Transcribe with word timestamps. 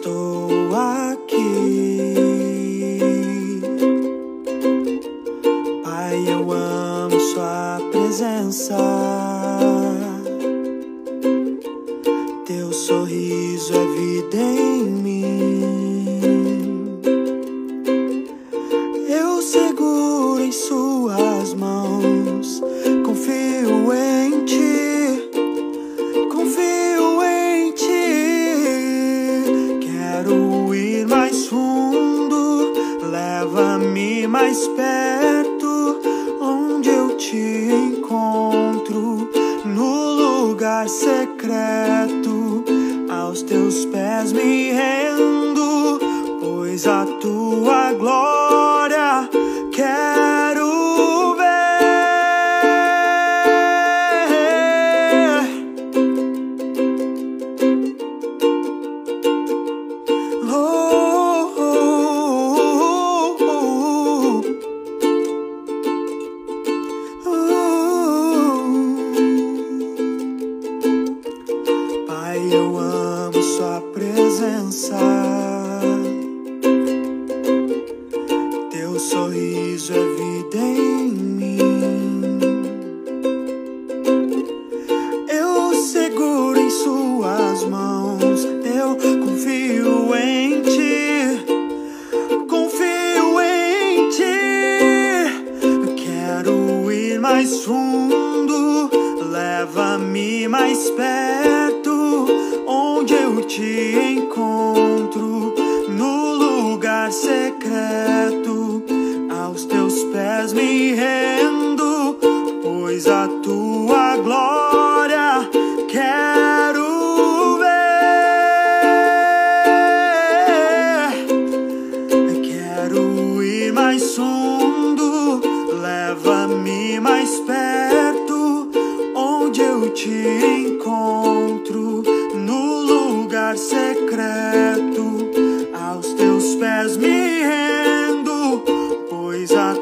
Estou 0.00 0.48
aqui. 0.74 2.14
Pai, 5.84 6.16
eu 6.26 6.50
amo 6.50 7.20
Sua 7.20 7.78
presença. 7.92 8.89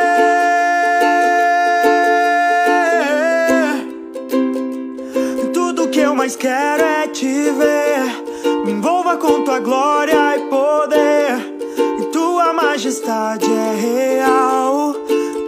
Tudo 5.54 5.90
que 5.90 6.00
eu 6.00 6.16
mais 6.16 6.38
quero 6.38 6.82
é 6.82 7.08
te 7.08 7.28
ver. 7.28 8.24
Me 8.66 8.72
envolva 8.72 9.18
com 9.18 9.44
tua 9.44 9.60
glória 9.60 10.38
e 10.38 10.48
poder. 10.50 11.58
E 12.00 12.06
tua 12.06 12.54
majestade 12.54 13.52
é 13.52 13.76
real. 13.76 14.96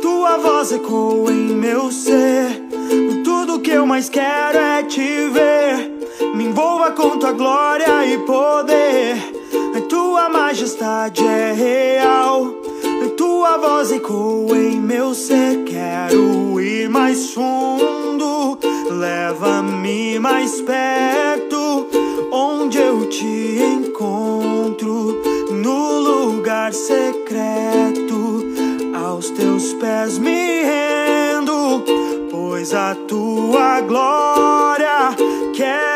Tua 0.02 0.38
voz 0.40 0.74
ecoa 0.74 1.32
em 1.32 1.56
meu 1.56 1.90
ser. 1.90 2.68
Tudo 3.24 3.62
que 3.62 3.72
eu 3.72 3.86
mais 3.86 4.10
quero 4.10 4.58
é 4.58 4.84
te 4.84 5.30
ver. 5.30 5.90
Me 6.36 6.44
envolva 6.48 6.92
com 6.92 7.18
tua 7.18 7.32
glória 7.32 8.06
e 8.06 8.18
poder. 8.18 9.41
Majestade 10.62 11.26
é 11.26 11.54
real. 11.54 12.54
Tua 13.18 13.58
voz 13.58 13.92
ecoa 13.92 14.56
em 14.56 14.80
meu 14.80 15.16
ser. 15.16 15.64
Quero 15.64 16.62
ir 16.62 16.88
mais 16.88 17.34
fundo. 17.34 18.60
Leva-me 18.92 20.20
mais 20.20 20.62
perto. 20.62 21.88
Onde 22.32 22.78
eu 22.78 23.10
te 23.10 23.58
encontro. 23.60 25.20
No 25.52 25.98
lugar 25.98 26.72
secreto. 26.76 28.46
Aos 29.04 29.32
teus 29.32 29.74
pés 29.74 30.20
me 30.20 30.62
rendo. 30.62 31.84
Pois 32.30 32.72
a 32.72 32.94
tua 33.08 33.82
glória 33.82 35.16
quero 35.56 35.91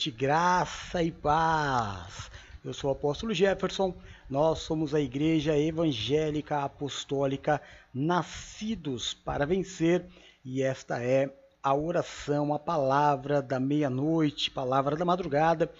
noite, 0.00 0.10
graça 0.10 1.02
e 1.02 1.12
paz. 1.12 2.30
Eu 2.64 2.72
sou 2.72 2.88
o 2.88 2.92
apóstolo 2.94 3.34
Jefferson, 3.34 3.94
nós 4.30 4.60
somos 4.60 4.94
a 4.94 5.00
Igreja 5.00 5.58
Evangélica 5.58 6.60
Apostólica 6.60 7.60
Nascidos 7.92 9.12
para 9.12 9.44
Vencer 9.44 10.06
e 10.42 10.62
esta 10.62 11.02
é 11.02 11.30
a 11.62 11.74
oração, 11.74 12.54
a 12.54 12.58
palavra 12.58 13.42
da 13.42 13.60
meia-noite, 13.60 14.50
palavra 14.50 14.96
da 14.96 15.04
madrugada, 15.04 15.70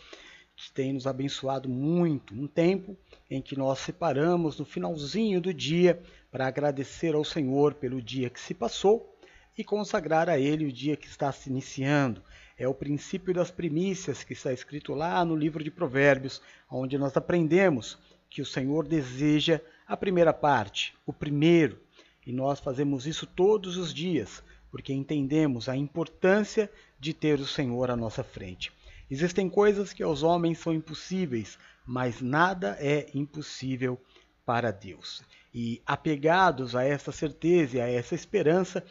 que 0.55 0.71
tem 0.71 0.93
nos 0.93 1.07
abençoado 1.07 1.67
muito. 1.67 2.35
Um 2.35 2.47
tempo 2.47 2.95
em 3.31 3.41
que 3.41 3.57
nós 3.57 3.79
separamos 3.79 4.59
no 4.59 4.67
finalzinho 4.67 5.41
do 5.41 5.55
dia 5.55 5.99
para 6.31 6.47
agradecer 6.47 7.15
ao 7.15 7.25
Senhor 7.25 7.73
pelo 7.73 8.03
dia 8.03 8.29
que 8.29 8.41
se 8.41 8.53
passou 8.53 9.17
e 9.57 9.65
consagrar 9.65 10.29
a 10.29 10.39
Ele 10.39 10.67
o 10.67 10.73
dia 10.73 10.95
que 10.95 11.07
está 11.07 11.33
se 11.33 11.49
iniciando 11.49 12.23
é 12.61 12.69
o 12.69 12.75
princípio 12.75 13.33
das 13.33 13.51
primícias 13.51 14.23
que 14.23 14.35
está 14.35 14.53
escrito 14.53 14.93
lá 14.93 15.25
no 15.25 15.35
livro 15.35 15.65
de 15.65 15.71
Provérbios, 15.71 16.43
onde 16.71 16.99
nós 16.99 17.17
aprendemos 17.17 17.99
que 18.29 18.43
o 18.43 18.47
Senhor 18.47 18.87
deseja 18.87 19.63
a 19.89 19.97
primeira 19.97 20.31
parte, 20.35 20.95
o 21.07 21.13
primeiro, 21.13 21.81
e 22.27 22.35
nós 22.35 22.61
fazemos 22.61 23.07
isso 23.07 23.27
todos 23.27 23.79
os 23.79 23.95
dias, 23.95 24.43
porque 24.71 24.93
entendemos 24.93 25.71
a 25.71 25.77
importância 25.77 26.71
de 26.99 27.15
ter 27.15 27.41
o 27.41 27.47
Senhor 27.47 27.91
à 27.91 27.97
nossa 27.97 28.23
frente. 28.23 28.71
Existem 29.11 29.49
coisas 29.49 29.95
que 29.95 30.03
aos 30.03 30.23
homens 30.23 30.59
são 30.59 30.75
impossíveis, 30.75 31.59
mas 31.87 32.21
nada 32.21 32.77
é 32.79 33.09
impossível 33.15 33.99
para 34.45 34.71
Deus. 34.71 35.23
E 35.53 35.81
apegados 35.87 36.77
a 36.77 36.85
essa 36.85 37.11
certeza 37.11 37.79
e 37.79 37.81
a 37.81 37.89
essa 37.89 38.15
esperança, 38.15 38.85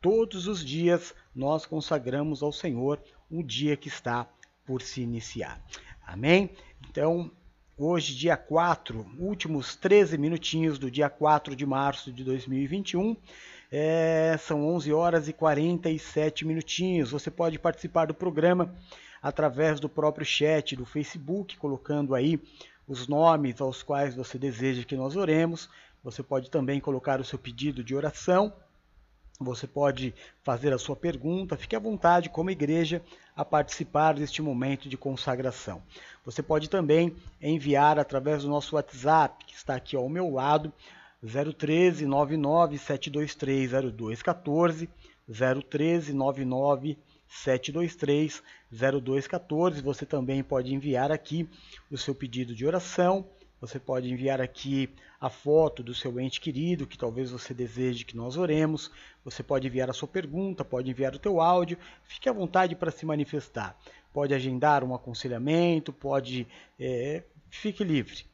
Todos 0.00 0.46
os 0.46 0.64
dias 0.64 1.14
nós 1.34 1.64
consagramos 1.66 2.42
ao 2.42 2.52
Senhor 2.52 3.00
o 3.30 3.42
dia 3.42 3.76
que 3.76 3.88
está 3.88 4.28
por 4.66 4.82
se 4.82 5.00
iniciar. 5.00 5.60
Amém? 6.06 6.50
Então, 6.88 7.30
hoje, 7.76 8.14
dia 8.14 8.36
4, 8.36 9.06
últimos 9.18 9.76
13 9.76 10.18
minutinhos 10.18 10.78
do 10.78 10.90
dia 10.90 11.08
4 11.08 11.54
de 11.54 11.64
março 11.64 12.12
de 12.12 12.24
2021. 12.24 13.16
É, 13.72 14.36
são 14.38 14.66
11 14.74 14.92
horas 14.92 15.28
e 15.28 15.32
47 15.32 16.44
minutinhos. 16.44 17.12
Você 17.12 17.30
pode 17.30 17.58
participar 17.58 18.06
do 18.06 18.14
programa 18.14 18.74
através 19.22 19.78
do 19.78 19.88
próprio 19.88 20.26
chat 20.26 20.74
do 20.74 20.84
Facebook, 20.84 21.56
colocando 21.56 22.14
aí 22.14 22.40
os 22.88 23.06
nomes 23.06 23.60
aos 23.60 23.82
quais 23.82 24.14
você 24.14 24.38
deseja 24.38 24.84
que 24.84 24.96
nós 24.96 25.14
oremos. 25.14 25.70
Você 26.02 26.22
pode 26.22 26.50
também 26.50 26.80
colocar 26.80 27.20
o 27.20 27.24
seu 27.24 27.38
pedido 27.38 27.84
de 27.84 27.94
oração 27.94 28.52
você 29.40 29.66
pode 29.66 30.14
fazer 30.42 30.72
a 30.72 30.78
sua 30.78 30.94
pergunta, 30.94 31.56
fique 31.56 31.74
à 31.74 31.78
vontade, 31.78 32.28
como 32.28 32.50
igreja, 32.50 33.02
a 33.34 33.42
participar 33.42 34.12
deste 34.12 34.42
momento 34.42 34.88
de 34.88 34.98
consagração. 34.98 35.82
Você 36.24 36.42
pode 36.42 36.68
também 36.68 37.16
enviar 37.40 37.98
através 37.98 38.42
do 38.42 38.50
nosso 38.50 38.76
WhatsApp, 38.76 39.46
que 39.46 39.54
está 39.54 39.76
aqui 39.76 39.96
ao 39.96 40.08
meu 40.10 40.30
lado, 40.30 40.70
013 41.22 42.04
99 42.04 42.76
723 42.76 43.70
0214, 43.94 44.88
013 45.70 46.12
99 46.12 46.98
723 47.26 48.42
0214. 48.70 49.80
Você 49.80 50.04
também 50.04 50.42
pode 50.42 50.74
enviar 50.74 51.10
aqui 51.10 51.48
o 51.90 51.96
seu 51.96 52.14
pedido 52.14 52.54
de 52.54 52.66
oração 52.66 53.26
você 53.60 53.78
pode 53.78 54.10
enviar 54.10 54.40
aqui 54.40 54.88
a 55.20 55.28
foto 55.28 55.82
do 55.82 55.94
seu 55.94 56.18
ente 56.18 56.40
querido, 56.40 56.86
que 56.86 56.96
talvez 56.96 57.30
você 57.30 57.52
deseje 57.52 58.06
que 58.06 58.16
nós 58.16 58.38
oremos. 58.38 58.90
Você 59.22 59.42
pode 59.42 59.66
enviar 59.66 59.90
a 59.90 59.92
sua 59.92 60.08
pergunta, 60.08 60.64
pode 60.64 60.90
enviar 60.90 61.14
o 61.14 61.18
teu 61.18 61.42
áudio. 61.42 61.76
Fique 62.04 62.28
à 62.28 62.32
vontade 62.32 62.74
para 62.74 62.90
se 62.90 63.04
manifestar. 63.04 63.78
Pode 64.14 64.32
agendar 64.32 64.82
um 64.82 64.94
aconselhamento, 64.94 65.92
pode... 65.92 66.46
É, 66.78 67.22
fique 67.50 67.84
livre. 67.84 68.24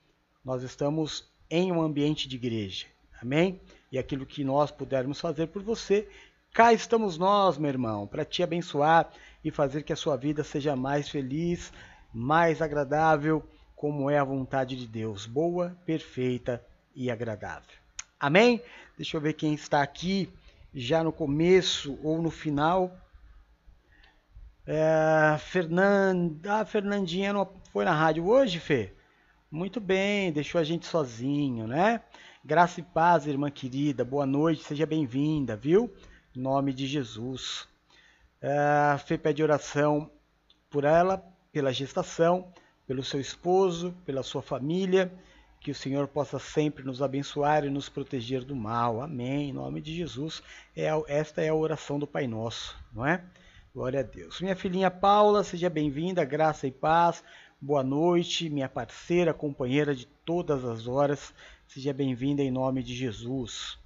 Nós 0.45 0.63
estamos 0.63 1.29
em 1.51 1.73
um 1.73 1.83
ambiente 1.83 2.29
de 2.29 2.37
igreja. 2.37 2.87
Amém? 3.21 3.61
E 3.91 3.99
aquilo 3.99 4.25
que 4.25 4.45
nós 4.45 4.71
pudermos 4.71 5.21
fazer 5.21 5.49
por 5.49 5.63
você, 5.63 6.09
cá 6.53 6.73
estamos 6.73 7.19
nós, 7.19 7.59
meu 7.59 7.69
irmão, 7.69 8.07
para 8.07 8.25
te 8.25 8.45
abençoar 8.45 9.11
e 9.45 9.51
fazer 9.51 9.83
que 9.83 9.93
a 9.93 9.97
sua 9.97 10.17
vida 10.17 10.45
seja 10.45 10.77
mais 10.77 11.09
feliz, 11.09 11.73
mais 12.15 12.63
agradável 12.63 13.45
como 13.77 14.11
é 14.11 14.19
a 14.19 14.25
vontade 14.25 14.75
de 14.75 14.87
Deus, 14.87 15.27
boa, 15.27 15.77
perfeita 15.85 16.65
e 16.95 17.11
agradável. 17.11 17.77
Amém? 18.19 18.63
Deixa 18.97 19.19
eu 19.19 19.21
ver 19.21 19.35
quem 19.35 19.53
está 19.53 19.83
aqui 19.83 20.33
já 20.75 21.05
no 21.05 21.13
começo 21.13 21.99
ou 22.03 22.23
no 22.23 22.31
final. 22.31 22.91
É, 24.67 25.37
Fernanda, 25.39 26.61
ah, 26.61 26.65
Fernandinha 26.65 27.35
não 27.35 27.47
foi 27.71 27.85
na 27.85 27.95
rádio 27.95 28.27
hoje, 28.27 28.59
Fê? 28.59 28.95
Muito 29.51 29.79
bem, 29.79 30.33
deixou 30.33 30.59
a 30.59 30.65
gente 30.65 30.87
sozinho, 30.87 31.67
né? 31.67 32.01
Graça 32.43 32.81
e 32.81 32.83
paz, 32.83 33.27
irmã 33.27 33.51
querida, 33.51 34.05
boa 34.05 34.25
noite, 34.25 34.65
seja 34.65 34.87
bem-vinda, 34.87 35.55
viu? 35.55 35.95
Em 36.35 36.41
nome 36.41 36.73
de 36.73 36.87
Jesus. 36.87 37.69
É, 38.41 38.97
Fê 39.07 39.19
pede 39.19 39.43
oração 39.43 40.11
por 40.71 40.85
ela, 40.85 41.23
pela 41.53 41.73
gestação 41.73 42.51
pelo 42.87 43.03
seu 43.03 43.21
esposo, 43.21 43.95
pela 44.05 44.23
sua 44.23 44.43
família, 44.43 45.13
que 45.61 45.71
o 45.71 45.75
Senhor 45.75 46.07
possa 46.07 46.39
sempre 46.39 46.85
nos 46.85 47.03
abençoar 47.03 47.65
e 47.65 47.71
nos 47.71 47.89
proteger 47.89 48.45
do 48.45 48.55
mal. 48.55 49.03
Amém. 49.03 49.51
Em 49.51 49.53
nome 49.53 49.81
de 49.81 49.95
Jesus. 49.95 50.43
É, 50.77 50.89
esta 51.09 51.43
é 51.43 51.49
a 51.49 51.55
oração 51.55 51.99
do 51.99 52.07
Pai 52.07 52.27
Nosso, 52.27 52.77
não 52.93 53.05
é? 53.05 53.23
Glória 53.75 54.01
a 54.01 54.03
Deus. 54.03 54.41
Minha 54.41 54.55
filhinha 54.55 54.91
Paula, 54.91 55.43
seja 55.43 55.69
bem-vinda, 55.69 56.25
graça 56.25 56.67
e 56.67 56.71
paz. 56.71 57.23
Boa 57.61 57.83
noite, 57.83 58.49
minha 58.49 58.69
parceira, 58.69 59.35
companheira 59.35 59.95
de 59.95 60.07
todas 60.25 60.65
as 60.65 60.87
horas. 60.87 61.35
Seja 61.67 61.93
bem-vinda 61.93 62.43
em 62.43 62.51
nome 62.51 62.83
de 62.83 62.95
Jesus. 62.95 63.77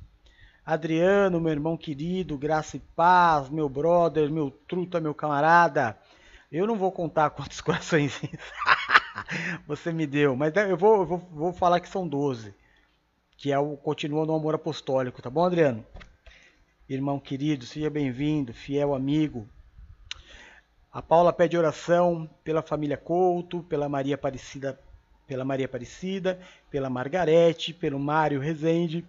Adriano, 0.65 1.41
meu 1.41 1.51
irmão 1.51 1.77
querido, 1.77 2.37
graça 2.37 2.77
e 2.77 2.81
paz, 2.95 3.49
meu 3.49 3.69
brother, 3.69 4.31
meu 4.31 4.51
truta, 4.69 5.01
meu 5.01 5.15
camarada. 5.15 5.99
Eu 6.53 6.67
não 6.67 6.77
vou 6.77 6.93
contar 6.93 7.31
quantos 7.35 7.61
corações 7.61 8.21
você 9.67 9.93
me 9.93 10.07
deu, 10.07 10.37
mas 10.37 10.55
eu 10.57 10.77
vou, 10.77 10.97
eu 10.99 11.07
vou, 11.07 11.19
vou 11.19 11.53
falar 11.53 11.81
que 11.81 11.89
são 11.89 12.07
12, 12.07 12.55
que 13.37 13.53
é 13.53 13.59
o 13.59 13.77
continua 13.77 14.27
no 14.27 14.35
amor 14.35 14.55
apostólico, 14.55 15.23
tá 15.23 15.31
bom, 15.31 15.45
Adriano? 15.45 15.85
Irmão 16.89 17.21
querido, 17.21 17.65
seja 17.65 17.89
bem-vindo, 17.89 18.53
fiel 18.53 18.95
amigo. 18.95 19.49
A 20.93 21.01
Paula 21.01 21.33
pede 21.33 21.57
oração 21.57 22.29
pela 22.43 22.63
família 22.63 22.97
Couto, 22.97 23.63
pela 23.63 23.89
Maria 23.89 24.17
Aparecida, 24.17 24.79
pela 25.27 25.45
Maria 25.45 25.67
Aparecida, 25.67 26.41
pela 26.69 26.91
Margarete, 26.91 27.73
pelo 27.73 27.99
Mário 27.99 28.41
Rezende 28.41 29.07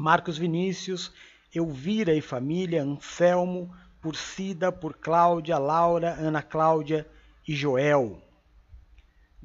Marcos 0.00 0.38
Vinícius, 0.38 1.12
Elvira 1.54 2.14
e 2.14 2.22
família, 2.22 2.82
Anselmo, 2.82 3.70
por 4.00 4.16
Cida, 4.16 4.72
por 4.72 4.94
Cláudia, 4.94 5.58
Laura, 5.58 6.14
Ana 6.18 6.40
Cláudia 6.40 7.06
e 7.46 7.54
Joel. 7.54 8.18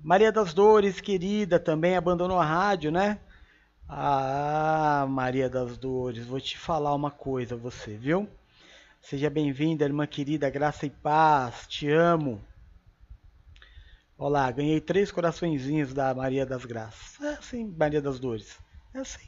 Maria 0.06 0.32
das 0.32 0.54
Dores, 0.54 1.02
querida, 1.02 1.60
também 1.60 1.96
abandonou 1.96 2.40
a 2.40 2.46
rádio, 2.46 2.92
né? 2.92 3.18
Ah, 3.90 5.04
Maria 5.10 5.50
das 5.50 5.80
Dores, 5.80 6.28
vou 6.28 6.40
te 6.40 6.60
falar 6.60 6.94
uma 6.94 7.10
coisa, 7.10 7.56
você, 7.56 7.98
viu? 7.98 8.30
Seja 9.02 9.32
bem-vinda, 9.32 9.84
irmã 9.84 10.06
querida, 10.06 10.48
graça 10.48 10.86
e 10.86 10.92
paz, 10.92 11.66
te 11.66 11.90
amo. 11.90 12.40
Olá, 14.16 14.52
ganhei 14.52 14.80
três 14.80 15.12
coraçõezinhos 15.12 15.92
da 15.92 16.14
Maria 16.14 16.46
das 16.46 16.66
Graças. 16.66 17.20
É 17.20 17.34
assim, 17.34 17.74
Maria 17.76 18.00
das 18.00 18.20
Dores. 18.20 18.60
É 18.94 19.00
assim. 19.00 19.28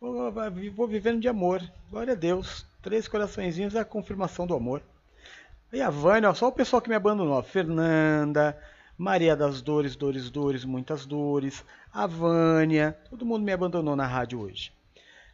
Vou 0.00 0.86
vivendo 0.86 1.20
de 1.20 1.26
amor. 1.26 1.60
Glória 1.90 2.12
a 2.12 2.16
Deus. 2.16 2.64
Três 2.80 3.08
coraçõezinhos 3.08 3.74
é 3.74 3.80
a 3.80 3.84
confirmação 3.84 4.46
do 4.46 4.54
amor. 4.54 4.80
E 5.72 5.82
a 5.82 5.90
Vânia, 5.90 6.30
ó, 6.30 6.34
só 6.34 6.46
o 6.46 6.52
pessoal 6.52 6.80
que 6.80 6.88
me 6.88 6.94
abandonou. 6.94 7.42
Fernanda, 7.42 8.56
Maria 8.96 9.34
das 9.34 9.60
Dores, 9.60 9.96
Dores, 9.96 10.30
Dores, 10.30 10.64
muitas 10.64 11.04
dores. 11.04 11.64
A 11.92 12.06
Vânia, 12.06 12.96
todo 13.10 13.26
mundo 13.26 13.42
me 13.44 13.52
abandonou 13.52 13.96
na 13.96 14.06
rádio 14.06 14.40
hoje. 14.40 14.72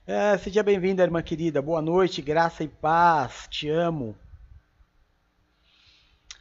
É, 0.07 0.37
seja 0.38 0.62
bem-vinda, 0.62 1.03
irmã 1.03 1.23
querida. 1.23 1.61
Boa 1.61 1.83
noite, 1.83 2.23
graça 2.23 2.64
e 2.64 2.68
paz. 2.68 3.46
Te 3.51 3.68
amo. 3.68 4.16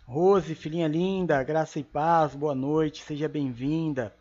Rose, 0.06 0.56
filhinha 0.56 0.88
linda, 0.88 1.44
graça 1.44 1.78
e 1.78 1.84
paz. 1.84 2.34
Boa 2.34 2.56
noite, 2.56 3.04
seja 3.04 3.28
bem-vinda. 3.28 4.16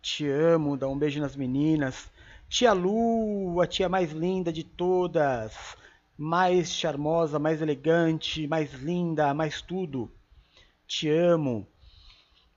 Te 0.00 0.28
amo. 0.28 0.76
Dá 0.76 0.86
um 0.86 0.96
beijo 0.96 1.20
nas 1.20 1.34
meninas. 1.34 2.08
Tia 2.48 2.72
Lu, 2.72 3.60
a 3.60 3.66
tia 3.66 3.88
mais 3.88 4.12
linda 4.12 4.52
de 4.52 4.62
todas, 4.62 5.76
mais 6.16 6.70
charmosa, 6.70 7.36
mais 7.36 7.60
elegante, 7.60 8.46
mais 8.46 8.72
linda, 8.74 9.34
mais 9.34 9.60
tudo. 9.60 10.08
Te 10.86 11.08
amo. 11.10 11.66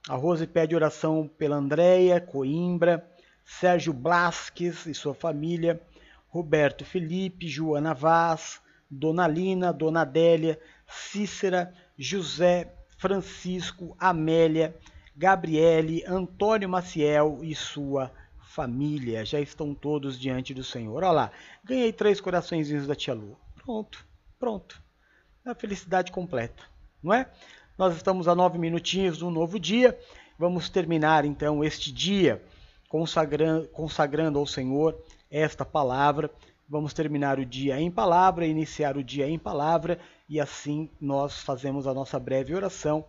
A 0.10 0.16
Rose 0.16 0.48
pede 0.48 0.74
oração 0.74 1.28
pela 1.28 1.58
Andréia 1.58 2.22
Coimbra, 2.22 3.06
Sérgio 3.44 3.92
Blasques 3.92 4.86
e 4.86 4.94
sua 4.94 5.14
família, 5.14 5.82
Roberto 6.30 6.86
Felipe, 6.86 7.48
Joana 7.48 7.94
Vaz, 7.94 8.62
Dona 8.90 9.28
Lina, 9.28 9.74
Dona 9.74 10.02
Adélia, 10.02 10.60
Cícera, 10.88 11.74
José, 11.98 12.74
Francisco, 12.98 13.98
Amélia, 14.00 14.74
Gabriele, 15.16 16.06
Antônio 16.08 16.70
Maciel 16.70 17.40
e 17.42 17.54
sua 17.54 18.10
família 18.40 19.26
já 19.26 19.42
estão 19.42 19.76
todos 19.76 20.18
diante 20.18 20.54
do 20.54 20.64
Senhor. 20.64 21.04
Olha 21.04 21.12
lá, 21.12 21.32
ganhei 21.64 21.92
três 21.92 22.22
coraçõezinhos 22.22 22.88
da 22.88 22.96
tia 22.96 23.14
Lu. 23.14 23.38
Pronto, 23.56 24.06
pronto. 24.40 24.82
A 25.46 25.54
felicidade 25.54 26.12
completa, 26.14 26.64
não 27.04 27.14
é? 27.14 27.30
Nós 27.78 27.96
estamos 27.96 28.28
a 28.28 28.34
nove 28.34 28.58
minutinhos 28.58 29.20
do 29.20 29.30
novo 29.30 29.60
dia. 29.60 29.96
Vamos 30.40 30.68
terminar 30.68 31.24
então 31.26 31.64
este 31.64 31.92
dia 31.92 32.42
consagrando, 32.90 33.68
consagrando 33.68 34.40
ao 34.40 34.48
Senhor 34.48 35.00
esta 35.30 35.64
palavra. 35.64 36.32
Vamos 36.68 36.92
terminar 36.92 37.38
o 37.38 37.46
dia 37.46 37.80
em 37.80 37.92
palavra, 37.92 38.48
iniciar 38.48 38.98
o 38.98 39.04
dia 39.04 39.30
em 39.30 39.38
palavra 39.38 40.00
e 40.28 40.40
assim 40.40 40.90
nós 41.00 41.44
fazemos 41.44 41.86
a 41.86 41.94
nossa 41.94 42.20
breve 42.20 42.56
oração 42.56 43.06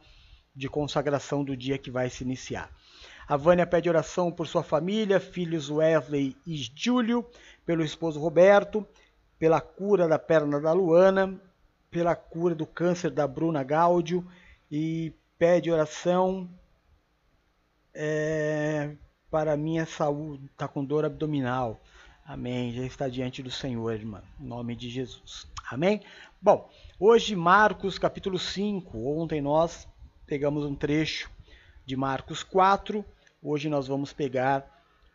de 0.54 0.68
consagração 0.68 1.42
do 1.42 1.56
dia 1.56 1.78
que 1.78 1.90
vai 1.90 2.10
se 2.10 2.22
iniciar. 2.22 2.70
A 3.26 3.38
Vânia 3.38 3.66
pede 3.66 3.88
oração 3.88 4.30
por 4.30 4.46
sua 4.46 4.62
família, 4.62 5.18
filhos 5.18 5.70
Wesley 5.70 6.36
e 6.46 6.56
Júlio, 6.74 7.24
pelo 7.64 7.82
esposo 7.82 8.20
Roberto, 8.20 8.86
pela 9.38 9.62
cura 9.62 10.06
da 10.06 10.18
perna 10.18 10.60
da 10.60 10.74
Luana, 10.74 11.40
pela 11.90 12.14
cura 12.14 12.54
do 12.54 12.66
câncer 12.66 13.10
da 13.10 13.26
Bruna 13.26 13.62
Gáudio 13.62 14.26
e 14.70 15.12
pede 15.38 15.70
oração 15.70 16.48
é, 17.94 18.94
para 19.30 19.56
minha 19.56 19.86
saúde, 19.86 20.46
está 20.46 20.68
com 20.68 20.84
dor 20.84 21.04
abdominal. 21.04 21.80
Amém. 22.24 22.72
Já 22.72 22.82
está 22.82 23.08
diante 23.08 23.42
do 23.42 23.50
Senhor, 23.50 23.92
irmã. 23.92 24.22
Em 24.40 24.44
nome 24.44 24.76
de 24.76 24.90
Jesus. 24.90 25.46
Amém? 25.70 26.02
Bom, 26.40 26.70
hoje 26.98 27.34
Marcos 27.34 27.98
capítulo 27.98 28.38
5. 28.38 28.98
Ontem 29.20 29.40
nós 29.40 29.88
pegamos 30.26 30.64
um 30.64 30.74
trecho 30.74 31.30
de 31.86 31.96
Marcos 31.96 32.42
4 32.42 33.04
Hoje 33.40 33.68
nós 33.68 33.86
vamos 33.86 34.12
pegar 34.12 34.68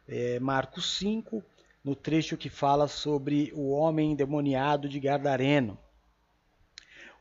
é, 0.07 0.39
Marcos 0.39 0.97
5, 0.97 1.43
no 1.83 1.93
trecho 1.93 2.37
que 2.37 2.49
fala 2.49 2.87
sobre 2.87 3.51
o 3.53 3.71
homem 3.71 4.13
endemoniado 4.13 4.87
de 4.87 4.97
Gardareno. 4.97 5.77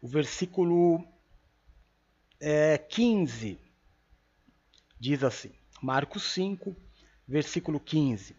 O 0.01 0.07
versículo 0.07 1.05
é, 2.45 2.77
15 2.77 3.57
diz 4.99 5.23
assim: 5.23 5.53
Marcos 5.81 6.25
5, 6.33 6.75
versículo 7.27 7.79
15. 7.79 8.35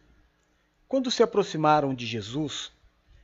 Quando 0.89 1.09
se 1.09 1.23
aproximaram 1.23 1.95
de 1.95 2.05
Jesus, 2.05 2.69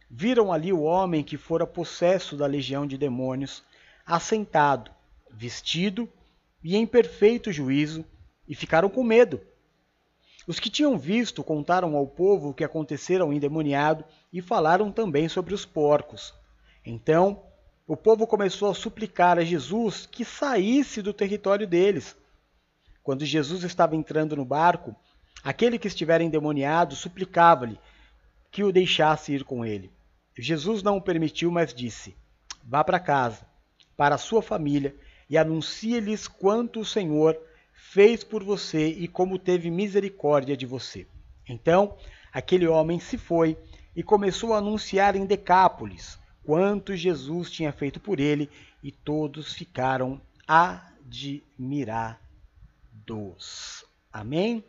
viram 0.10 0.54
ali 0.54 0.72
o 0.72 0.84
homem 0.84 1.22
que 1.22 1.36
fora 1.36 1.68
possesso 1.68 2.38
da 2.38 2.46
legião 2.46 2.88
de 2.88 2.98
demônios, 2.98 3.62
assentado, 4.06 4.90
vestido 5.30 6.08
e 6.64 6.78
em 6.78 6.88
perfeito 6.88 7.52
juízo 7.52 8.06
e 8.48 8.56
ficaram 8.56 8.90
com 8.90 9.04
medo. 9.04 9.42
Os 10.48 10.62
que 10.62 10.70
tinham 10.70 10.98
visto 10.98 11.44
contaram 11.44 11.94
ao 11.98 12.08
povo 12.08 12.50
o 12.50 12.54
que 12.54 12.64
acontecera 12.64 13.26
ao 13.26 13.34
endemoniado 13.34 14.06
e 14.32 14.42
falaram 14.42 14.94
também 14.94 15.28
sobre 15.28 15.54
os 15.54 15.66
porcos. 15.66 16.34
Então, 16.86 17.44
o 17.90 17.98
povo 17.98 18.28
começou 18.28 18.70
a 18.70 18.76
suplicar 18.76 19.40
a 19.40 19.44
Jesus 19.44 20.06
que 20.06 20.24
saísse 20.24 21.02
do 21.02 21.12
território 21.12 21.66
deles. 21.66 22.16
Quando 23.02 23.26
Jesus 23.26 23.64
estava 23.64 23.96
entrando 23.96 24.36
no 24.36 24.46
barco, 24.46 24.96
aquele 25.44 25.80
que 25.80 25.88
estivera 25.88 26.24
endemoniado 26.24 26.96
suplicava-lhe 26.96 27.80
que 28.52 28.64
o 28.64 28.72
deixasse 28.72 29.34
ir 29.34 29.44
com 29.44 29.66
ele. 29.66 29.92
Jesus 30.38 30.84
não 30.84 30.98
o 30.98 31.02
permitiu, 31.02 31.50
mas 31.50 31.74
disse: 31.74 32.16
Vá 32.64 32.84
para 32.84 33.00
casa, 33.00 33.44
para 33.98 34.14
a 34.14 34.20
sua 34.20 34.44
família, 34.44 34.96
e 35.28 35.36
anuncie-lhes 35.36 36.28
quanto 36.28 36.82
o 36.82 36.86
Senhor 36.86 37.36
fez 37.74 38.24
por 38.24 38.44
você 38.44 38.90
e 38.90 39.08
como 39.08 39.40
teve 39.40 39.72
misericórdia 39.72 40.56
de 40.56 40.68
você. 40.68 41.08
Então, 41.50 41.98
aquele 42.32 42.68
homem 42.68 43.00
se 43.00 43.18
foi 43.18 43.58
e 43.96 44.04
começou 44.04 44.54
a 44.54 44.60
anunciar 44.60 45.16
em 45.16 45.26
Decápolis 45.26 46.20
quanto 46.50 46.96
Jesus 46.96 47.52
tinha 47.52 47.72
feito 47.72 48.00
por 48.00 48.20
ele, 48.20 48.50
e 48.82 48.92
todos 48.92 49.54
ficaram 49.54 50.20
admirados. 50.48 52.18
Amém? 54.12 54.64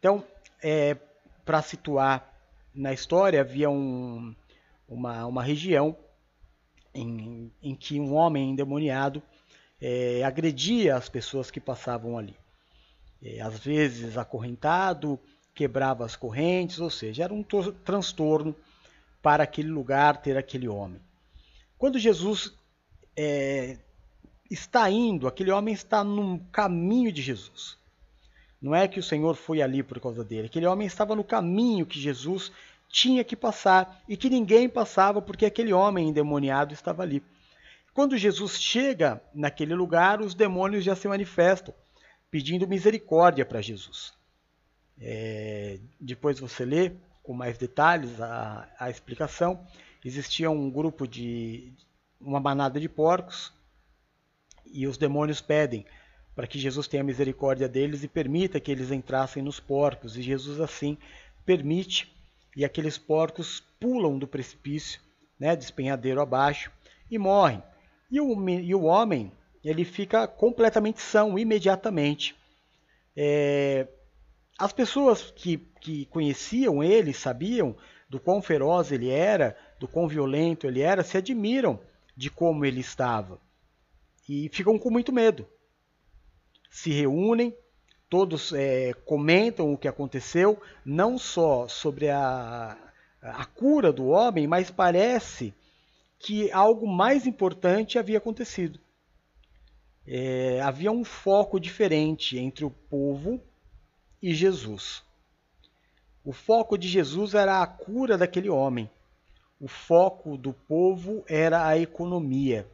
Então, 0.00 0.24
é, 0.60 0.96
para 1.44 1.62
situar 1.62 2.28
na 2.74 2.92
história, 2.92 3.40
havia 3.40 3.70
um, 3.70 4.34
uma, 4.88 5.24
uma 5.26 5.44
região 5.44 5.96
em, 6.92 7.52
em 7.62 7.76
que 7.76 8.00
um 8.00 8.12
homem 8.12 8.50
endemoniado 8.50 9.22
é, 9.80 10.24
agredia 10.24 10.96
as 10.96 11.08
pessoas 11.08 11.52
que 11.52 11.60
passavam 11.60 12.18
ali. 12.18 12.34
É, 13.22 13.40
às 13.40 13.60
vezes 13.60 14.18
acorrentado, 14.18 15.20
quebrava 15.54 16.04
as 16.04 16.16
correntes, 16.16 16.80
ou 16.80 16.90
seja, 16.90 17.22
era 17.22 17.32
um 17.32 17.44
transtorno 17.44 18.56
para 19.22 19.44
aquele 19.44 19.68
lugar 19.68 20.20
ter 20.22 20.36
aquele 20.36 20.68
homem. 20.68 21.00
Quando 21.78 21.98
Jesus 21.98 22.54
é, 23.16 23.78
está 24.50 24.90
indo, 24.90 25.26
aquele 25.26 25.50
homem 25.50 25.74
está 25.74 26.02
no 26.02 26.40
caminho 26.52 27.12
de 27.12 27.22
Jesus. 27.22 27.76
Não 28.60 28.74
é 28.74 28.88
que 28.88 28.98
o 28.98 29.02
Senhor 29.02 29.34
foi 29.34 29.60
ali 29.60 29.82
por 29.82 30.00
causa 30.00 30.24
dele, 30.24 30.46
aquele 30.46 30.66
homem 30.66 30.86
estava 30.86 31.14
no 31.14 31.24
caminho 31.24 31.86
que 31.86 32.00
Jesus 32.00 32.50
tinha 32.88 33.22
que 33.24 33.36
passar 33.36 34.02
e 34.08 34.16
que 34.16 34.30
ninguém 34.30 34.68
passava 34.68 35.20
porque 35.20 35.44
aquele 35.44 35.72
homem 35.72 36.08
endemoniado 36.08 36.72
estava 36.72 37.02
ali. 37.02 37.22
Quando 37.92 38.16
Jesus 38.16 38.60
chega 38.60 39.22
naquele 39.34 39.74
lugar, 39.74 40.20
os 40.20 40.34
demônios 40.34 40.84
já 40.84 40.94
se 40.94 41.08
manifestam, 41.08 41.74
pedindo 42.30 42.68
misericórdia 42.68 43.44
para 43.44 43.62
Jesus. 43.62 44.12
É, 44.98 45.78
depois 46.00 46.38
você 46.38 46.64
lê 46.64 46.92
com 47.26 47.32
mais 47.32 47.58
detalhes 47.58 48.20
a, 48.20 48.68
a 48.78 48.88
explicação, 48.88 49.66
existia 50.04 50.48
um 50.48 50.70
grupo 50.70 51.08
de 51.08 51.72
uma 52.20 52.38
manada 52.38 52.78
de 52.78 52.88
porcos 52.88 53.52
e 54.64 54.86
os 54.86 54.96
demônios 54.96 55.40
pedem 55.40 55.84
para 56.36 56.46
que 56.46 56.58
Jesus 56.58 56.86
tenha 56.86 57.02
misericórdia 57.02 57.68
deles 57.68 58.04
e 58.04 58.08
permita 58.08 58.60
que 58.60 58.70
eles 58.70 58.92
entrassem 58.92 59.42
nos 59.42 59.58
porcos. 59.58 60.16
E 60.16 60.22
Jesus 60.22 60.60
assim 60.60 60.96
permite 61.44 62.14
e 62.56 62.64
aqueles 62.64 62.96
porcos 62.96 63.60
pulam 63.80 64.18
do 64.18 64.28
precipício, 64.28 65.00
né, 65.38 65.56
despenhadeiro 65.56 66.20
abaixo 66.20 66.70
e 67.10 67.18
morrem. 67.18 67.62
E 68.08 68.20
o, 68.20 68.48
e 68.48 68.72
o 68.74 68.84
homem 68.84 69.32
ele 69.64 69.84
fica 69.84 70.28
completamente 70.28 71.00
são 71.00 71.36
imediatamente. 71.36 72.36
É, 73.16 73.88
as 74.58 74.72
pessoas 74.72 75.30
que, 75.30 75.58
que 75.80 76.06
conheciam 76.06 76.82
ele, 76.82 77.12
sabiam 77.12 77.76
do 78.08 78.18
quão 78.18 78.40
feroz 78.40 78.90
ele 78.90 79.10
era, 79.10 79.56
do 79.78 79.86
quão 79.86 80.08
violento 80.08 80.66
ele 80.66 80.80
era, 80.80 81.02
se 81.02 81.18
admiram 81.18 81.78
de 82.16 82.30
como 82.30 82.64
ele 82.64 82.80
estava 82.80 83.38
e 84.28 84.48
ficam 84.48 84.78
com 84.78 84.90
muito 84.90 85.12
medo. 85.12 85.46
Se 86.70 86.90
reúnem, 86.90 87.54
todos 88.08 88.52
é, 88.52 88.92
comentam 89.04 89.72
o 89.72 89.78
que 89.78 89.88
aconteceu, 89.88 90.60
não 90.84 91.18
só 91.18 91.68
sobre 91.68 92.08
a, 92.08 92.76
a 93.22 93.44
cura 93.44 93.92
do 93.92 94.06
homem, 94.08 94.46
mas 94.46 94.70
parece 94.70 95.54
que 96.18 96.50
algo 96.50 96.86
mais 96.86 97.26
importante 97.26 97.98
havia 97.98 98.18
acontecido. 98.18 98.80
É, 100.06 100.60
havia 100.60 100.90
um 100.90 101.04
foco 101.04 101.58
diferente 101.58 102.38
entre 102.38 102.64
o 102.64 102.70
povo 102.70 103.40
e 104.22 104.34
Jesus. 104.34 105.02
O 106.24 106.32
foco 106.32 106.76
de 106.76 106.88
Jesus 106.88 107.34
era 107.34 107.62
a 107.62 107.66
cura 107.66 108.18
daquele 108.18 108.48
homem. 108.48 108.90
O 109.60 109.68
foco 109.68 110.36
do 110.36 110.52
povo 110.52 111.24
era 111.28 111.66
a 111.66 111.78
economia. 111.78 112.68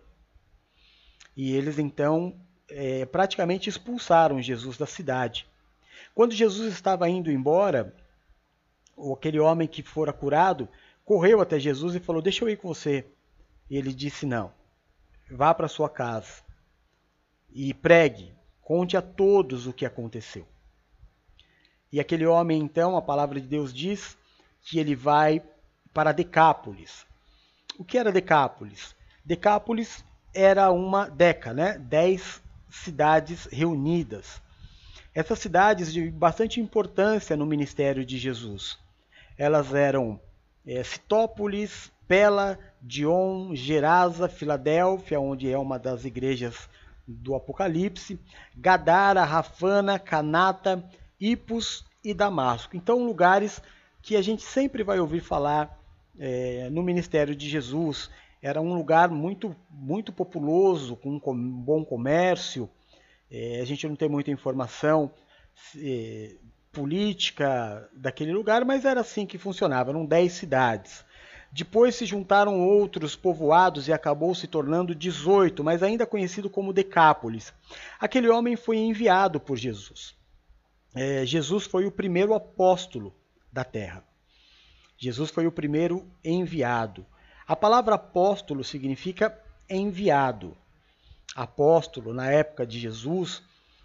E 1.37 1.55
eles 1.55 1.79
então 1.79 2.35
é, 2.71 3.05
praticamente 3.07 3.69
expulsaram 3.69 4.41
Jesus 4.41 4.77
da 4.77 4.87
cidade. 4.87 5.47
Quando 6.15 6.35
Jesus 6.35 6.73
estava 6.73 7.09
indo 7.09 7.31
embora, 7.31 7.95
aquele 9.13 9.39
homem 9.39 9.69
que 9.69 9.83
fora 9.83 10.13
curado 10.13 10.69
correu 11.05 11.41
até 11.41 11.59
Jesus 11.59 11.95
e 11.95 12.01
falou: 12.01 12.23
Deixa 12.23 12.45
eu 12.45 12.49
ir 12.49 12.57
com 12.57 12.69
você. 12.69 13.07
E 13.71 13.77
ele 13.77 13.93
disse: 13.93 14.27
Não, 14.27 14.53
vá 15.31 15.55
para 15.55 15.69
sua 15.69 15.89
casa 15.89 16.43
e 17.55 17.75
pregue, 17.75 18.35
conte 18.61 18.97
a 18.97 19.03
todos 19.03 19.67
o 19.67 19.73
que 19.73 19.85
aconteceu. 19.85 20.47
E 21.93 22.01
aquele 22.01 22.27
homem, 22.27 22.61
então, 22.61 22.97
a 22.97 23.03
palavra 23.03 23.39
de 23.39 23.47
Deus 23.47 23.73
diz 23.73 24.17
que 24.63 24.79
ele 24.79 24.97
vai 24.97 25.43
para 25.93 26.13
Decápolis. 26.13 27.05
O 27.79 27.85
que 27.85 27.99
era 27.99 28.11
Decápolis? 28.11 28.95
Decápolis 29.25 30.05
era 30.35 30.71
uma 30.71 31.09
deca, 31.09 31.53
né? 31.53 31.79
Dez 31.79 32.43
cidades 32.71 33.47
reunidas. 33.53 34.41
Essas 35.15 35.39
cidades 35.39 35.93
de 35.93 36.11
bastante 36.11 36.61
importância 36.61 37.37
no 37.37 37.45
ministério 37.45 38.05
de 38.05 38.17
Jesus. 38.17 38.79
Elas 39.37 39.75
eram 39.75 40.19
é, 40.67 40.83
Citópolis, 40.83 41.93
Pela, 42.09 42.59
Dion, 42.81 43.55
Gerasa, 43.55 44.29
Filadélfia, 44.29 45.21
onde 45.21 45.51
é 45.51 45.59
uma 45.59 45.79
das 45.79 46.05
igrejas 46.05 46.69
do 47.07 47.35
Apocalipse, 47.35 48.19
Gadara, 48.57 49.25
Rafana, 49.25 49.99
Canata, 49.99 50.83
Ipos 51.23 51.85
e 52.05 52.13
Damasco. 52.13 52.77
Então, 52.77 53.05
lugares 53.05 53.63
que 54.03 54.17
a 54.17 54.23
gente 54.23 54.43
sempre 54.43 54.83
vai 54.83 54.99
ouvir 54.99 55.21
falar 55.21 55.79
é, 56.19 56.69
no 56.71 56.83
ministério 56.83 57.37
de 57.37 57.49
Jesus. 57.49 58.11
Era 58.43 58.61
um 58.61 58.75
lugar 58.75 59.09
muito, 59.09 59.55
muito 59.71 60.13
populoso, 60.13 60.97
com 60.97 61.21
um 61.33 61.63
bom 61.63 61.85
comércio. 61.85 62.69
É, 63.31 63.61
a 63.61 63.65
gente 63.65 63.87
não 63.87 63.95
tem 63.95 64.09
muita 64.09 64.33
informação 64.33 65.13
é, 65.79 66.35
política 66.73 67.89
daquele 67.95 68.33
lugar, 68.33 68.65
mas 68.65 68.85
era 68.85 69.01
assim 69.01 69.25
que 69.25 69.39
funcionava. 69.39 69.91
Eram 69.91 70.05
dez 70.05 70.33
cidades. 70.33 71.05
Depois 71.53 71.95
se 71.95 72.07
juntaram 72.07 72.61
outros 72.61 73.15
povoados 73.15 73.87
e 73.87 73.93
acabou 73.93 74.35
se 74.35 74.49
tornando 74.49 74.95
18, 74.95 75.63
mas 75.63 75.83
ainda 75.83 76.07
conhecido 76.07 76.51
como 76.51 76.73
Decápolis. 76.73 77.53
Aquele 78.01 78.29
homem 78.29 78.57
foi 78.57 78.79
enviado 78.79 79.39
por 79.39 79.57
Jesus. 79.57 80.21
É, 80.95 81.25
Jesus 81.25 81.65
foi 81.65 81.87
o 81.87 81.93
primeiro 81.93 82.35
apóstolo 82.35 83.15
da 83.53 83.65
terra. 83.65 84.05
Jesus 84.99 85.31
foi 85.31 85.47
o 85.47 85.53
primeiro 85.53 86.07
enviado. 86.25 87.05
A 87.47 87.57
palavra 87.57 87.97
apóstolo 87.97 88.63
significa 88.63 89.37
enviado. 89.69 90.57
Apóstolo, 91.35 92.13
na 92.13 92.31
época 92.31 92.67
de 92.67 92.79
Jesus, 92.79 93.43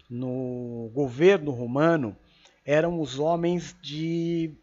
no 0.08 0.90
governo 0.94 1.50
romano, 1.50 2.16
eram 2.64 3.00
os 3.00 3.18
homens 3.18 3.74
de 3.80 4.54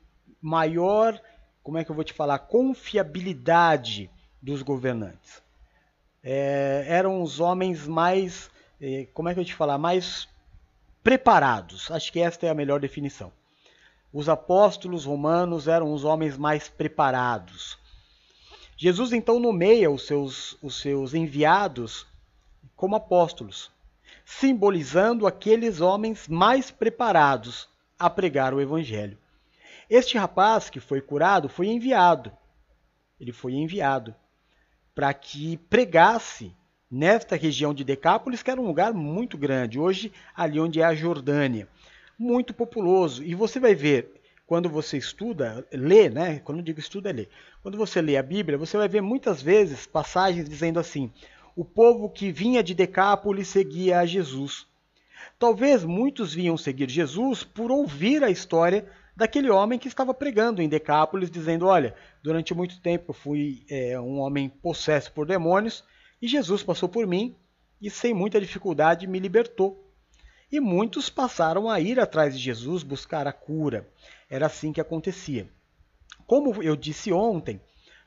maior 0.42 1.20
como 1.66 1.80
é 1.80 1.84
que 1.84 1.90
eu 1.90 1.96
vou 1.96 2.04
te 2.04 2.14
falar, 2.14 2.38
confiabilidade 2.38 4.08
dos 4.40 4.62
governantes. 4.62 5.42
É, 6.24 6.86
eram 6.88 7.24
os 7.24 7.40
homens 7.40 7.88
mais, 7.88 8.52
é, 8.80 9.08
como 9.16 9.30
é 9.30 9.34
que 9.34 9.40
eu 9.40 9.46
te 9.46 9.56
falar, 9.56 9.80
mais 9.80 10.30
preparados. 11.06 11.92
Acho 11.92 12.12
que 12.12 12.20
esta 12.20 12.48
é 12.48 12.50
a 12.50 12.56
melhor 12.56 12.80
definição. 12.80 13.32
Os 14.12 14.28
apóstolos 14.28 15.06
romanos 15.06 15.68
eram 15.68 15.94
os 15.94 16.04
homens 16.04 16.36
mais 16.36 16.68
preparados. 16.68 17.78
Jesus 18.76 19.14
então 19.14 19.40
nomeia 19.40 19.92
os 19.92 20.08
seus, 20.08 20.58
os 20.64 20.82
seus 20.82 21.14
enviados 21.14 22.08
como 22.76 22.96
apóstolos, 22.96 23.72
simbolizando 24.26 25.28
aqueles 25.28 25.80
homens 25.80 26.28
mais 26.28 26.72
preparados 26.72 27.70
a 28.00 28.10
pregar 28.10 28.52
o 28.52 28.60
evangelho. 28.60 29.20
Este 29.88 30.18
rapaz 30.18 30.72
que 30.72 30.80
foi 30.80 31.02
curado 31.02 31.48
foi 31.48 31.68
enviado. 31.68 32.32
Ele 33.20 33.32
foi 33.32 33.54
enviado 33.54 34.16
para 34.96 35.14
que 35.14 35.58
pregasse 35.70 36.52
nesta 36.90 37.36
região 37.36 37.74
de 37.74 37.84
Decápolis, 37.84 38.44
que 38.44 38.52
era 38.52 38.62
um 38.62 38.68
lugar 38.68 38.94
muito 38.94 39.38
grande, 39.38 39.80
hoje 39.80 40.12
ali 40.36 40.60
onde 40.60 40.82
é 40.82 40.84
a 40.84 40.96
Jordânia, 40.96 41.68
muito 42.18 42.54
populoso. 42.54 43.24
E 43.24 43.34
você 43.36 43.60
vai 43.60 43.76
ver, 43.76 44.14
quando 44.46 44.70
você 44.70 44.98
estuda, 44.98 45.66
lê, 45.72 46.10
né? 46.10 46.40
Quando 46.40 46.60
eu 46.60 46.64
digo 46.64 46.80
estuda, 46.80 47.10
é 47.10 47.14
lê. 47.14 47.28
Quando 47.62 47.78
você 47.78 48.02
lê 48.02 48.18
a 48.18 48.24
Bíblia, 48.24 48.58
você 48.58 48.78
vai 48.78 48.88
ver 48.88 49.02
muitas 49.02 49.42
vezes 49.42 49.86
passagens 49.86 50.48
dizendo 50.48 50.80
assim: 50.80 51.12
o 51.56 51.66
povo 51.66 52.10
que 52.10 52.32
vinha 52.32 52.64
de 52.64 52.74
Decápolis 52.74 53.48
seguia 53.48 54.00
a 54.00 54.06
Jesus. 54.06 54.68
Talvez 55.40 55.84
muitos 55.84 56.34
vinham 56.34 56.56
seguir 56.56 56.90
Jesus 56.90 57.44
por 57.44 57.72
ouvir 57.72 58.24
a 58.24 58.30
história 58.30 58.86
daquele 59.16 59.50
homem 59.50 59.80
que 59.80 59.88
estava 59.88 60.14
pregando 60.14 60.62
em 60.62 60.70
Decápolis, 60.70 61.32
dizendo: 61.32 61.66
Olha, 61.66 61.96
durante 62.22 62.54
muito 62.54 62.80
tempo 62.80 63.06
eu 63.10 63.14
fui 63.14 63.64
é, 63.70 64.00
um 64.00 64.20
homem 64.20 64.48
possesso 64.48 65.12
por 65.12 65.26
demônios 65.26 65.84
e 66.26 66.28
Jesus 66.28 66.64
passou 66.64 66.90
por 66.90 67.06
mim 67.06 67.36
e, 67.80 67.88
sem 67.88 68.12
muita 68.12 68.42
dificuldade, 68.42 69.06
me 69.06 69.20
libertou. 69.20 69.88
E 70.52 70.60
muitos 70.60 71.08
passaram 71.08 71.70
a 71.70 71.80
ir 71.80 72.00
atrás 72.00 72.36
de 72.36 72.44
Jesus 72.44 72.82
buscar 72.82 73.28
a 73.28 73.32
cura. 73.32 73.88
Era 74.28 74.48
assim 74.48 74.74
que 74.74 74.82
acontecia. 74.82 75.48
Como 76.26 76.64
eu 76.64 76.76
disse 76.76 77.14
ontem, 77.14 77.62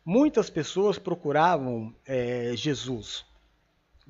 muitas 0.04 0.50
pessoas 0.50 0.98
procuravam 0.98 1.94
é, 2.04 2.54
Jesus. 2.56 3.24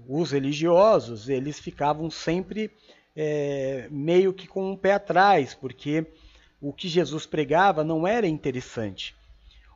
Os 0.08 0.30
religiosos, 0.30 1.28
eles 1.28 1.60
ficavam 1.60 2.10
sempre 2.10 2.70
é, 3.14 3.88
meio 3.90 4.32
que 4.32 4.46
com 4.46 4.72
um 4.72 4.76
pé 4.76 4.94
atrás, 4.94 5.52
porque 5.52 6.06
o 6.62 6.72
que 6.72 6.88
Jesus 6.88 7.26
pregava 7.26 7.84
não 7.84 8.06
era 8.06 8.26
interessante. 8.26 9.14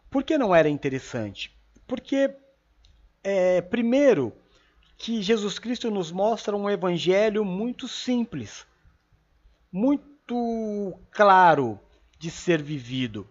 Por 0.08 0.24
que 0.24 0.38
não 0.38 0.54
era 0.54 0.70
interessante? 0.70 1.54
Porque, 1.86 2.34
é, 3.22 3.60
primeiro, 3.60 4.32
que 4.98 5.22
Jesus 5.22 5.58
Cristo 5.58 5.90
nos 5.90 6.12
mostra 6.12 6.56
um 6.56 6.68
evangelho 6.68 7.44
muito 7.44 7.88
simples, 7.88 8.66
muito 9.70 10.98
claro 11.10 11.78
de 12.18 12.30
ser 12.30 12.62
vivido. 12.62 13.26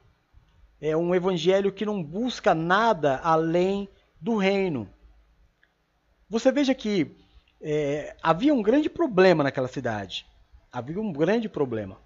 É 0.80 0.98
um 0.98 1.14
evangelho 1.14 1.72
que 1.72 1.86
não 1.86 2.02
busca 2.04 2.54
nada 2.54 3.20
além 3.24 3.88
do 4.20 4.36
reino. 4.36 4.90
Você 6.30 6.52
veja 6.52 6.74
que 6.74 7.16
é, 7.62 8.16
havia 8.22 8.54
um 8.54 8.62
grande 8.62 8.90
problema 8.90 9.44
naquela 9.44 9.68
cidade. 9.68 10.26
Havia 10.72 11.00
um 11.00 11.14
grande 11.14 11.48
problema. 11.48 11.98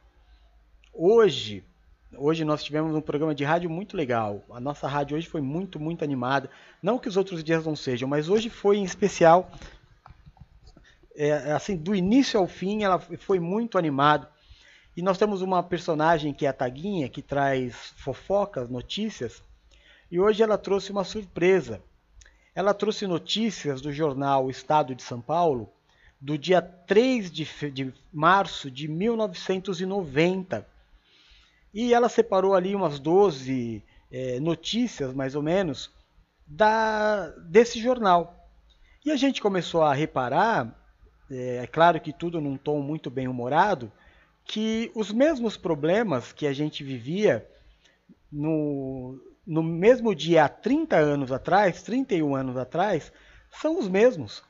Hoje, 0.94 1.64
hoje 2.18 2.44
nós 2.44 2.64
tivemos 2.64 2.96
um 2.96 3.02
programa 3.02 3.34
de 3.34 3.44
rádio 3.44 3.70
muito 3.70 3.96
legal. 3.96 4.44
A 4.52 4.60
nossa 4.60 4.88
rádio 4.88 5.18
hoje 5.18 5.28
foi 5.28 5.42
muito, 5.42 5.80
muito 5.80 6.04
animada. 6.04 6.50
Não 6.82 7.00
que 7.00 7.08
os 7.08 7.18
outros 7.18 7.44
dias 7.44 7.66
não 7.66 7.76
sejam, 7.76 8.08
mas 8.08 8.30
hoje 8.30 8.50
foi 8.50 8.78
em 8.78 8.84
especial. 8.84 9.52
É, 11.16 11.54
assim, 11.54 11.78
do 11.78 11.96
início 11.96 12.40
ao 12.40 12.48
fim, 12.48 12.84
ela 12.84 13.00
foi 13.00 13.40
muito 13.40 13.78
animada. 13.78 14.30
E 14.96 15.02
nós 15.02 15.18
temos 15.18 15.42
uma 15.42 15.62
personagem 15.62 16.34
que 16.34 16.46
é 16.46 16.50
a 16.50 16.54
Taguinha, 16.54 17.10
que 17.10 17.22
traz 17.22 17.94
fofocas, 17.98 18.70
notícias. 18.70 19.44
e 20.10 20.20
hoje 20.20 20.42
ela 20.42 20.58
trouxe 20.58 20.92
uma 20.92 21.04
surpresa. 21.04 21.82
Ela 22.54 22.74
trouxe 22.74 23.06
notícias 23.06 23.82
do 23.82 23.92
jornal 23.92 24.50
Estado 24.50 24.96
de 24.96 25.04
São 25.04 25.20
Paulo 25.20 25.70
do 26.20 26.38
dia 26.38 26.62
3 26.62 27.30
de, 27.30 27.46
de 27.72 27.94
março 28.12 28.72
de 28.72 28.88
1990. 28.88 30.66
E 31.76 31.94
ela 31.94 32.10
separou 32.10 32.56
ali 32.56 32.74
umas 32.74 33.00
12 33.00 33.84
é, 34.12 34.40
notícias, 34.40 35.14
mais 35.14 35.36
ou 35.36 35.44
menos, 35.44 35.92
da, 36.48 37.28
desse 37.50 37.80
jornal. 37.80 38.50
E 39.06 39.12
a 39.12 39.16
gente 39.18 39.42
começou 39.42 39.84
a 39.84 39.94
reparar, 39.94 40.74
é, 41.30 41.58
é 41.58 41.68
claro 41.68 42.00
que 42.00 42.14
tudo 42.14 42.42
num 42.42 42.58
tom 42.58 42.82
muito 42.82 43.12
bem 43.12 43.28
humorado, 43.28 43.92
que 44.46 44.92
os 44.96 45.12
mesmos 45.12 45.58
problemas 45.58 46.32
que 46.32 46.48
a 46.48 46.54
gente 46.54 46.84
vivia 46.84 47.48
no, 48.32 49.20
no 49.46 49.62
mesmo 49.62 50.16
dia 50.16 50.46
há 50.46 50.50
30 50.50 50.96
anos 50.96 51.32
atrás, 51.32 51.82
31 51.84 52.36
anos 52.36 52.58
atrás, 52.58 53.12
são 53.52 53.78
os 53.80 53.88
mesmos. 53.88 54.44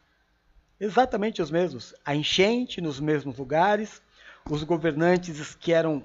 Exatamente 0.79 1.41
os 1.41 1.49
mesmos. 1.49 1.95
A 2.05 2.15
enchente 2.15 2.81
nos 2.81 2.99
mesmos 2.99 3.37
lugares, 3.37 4.01
os 4.49 4.63
governantes 4.63 5.55
que 5.55 5.73
eram. 5.73 6.03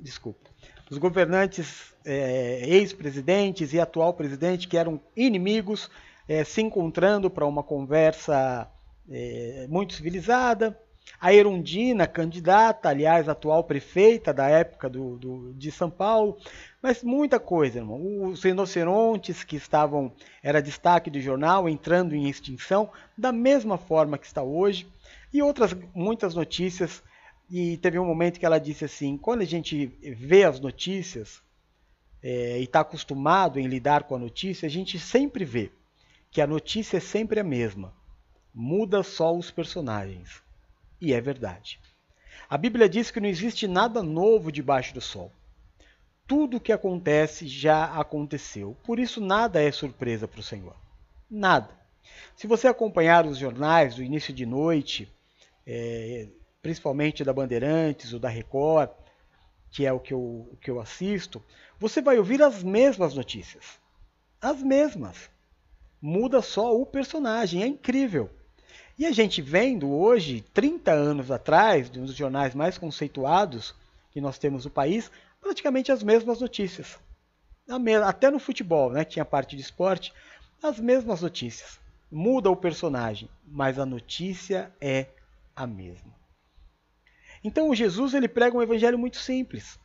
Desculpa. 0.00 0.48
Os 0.90 0.96
governantes 0.98 1.94
é, 2.04 2.62
ex-presidentes 2.66 3.72
e 3.72 3.80
atual 3.80 4.14
presidente 4.14 4.66
que 4.66 4.76
eram 4.76 5.00
inimigos 5.14 5.90
é, 6.26 6.44
se 6.44 6.62
encontrando 6.62 7.28
para 7.28 7.46
uma 7.46 7.62
conversa 7.62 8.68
é, 9.10 9.66
muito 9.68 9.94
civilizada. 9.94 10.78
A 11.20 11.32
Erundina, 11.32 12.06
candidata, 12.06 12.90
aliás, 12.90 13.28
atual 13.28 13.64
prefeita 13.64 14.32
da 14.32 14.46
época 14.46 14.90
do, 14.90 15.16
do, 15.16 15.54
de 15.54 15.70
São 15.72 15.90
Paulo, 15.90 16.36
mas 16.82 17.02
muita 17.02 17.40
coisa, 17.40 17.78
irmão. 17.78 18.28
Os 18.28 18.42
rinocerontes 18.42 19.42
que 19.42 19.56
estavam, 19.56 20.12
era 20.42 20.62
destaque 20.62 21.10
do 21.10 21.20
jornal, 21.20 21.68
entrando 21.68 22.14
em 22.14 22.28
extinção, 22.28 22.90
da 23.16 23.32
mesma 23.32 23.78
forma 23.78 24.18
que 24.18 24.26
está 24.26 24.42
hoje, 24.42 24.86
e 25.32 25.42
outras 25.42 25.74
muitas 25.94 26.34
notícias. 26.34 27.02
E 27.50 27.76
teve 27.78 27.98
um 27.98 28.04
momento 28.04 28.38
que 28.38 28.46
ela 28.46 28.58
disse 28.58 28.84
assim: 28.84 29.16
quando 29.16 29.42
a 29.42 29.46
gente 29.46 29.86
vê 29.86 30.44
as 30.44 30.60
notícias 30.60 31.42
é, 32.22 32.58
e 32.60 32.64
está 32.64 32.80
acostumado 32.80 33.58
em 33.58 33.66
lidar 33.66 34.04
com 34.04 34.14
a 34.14 34.18
notícia, 34.18 34.66
a 34.66 34.70
gente 34.70 34.98
sempre 34.98 35.44
vê 35.44 35.70
que 36.30 36.40
a 36.40 36.46
notícia 36.46 36.98
é 36.98 37.00
sempre 37.00 37.40
a 37.40 37.44
mesma, 37.44 37.94
muda 38.54 39.02
só 39.02 39.34
os 39.34 39.50
personagens. 39.50 40.42
E 41.00 41.12
é 41.12 41.20
verdade. 41.20 41.80
A 42.50 42.58
Bíblia 42.58 42.88
diz 42.88 43.10
que 43.10 43.20
não 43.20 43.28
existe 43.28 43.66
nada 43.66 44.02
novo 44.02 44.50
debaixo 44.50 44.92
do 44.92 45.00
sol. 45.00 45.32
Tudo 46.26 46.58
o 46.58 46.60
que 46.60 46.72
acontece 46.72 47.46
já 47.46 47.84
aconteceu. 47.84 48.76
Por 48.84 48.98
isso, 48.98 49.20
nada 49.20 49.62
é 49.62 49.70
surpresa 49.70 50.28
para 50.28 50.40
o 50.40 50.42
Senhor. 50.42 50.76
Nada. 51.30 51.70
Se 52.36 52.46
você 52.46 52.66
acompanhar 52.66 53.26
os 53.26 53.38
jornais 53.38 53.94
do 53.94 54.02
início 54.02 54.32
de 54.34 54.44
noite, 54.44 55.10
é, 55.66 56.28
principalmente 56.62 57.24
da 57.24 57.32
Bandeirantes 57.32 58.12
ou 58.12 58.18
da 58.18 58.28
Record, 58.28 58.90
que 59.70 59.86
é 59.86 59.92
o 59.92 60.00
que, 60.00 60.12
eu, 60.12 60.56
que 60.60 60.70
eu 60.70 60.80
assisto, 60.80 61.42
você 61.78 62.00
vai 62.00 62.18
ouvir 62.18 62.42
as 62.42 62.62
mesmas 62.62 63.14
notícias. 63.14 63.78
As 64.40 64.62
mesmas. 64.62 65.30
Muda 66.00 66.40
só 66.42 66.74
o 66.74 66.86
personagem. 66.86 67.62
É 67.62 67.66
incrível. 67.66 68.30
E 68.98 69.06
a 69.06 69.12
gente 69.12 69.40
vendo 69.40 69.92
hoje, 69.92 70.40
30 70.52 70.90
anos 70.90 71.30
atrás, 71.30 71.90
de 71.90 72.00
um 72.00 72.04
dos 72.04 72.16
jornais 72.16 72.54
mais 72.54 72.76
conceituados 72.76 73.74
que 74.10 74.20
nós 74.20 74.38
temos 74.38 74.64
no 74.64 74.70
país, 74.70 75.10
praticamente 75.40 75.92
as 75.92 76.02
mesmas 76.02 76.40
notícias. 76.40 76.98
Até 78.04 78.30
no 78.30 78.38
futebol, 78.38 78.90
né, 78.90 79.04
que 79.04 79.12
tinha 79.12 79.24
parte 79.24 79.54
de 79.54 79.62
esporte, 79.62 80.12
as 80.62 80.80
mesmas 80.80 81.22
notícias. 81.22 81.78
Muda 82.10 82.50
o 82.50 82.56
personagem, 82.56 83.28
mas 83.46 83.78
a 83.78 83.86
notícia 83.86 84.72
é 84.80 85.06
a 85.54 85.66
mesma. 85.66 86.17
Então 87.42 87.68
o 87.70 87.74
Jesus 87.74 88.14
ele 88.14 88.28
prega 88.28 88.56
um 88.56 88.62
evangelho 88.62 88.98
muito 88.98 89.18
simples. 89.18 89.78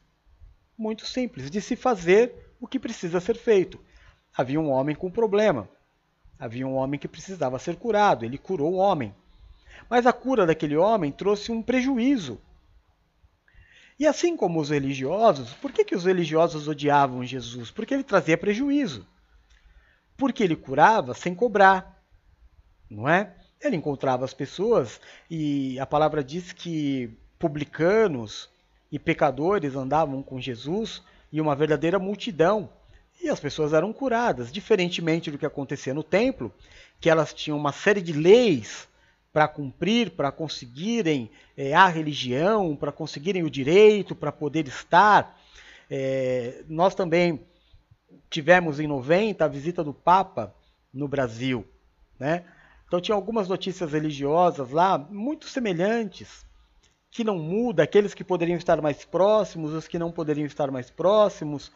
Muito 0.78 1.06
simples, 1.06 1.52
de 1.52 1.62
se 1.62 1.76
fazer 1.76 2.34
o 2.60 2.68
que 2.68 2.80
precisa 2.80 3.20
ser 3.20 3.36
feito. 3.36 3.80
Havia 4.36 4.60
um 4.60 4.70
homem 4.70 4.96
com 4.96 5.12
problema. 5.12 5.70
Havia 6.40 6.68
um 6.68 6.76
homem 6.76 7.00
que 7.00 7.08
precisava 7.08 7.60
ser 7.60 7.76
curado, 7.76 8.26
ele 8.26 8.38
curou 8.38 8.74
o 8.74 8.78
homem. 8.78 9.14
Mas 9.90 10.06
a 10.06 10.14
cura 10.14 10.46
daquele 10.46 10.76
homem 10.76 11.12
trouxe 11.12 11.52
um 11.52 11.62
prejuízo. 11.62 12.42
E 14.00 14.08
assim 14.08 14.36
como 14.36 14.60
os 14.60 14.70
religiosos, 14.70 15.54
por 15.54 15.72
que, 15.72 15.86
que 15.86 15.96
os 15.96 16.06
religiosos 16.06 16.68
odiavam 16.68 17.24
Jesus? 17.24 17.70
Porque 17.70 17.94
ele 17.94 18.04
trazia 18.04 18.38
prejuízo. 18.38 19.08
Porque 20.18 20.44
ele 20.44 20.56
curava 20.56 21.14
sem 21.14 21.36
cobrar, 21.36 22.04
não 22.90 23.08
é? 23.08 23.36
Ele 23.62 23.76
encontrava 23.76 24.26
as 24.26 24.34
pessoas 24.34 25.00
e 25.30 25.80
a 25.80 25.86
palavra 25.86 26.24
diz 26.24 26.52
que 26.52 27.18
publicanos 27.44 28.50
e 28.90 28.98
pecadores 28.98 29.76
andavam 29.76 30.24
com 30.24 30.40
Jesus 30.40 31.04
e 31.30 31.42
uma 31.42 31.54
verdadeira 31.54 32.00
multidão 32.00 32.70
e 33.22 33.28
as 33.28 33.38
pessoas 33.38 33.74
eram 33.74 33.92
curadas, 33.92 34.50
diferentemente 34.50 35.30
do 35.30 35.38
que 35.38 35.46
acontecia 35.46 35.94
no 35.94 36.04
templo, 36.04 36.54
que 37.02 37.10
elas 37.10 37.34
tinham 37.34 37.58
uma 37.58 37.74
série 37.74 38.02
de 38.02 38.14
leis 38.14 38.88
para 39.34 39.46
cumprir, 39.46 40.12
para 40.12 40.32
conseguirem 40.32 41.30
é, 41.58 41.74
a 41.74 41.86
religião, 41.90 42.78
para 42.78 42.94
conseguirem 42.94 43.44
o 43.44 43.50
direito, 43.50 44.16
para 44.16 44.32
poder 44.32 44.66
estar. 44.66 45.38
É, 45.92 46.64
nós 46.70 46.96
também 46.96 47.46
tivemos 48.30 48.80
em 48.80 48.88
90 48.88 49.44
a 49.44 49.50
visita 49.50 49.84
do 49.84 49.94
Papa 49.94 50.56
no 50.94 51.10
Brasil, 51.10 51.68
né? 52.18 52.46
Então 52.88 53.02
tinha 53.02 53.16
algumas 53.16 53.50
notícias 53.50 53.92
religiosas 53.92 54.70
lá 54.70 54.98
muito 54.98 55.50
semelhantes, 55.50 56.46
que 57.14 57.24
não 57.24 57.38
muda, 57.38 57.84
aqueles 57.84 58.16
que 58.16 58.24
poderiam 58.24 58.58
estar 58.58 58.82
mais 58.82 59.06
próximos, 59.06 59.72
os 59.72 59.88
que 59.88 60.00
não 60.00 60.12
poderiam 60.12 60.48
estar 60.48 60.72
mais 60.72 60.90
próximos, 60.90 61.72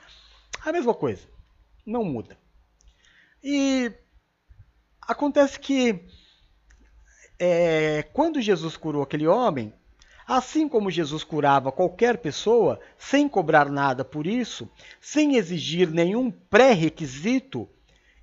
a 0.65 0.71
mesma 0.71 0.95
coisa 0.95 1.27
não 1.85 2.03
muda. 2.03 2.35
E 3.43 3.91
acontece 4.99 5.59
que 5.59 6.03
é, 7.37 8.01
quando 8.13 8.41
Jesus 8.41 8.75
curou 8.75 9.03
aquele 9.03 9.27
homem, 9.27 9.71
assim 10.27 10.67
como 10.67 10.89
Jesus 10.89 11.23
curava 11.23 11.71
qualquer 11.71 12.17
pessoa, 12.17 12.79
sem 12.97 13.29
cobrar 13.29 13.69
nada 13.69 14.03
por 14.03 14.25
isso, 14.25 14.67
sem 14.99 15.35
exigir 15.35 15.91
nenhum 15.91 16.31
pré-requisito, 16.31 17.69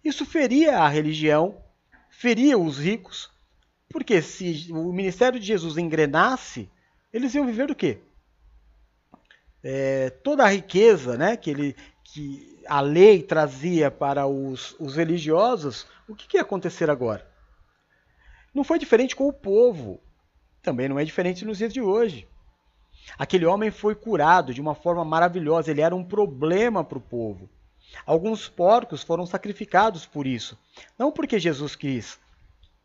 isso 0.05 0.27
feria 0.27 0.79
a 0.79 0.89
religião, 0.89 1.63
feria 2.11 2.59
os 2.59 2.77
ricos, 2.77 3.31
porque 3.89 4.21
se 4.21 4.67
o 4.73 4.93
ministério 4.93 5.39
de 5.39 5.47
Jesus 5.47 5.79
engrenasse, 5.79 6.69
eles 7.15 7.33
iam 7.33 7.47
viver 7.47 7.69
do 7.69 7.77
quê? 7.77 8.01
É, 9.63 10.11
toda 10.11 10.43
a 10.43 10.49
riqueza 10.49 11.17
né, 11.17 11.37
que, 11.37 11.49
ele, 11.49 11.77
que 12.03 12.61
a 12.67 12.81
lei 12.81 13.23
trazia 13.23 13.89
para 13.89 14.27
os, 14.27 14.75
os 14.81 14.97
religiosos, 14.97 15.87
o 16.09 16.17
que, 16.17 16.27
que 16.27 16.37
ia 16.37 16.43
acontecer 16.43 16.91
agora? 16.91 17.25
Não 18.53 18.65
foi 18.65 18.81
diferente 18.81 19.15
com 19.15 19.29
o 19.29 19.33
povo. 19.33 20.01
Também 20.61 20.89
não 20.89 20.99
é 20.99 21.05
diferente 21.05 21.45
nos 21.45 21.59
dias 21.59 21.73
de 21.73 21.81
hoje. 21.81 22.29
Aquele 23.17 23.47
homem 23.47 23.71
foi 23.71 23.95
curado 23.95 24.53
de 24.53 24.61
uma 24.61 24.75
forma 24.75 25.05
maravilhosa, 25.05 25.71
ele 25.71 25.83
era 25.83 25.95
um 25.95 26.05
problema 26.05 26.83
para 26.83 26.99
o 26.99 27.01
povo. 27.01 27.49
Alguns 28.05 28.49
porcos 28.49 29.05
foram 29.05 29.25
sacrificados 29.25 30.05
por 30.05 30.27
isso. 30.27 30.59
Não 30.99 31.13
porque 31.13 31.39
Jesus 31.39 31.77
quis, 31.77 32.19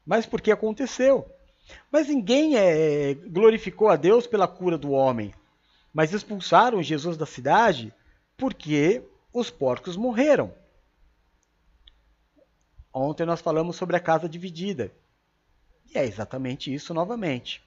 mas 0.05 0.27
porque 0.27 0.51
aconteceu. 0.51 1.27
Mas 1.91 2.07
ninguém 2.07 2.55
é, 2.57 3.13
glorificou 3.13 3.89
a 3.89 3.95
Deus 3.95 4.27
pela 4.27 4.47
cura 4.47 4.77
do 4.77 4.91
homem. 4.91 5.33
Mas 5.93 6.13
expulsaram 6.13 6.83
Jesus 6.83 7.17
da 7.17 7.25
cidade 7.25 7.93
porque 8.37 9.03
os 9.33 9.49
porcos 9.49 9.97
morreram. 9.97 10.53
Ontem 12.93 13.25
nós 13.25 13.41
falamos 13.41 13.75
sobre 13.75 13.95
a 13.95 13.99
casa 13.99 14.27
dividida. 14.27 14.91
E 15.93 15.97
é 15.97 16.05
exatamente 16.05 16.73
isso 16.73 16.93
novamente. 16.93 17.63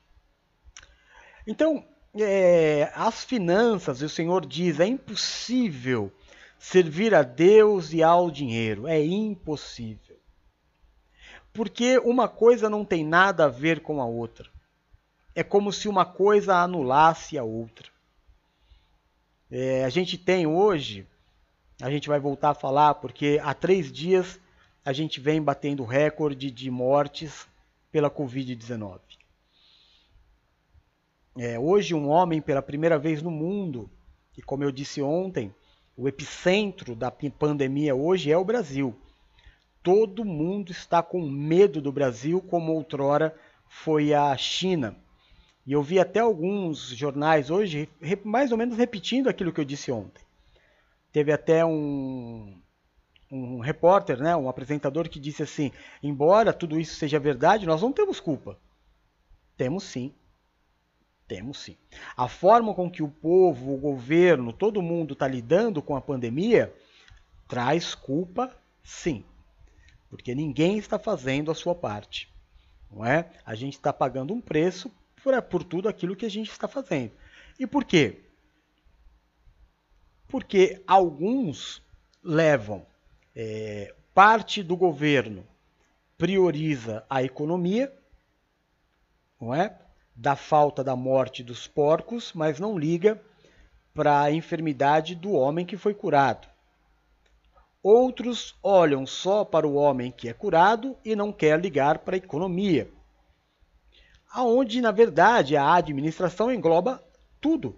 Então, 1.46 1.84
é, 2.14 2.90
as 2.94 3.24
finanças, 3.24 4.02
o 4.02 4.08
Senhor 4.08 4.46
diz, 4.46 4.78
é 4.78 4.86
impossível 4.86 6.12
servir 6.58 7.14
a 7.14 7.22
Deus 7.22 7.92
e 7.92 8.02
ao 8.02 8.30
dinheiro. 8.30 8.86
É 8.86 9.02
impossível. 9.04 10.11
Porque 11.52 11.98
uma 11.98 12.28
coisa 12.28 12.68
não 12.70 12.84
tem 12.84 13.04
nada 13.04 13.44
a 13.44 13.48
ver 13.48 13.80
com 13.80 14.00
a 14.00 14.06
outra. 14.06 14.48
É 15.34 15.42
como 15.42 15.72
se 15.72 15.88
uma 15.88 16.04
coisa 16.04 16.56
anulasse 16.56 17.36
a 17.38 17.44
outra. 17.44 17.88
É, 19.50 19.84
a 19.84 19.88
gente 19.88 20.16
tem 20.16 20.46
hoje 20.46 21.06
a 21.82 21.90
gente 21.90 22.08
vai 22.08 22.20
voltar 22.20 22.50
a 22.50 22.54
falar, 22.54 22.94
porque 22.94 23.40
há 23.42 23.52
três 23.52 23.90
dias 23.90 24.38
a 24.84 24.92
gente 24.92 25.18
vem 25.18 25.42
batendo 25.42 25.84
recorde 25.84 26.48
de 26.48 26.70
mortes 26.70 27.48
pela 27.90 28.08
Covid-19. 28.08 29.00
É, 31.36 31.58
hoje, 31.58 31.92
um 31.92 32.08
homem, 32.08 32.40
pela 32.40 32.62
primeira 32.62 32.96
vez 33.00 33.20
no 33.20 33.32
mundo, 33.32 33.90
e 34.38 34.42
como 34.42 34.62
eu 34.62 34.70
disse 34.70 35.02
ontem, 35.02 35.52
o 35.96 36.06
epicentro 36.06 36.94
da 36.94 37.10
pandemia 37.10 37.96
hoje 37.96 38.30
é 38.30 38.38
o 38.38 38.44
Brasil. 38.44 38.94
Todo 39.82 40.24
mundo 40.24 40.70
está 40.70 41.02
com 41.02 41.20
medo 41.28 41.80
do 41.80 41.90
Brasil, 41.90 42.40
como 42.40 42.72
outrora 42.72 43.34
foi 43.68 44.14
a 44.14 44.36
China. 44.36 44.96
E 45.66 45.72
eu 45.72 45.82
vi 45.82 45.98
até 45.98 46.20
alguns 46.20 46.88
jornais 46.88 47.50
hoje 47.50 47.88
mais 48.24 48.52
ou 48.52 48.58
menos 48.58 48.76
repetindo 48.76 49.28
aquilo 49.28 49.52
que 49.52 49.60
eu 49.60 49.64
disse 49.64 49.90
ontem. 49.90 50.22
Teve 51.12 51.32
até 51.32 51.64
um, 51.64 52.60
um 53.30 53.60
repórter, 53.60 54.18
né, 54.18 54.36
um 54.36 54.48
apresentador 54.48 55.08
que 55.08 55.20
disse 55.20 55.42
assim: 55.42 55.72
embora 56.02 56.52
tudo 56.52 56.78
isso 56.78 56.96
seja 56.96 57.18
verdade, 57.18 57.66
nós 57.66 57.82
não 57.82 57.92
temos 57.92 58.20
culpa. 58.20 58.58
Temos 59.56 59.84
sim. 59.84 60.12
Temos 61.26 61.58
sim. 61.58 61.76
A 62.16 62.28
forma 62.28 62.74
com 62.74 62.90
que 62.90 63.02
o 63.02 63.08
povo, 63.08 63.74
o 63.74 63.78
governo, 63.78 64.52
todo 64.52 64.82
mundo 64.82 65.14
está 65.14 65.26
lidando 65.26 65.80
com 65.80 65.96
a 65.96 66.00
pandemia 66.00 66.72
traz 67.48 67.94
culpa, 67.94 68.50
sim. 68.82 69.24
Porque 70.12 70.34
ninguém 70.34 70.76
está 70.76 70.98
fazendo 70.98 71.50
a 71.50 71.54
sua 71.54 71.74
parte. 71.74 72.30
Não 72.90 73.02
é? 73.02 73.30
A 73.46 73.54
gente 73.54 73.72
está 73.78 73.94
pagando 73.94 74.34
um 74.34 74.42
preço 74.42 74.92
por, 75.24 75.40
por 75.40 75.64
tudo 75.64 75.88
aquilo 75.88 76.14
que 76.14 76.26
a 76.26 76.30
gente 76.30 76.50
está 76.50 76.68
fazendo. 76.68 77.12
E 77.58 77.66
por 77.66 77.82
quê? 77.82 78.20
Porque 80.28 80.82
alguns 80.86 81.82
levam 82.22 82.86
é, 83.34 83.94
parte 84.12 84.62
do 84.62 84.76
governo 84.76 85.46
prioriza 86.18 87.06
a 87.08 87.22
economia, 87.22 87.90
não 89.40 89.54
é? 89.54 89.80
Da 90.14 90.36
falta 90.36 90.84
da 90.84 90.94
morte 90.94 91.42
dos 91.42 91.66
porcos, 91.66 92.34
mas 92.34 92.60
não 92.60 92.78
liga 92.78 93.18
para 93.94 94.20
a 94.20 94.30
enfermidade 94.30 95.14
do 95.14 95.32
homem 95.32 95.64
que 95.64 95.78
foi 95.78 95.94
curado. 95.94 96.51
Outros 97.82 98.54
olham 98.62 99.04
só 99.04 99.44
para 99.44 99.66
o 99.66 99.74
homem 99.74 100.12
que 100.12 100.28
é 100.28 100.32
curado 100.32 100.96
e 101.04 101.16
não 101.16 101.32
quer 101.32 101.58
ligar 101.58 101.98
para 101.98 102.14
a 102.14 102.18
economia. 102.18 102.88
Aonde, 104.30 104.80
na 104.80 104.92
verdade, 104.92 105.56
a 105.56 105.74
administração 105.74 106.52
engloba 106.52 107.02
tudo. 107.40 107.76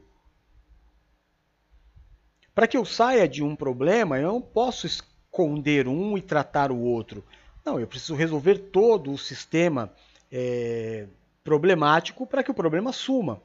Para 2.54 2.68
que 2.68 2.76
eu 2.76 2.84
saia 2.84 3.26
de 3.26 3.42
um 3.42 3.56
problema, 3.56 4.18
eu 4.18 4.28
não 4.28 4.40
posso 4.40 4.86
esconder 4.86 5.88
um 5.88 6.18
e 6.18 6.22
tratar 6.22 6.70
o 6.70 6.78
outro. 6.78 7.24
Não, 7.64 7.80
eu 7.80 7.86
preciso 7.86 8.14
resolver 8.14 8.58
todo 8.70 9.10
o 9.10 9.18
sistema 9.18 9.90
é, 10.30 11.08
problemático 11.42 12.26
para 12.26 12.44
que 12.44 12.50
o 12.50 12.54
problema 12.54 12.92
suma. 12.92 13.42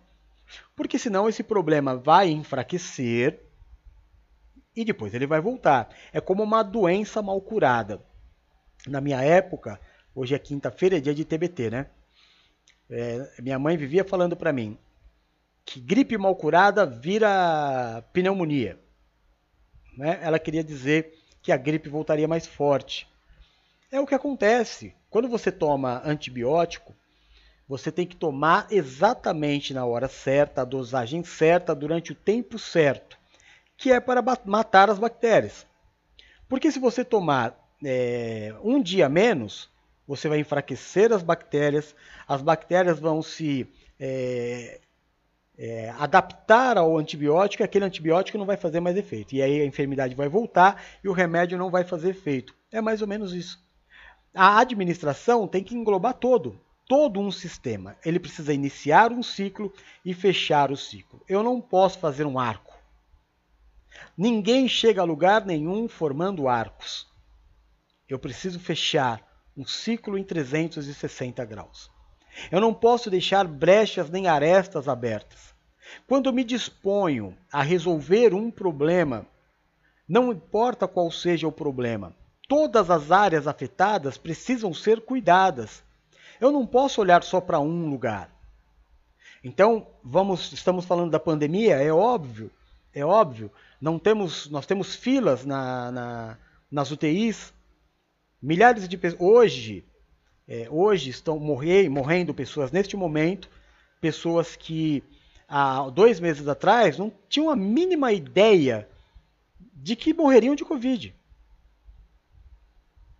Porque 0.75 0.99
senão 0.99 1.29
esse 1.29 1.41
problema 1.41 1.95
vai 1.95 2.29
enfraquecer 2.29 3.48
e 4.75 4.85
depois 4.85 5.13
ele 5.13 5.27
vai 5.27 5.41
voltar. 5.41 5.89
É 6.13 6.21
como 6.21 6.43
uma 6.43 6.63
doença 6.63 7.21
mal 7.21 7.39
curada. 7.41 8.01
Na 8.87 9.01
minha 9.01 9.21
época, 9.21 9.79
hoje 10.15 10.35
é 10.35 10.39
quinta-feira, 10.39 10.97
é 10.97 11.01
dia 11.01 11.13
de 11.13 11.25
TBT, 11.25 11.69
né? 11.69 11.87
É, 12.89 13.41
minha 13.41 13.59
mãe 13.59 13.77
vivia 13.77 14.03
falando 14.03 14.35
para 14.35 14.51
mim 14.51 14.77
que 15.69 15.79
gripe 15.79 16.17
mal 16.17 16.35
curada 16.35 16.83
vira 16.83 18.03
pneumonia. 18.11 18.79
Né? 19.95 20.19
Ela 20.23 20.39
queria 20.39 20.63
dizer 20.63 21.13
que 21.43 21.51
a 21.51 21.57
gripe 21.57 21.87
voltaria 21.87 22.27
mais 22.27 22.47
forte. 22.47 23.07
É 23.91 23.99
o 23.99 24.05
que 24.07 24.15
acontece. 24.15 24.95
Quando 25.11 25.27
você 25.27 25.51
toma 25.51 26.01
antibiótico, 26.03 26.95
você 27.67 27.91
tem 27.91 28.07
que 28.07 28.15
tomar 28.15 28.65
exatamente 28.71 29.71
na 29.71 29.85
hora 29.85 30.07
certa, 30.07 30.63
a 30.63 30.65
dosagem 30.65 31.23
certa, 31.23 31.75
durante 31.75 32.13
o 32.13 32.15
tempo 32.15 32.57
certo, 32.57 33.18
que 33.79 33.93
é 33.93 33.99
para 34.01 34.21
matar 34.45 34.89
as 34.89 34.99
bactérias. 34.99 35.65
Porque 36.49 36.69
se 36.69 36.79
você 36.79 37.05
tomar 37.05 37.57
é, 37.83 38.53
um 38.61 38.81
dia 38.81 39.07
menos, 39.07 39.69
você 40.05 40.27
vai 40.27 40.39
enfraquecer 40.39 41.13
as 41.13 41.23
bactérias, 41.23 41.95
as 42.27 42.41
bactérias 42.41 42.99
vão 42.99 43.21
se 43.21 43.65
é, 43.97 44.81
é, 45.57 45.91
adaptar 45.97 46.77
ao 46.77 46.97
antibiótico, 46.97 47.63
aquele 47.63 47.85
antibiótico 47.85 48.37
não 48.37 48.45
vai 48.45 48.57
fazer 48.57 48.81
mais 48.81 48.97
efeito. 48.97 49.33
E 49.33 49.41
aí 49.41 49.61
a 49.61 49.65
enfermidade 49.65 50.13
vai 50.13 50.27
voltar 50.27 50.83
e 51.01 51.07
o 51.07 51.13
remédio 51.13 51.57
não 51.57 51.71
vai 51.71 51.85
fazer 51.85 52.09
efeito. 52.09 52.53
É 52.69 52.81
mais 52.81 53.01
ou 53.01 53.07
menos 53.07 53.33
isso. 53.33 53.63
A 54.35 54.59
administração 54.59 55.47
tem 55.47 55.63
que 55.63 55.73
englobar 55.73 56.15
todo, 56.15 56.59
todo 56.85 57.17
um 57.21 57.31
sistema. 57.31 57.95
Ele 58.05 58.19
precisa 58.19 58.53
iniciar 58.53 59.13
um 59.13 59.23
ciclo 59.23 59.71
e 60.03 60.13
fechar 60.13 60.69
o 60.69 60.75
ciclo. 60.75 61.21
Eu 61.29 61.41
não 61.41 61.61
posso 61.61 61.97
fazer 61.97 62.25
um 62.25 62.37
arco. 62.37 62.68
Ninguém 64.17 64.67
chega 64.67 65.01
a 65.01 65.05
lugar 65.05 65.45
nenhum 65.45 65.87
formando 65.87 66.47
arcos. 66.47 67.07
Eu 68.07 68.19
preciso 68.19 68.59
fechar 68.59 69.21
um 69.55 69.65
ciclo 69.65 70.17
em 70.17 70.23
360 70.23 71.43
graus. 71.45 71.91
Eu 72.51 72.61
não 72.61 72.73
posso 72.73 73.09
deixar 73.09 73.47
brechas 73.47 74.09
nem 74.09 74.27
arestas 74.27 74.87
abertas. 74.87 75.53
Quando 76.07 76.31
me 76.31 76.43
disponho 76.43 77.35
a 77.51 77.61
resolver 77.61 78.33
um 78.33 78.49
problema, 78.49 79.25
não 80.07 80.31
importa 80.31 80.87
qual 80.87 81.11
seja 81.11 81.47
o 81.47 81.51
problema, 81.51 82.15
todas 82.47 82.89
as 82.89 83.11
áreas 83.11 83.47
afetadas 83.47 84.17
precisam 84.17 84.73
ser 84.73 85.01
cuidadas. 85.01 85.83
Eu 86.39 86.51
não 86.51 86.65
posso 86.65 87.01
olhar 87.01 87.23
só 87.23 87.39
para 87.39 87.59
um 87.59 87.89
lugar. 87.89 88.31
Então, 89.43 89.87
vamos, 90.03 90.51
estamos 90.51 90.85
falando 90.85 91.11
da 91.11 91.19
pandemia, 91.19 91.75
é 91.75 91.91
óbvio, 91.91 92.51
é 92.93 93.05
óbvio, 93.05 93.51
não 93.79 93.97
temos, 93.97 94.49
nós 94.49 94.65
temos 94.65 94.95
filas 94.95 95.45
na, 95.45 95.91
na, 95.91 96.37
nas 96.69 96.91
UTIs, 96.91 97.53
milhares 98.41 98.87
de 98.87 98.97
pessoas. 98.97 99.21
Hoje, 99.21 99.85
é, 100.47 100.67
hoje 100.69 101.09
estão 101.09 101.39
morrer, 101.39 101.89
morrendo 101.89 102.33
pessoas 102.33 102.71
neste 102.71 102.97
momento, 102.97 103.49
pessoas 104.01 104.55
que 104.55 105.03
há 105.47 105.89
dois 105.89 106.19
meses 106.19 106.47
atrás 106.47 106.97
não 106.97 107.11
tinham 107.27 107.49
a 107.49 107.55
mínima 107.55 108.11
ideia 108.11 108.87
de 109.73 109.95
que 109.95 110.13
morreriam 110.13 110.55
de 110.55 110.65
Covid. 110.65 111.15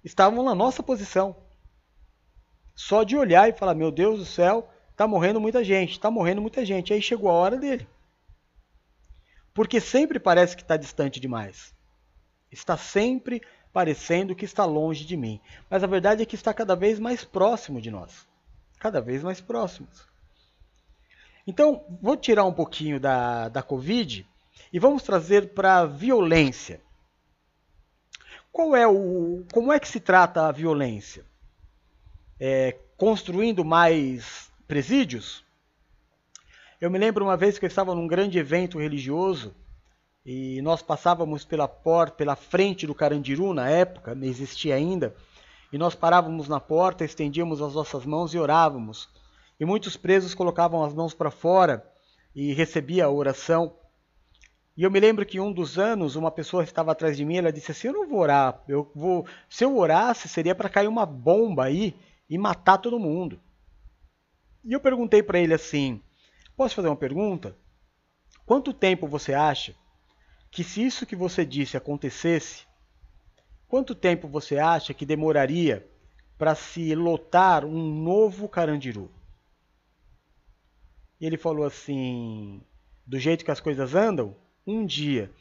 Estavam 0.03 0.43
na 0.43 0.55
nossa 0.55 0.83
posição. 0.83 1.35
Só 2.75 3.03
de 3.03 3.17
olhar 3.17 3.49
e 3.49 3.53
falar: 3.53 3.75
Meu 3.75 3.91
Deus 3.91 4.19
do 4.19 4.25
céu, 4.25 4.69
está 4.91 5.07
morrendo 5.07 5.39
muita 5.39 5.63
gente, 5.63 5.91
está 5.91 6.09
morrendo 6.09 6.41
muita 6.41 6.65
gente. 6.65 6.93
Aí 6.93 7.01
chegou 7.01 7.29
a 7.29 7.33
hora 7.33 7.57
dele. 7.57 7.87
Porque 9.59 9.81
sempre 9.81 10.21
parece 10.21 10.55
que 10.55 10.61
está 10.61 10.77
distante 10.77 11.19
demais. 11.19 11.75
Está 12.49 12.77
sempre 12.77 13.41
parecendo 13.73 14.33
que 14.33 14.45
está 14.45 14.63
longe 14.63 15.03
de 15.03 15.17
mim. 15.17 15.41
Mas 15.69 15.83
a 15.83 15.85
verdade 15.85 16.23
é 16.23 16.25
que 16.25 16.35
está 16.35 16.53
cada 16.53 16.77
vez 16.77 16.97
mais 16.97 17.25
próximo 17.25 17.81
de 17.81 17.91
nós. 17.91 18.25
Cada 18.79 19.01
vez 19.01 19.21
mais 19.21 19.41
próximos. 19.41 20.07
Então, 21.45 21.83
vou 22.01 22.15
tirar 22.15 22.45
um 22.45 22.53
pouquinho 22.53 23.01
da, 23.01 23.49
da 23.49 23.61
Covid 23.61 24.25
e 24.71 24.79
vamos 24.79 25.03
trazer 25.03 25.53
para 25.53 25.79
a 25.79 25.85
violência. 25.85 26.79
Qual 28.53 28.73
é 28.73 28.87
o, 28.87 29.43
como 29.51 29.73
é 29.73 29.79
que 29.81 29.89
se 29.89 29.99
trata 29.99 30.47
a 30.47 30.53
violência? 30.53 31.25
É, 32.39 32.79
construindo 32.95 33.65
mais 33.65 34.49
presídios? 34.65 35.43
Eu 36.81 36.89
me 36.89 36.97
lembro 36.97 37.25
uma 37.25 37.35
vez 37.35 37.59
que 37.59 37.65
eu 37.65 37.67
estava 37.67 37.93
num 37.93 38.07
grande 38.07 38.39
evento 38.39 38.79
religioso 38.79 39.53
e 40.25 40.61
nós 40.61 40.81
passávamos 40.81 41.43
pela 41.43 41.67
porta, 41.67 42.15
pela 42.15 42.37
frente 42.37 42.87
do 42.87 42.95
Carandiru 42.95 43.53
na 43.53 43.69
época, 43.69 44.15
não 44.15 44.25
existia 44.25 44.75
ainda, 44.75 45.13
e 45.73 45.77
nós 45.77 45.93
parávamos 45.93 46.47
na 46.47 46.57
porta, 46.57 47.03
estendíamos 47.03 47.61
as 47.61 47.73
nossas 47.73 48.05
mãos 48.05 48.33
e 48.33 48.39
orávamos. 48.39 49.09
E 49.59 49.65
muitos 49.65 49.97
presos 49.97 50.33
colocavam 50.33 50.81
as 50.81 50.93
mãos 50.93 51.13
para 51.13 51.29
fora 51.29 51.85
e 52.33 52.53
recebia 52.53 53.05
a 53.05 53.11
oração. 53.11 53.75
E 54.77 54.83
eu 54.83 54.89
me 54.89 55.01
lembro 55.01 55.25
que 55.25 55.37
um 55.37 55.51
dos 55.51 55.77
anos 55.77 56.15
uma 56.15 56.31
pessoa 56.31 56.63
estava 56.63 56.93
atrás 56.93 57.17
de 57.17 57.25
mim, 57.25 57.35
ela 57.35 57.51
disse 57.51 57.71
assim: 57.71 57.89
"Eu 57.89 57.93
não 57.93 58.07
vou 58.07 58.19
orar, 58.19 58.63
eu 58.69 58.89
vou, 58.95 59.27
se 59.49 59.65
eu 59.65 59.77
orasse 59.77 60.29
seria 60.29 60.55
para 60.55 60.69
cair 60.69 60.87
uma 60.87 61.05
bomba 61.05 61.65
aí 61.65 61.93
e 62.29 62.37
matar 62.37 62.77
todo 62.77 62.97
mundo". 62.97 63.37
E 64.63 64.71
eu 64.71 64.79
perguntei 64.79 65.21
para 65.21 65.39
ele 65.39 65.53
assim: 65.53 66.01
"Posso 66.59 66.75
fazer 66.75 66.89
uma 66.89 66.95
pergunta? 66.97 67.55
Quanto 68.45 68.73
tempo 68.73 69.07
você 69.07 69.33
acha 69.33 69.73
que 70.51 70.61
se 70.61 70.85
isso 70.85 71.05
que 71.05 71.15
você 71.15 71.45
disse 71.45 71.77
acontecesse, 71.77 72.67
quanto 73.65 73.95
tempo 73.95 74.27
você 74.27 74.57
acha 74.57 74.93
que 74.93 75.05
demoraria 75.05 75.89
para 76.37 76.55
se 76.55 76.93
lotar 76.93 77.63
um 77.63 78.03
novo 78.03 78.49
Carandiru? 78.49 79.09
E 81.17 81.25
ele 81.25 81.37
falou 81.37 81.65
assim: 81.65 82.61
do 83.07 83.17
jeito 83.17 83.45
que 83.45 83.51
as 83.51 83.61
coisas 83.61 83.95
andam, 83.95 84.35
um 84.67 84.85
dia. 84.85 85.31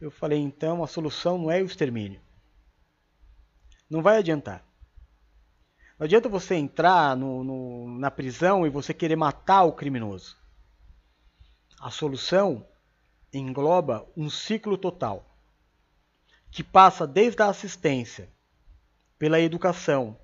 Eu 0.00 0.10
falei: 0.10 0.38
então 0.38 0.82
a 0.82 0.86
solução 0.86 1.36
não 1.36 1.50
é 1.50 1.60
o 1.60 1.66
extermínio. 1.66 2.22
Não 3.90 4.00
vai 4.00 4.16
adiantar. 4.16 4.64
Não 5.98 6.06
adianta 6.06 6.30
você 6.30 6.54
entrar 6.54 7.14
no, 7.14 7.44
no, 7.44 7.98
na 7.98 8.10
prisão 8.10 8.66
e 8.66 8.70
você 8.70 8.94
querer 8.94 9.16
matar 9.16 9.64
o 9.64 9.72
criminoso. 9.74 10.40
A 11.82 11.90
solução 11.90 12.64
engloba 13.32 14.06
um 14.16 14.30
ciclo 14.30 14.78
total. 14.78 15.28
que 16.48 16.62
passa 16.62 17.08
desde 17.08 17.42
a 17.42 17.48
assistência, 17.48 18.28
pela 19.18 19.40
educação, 19.40 20.16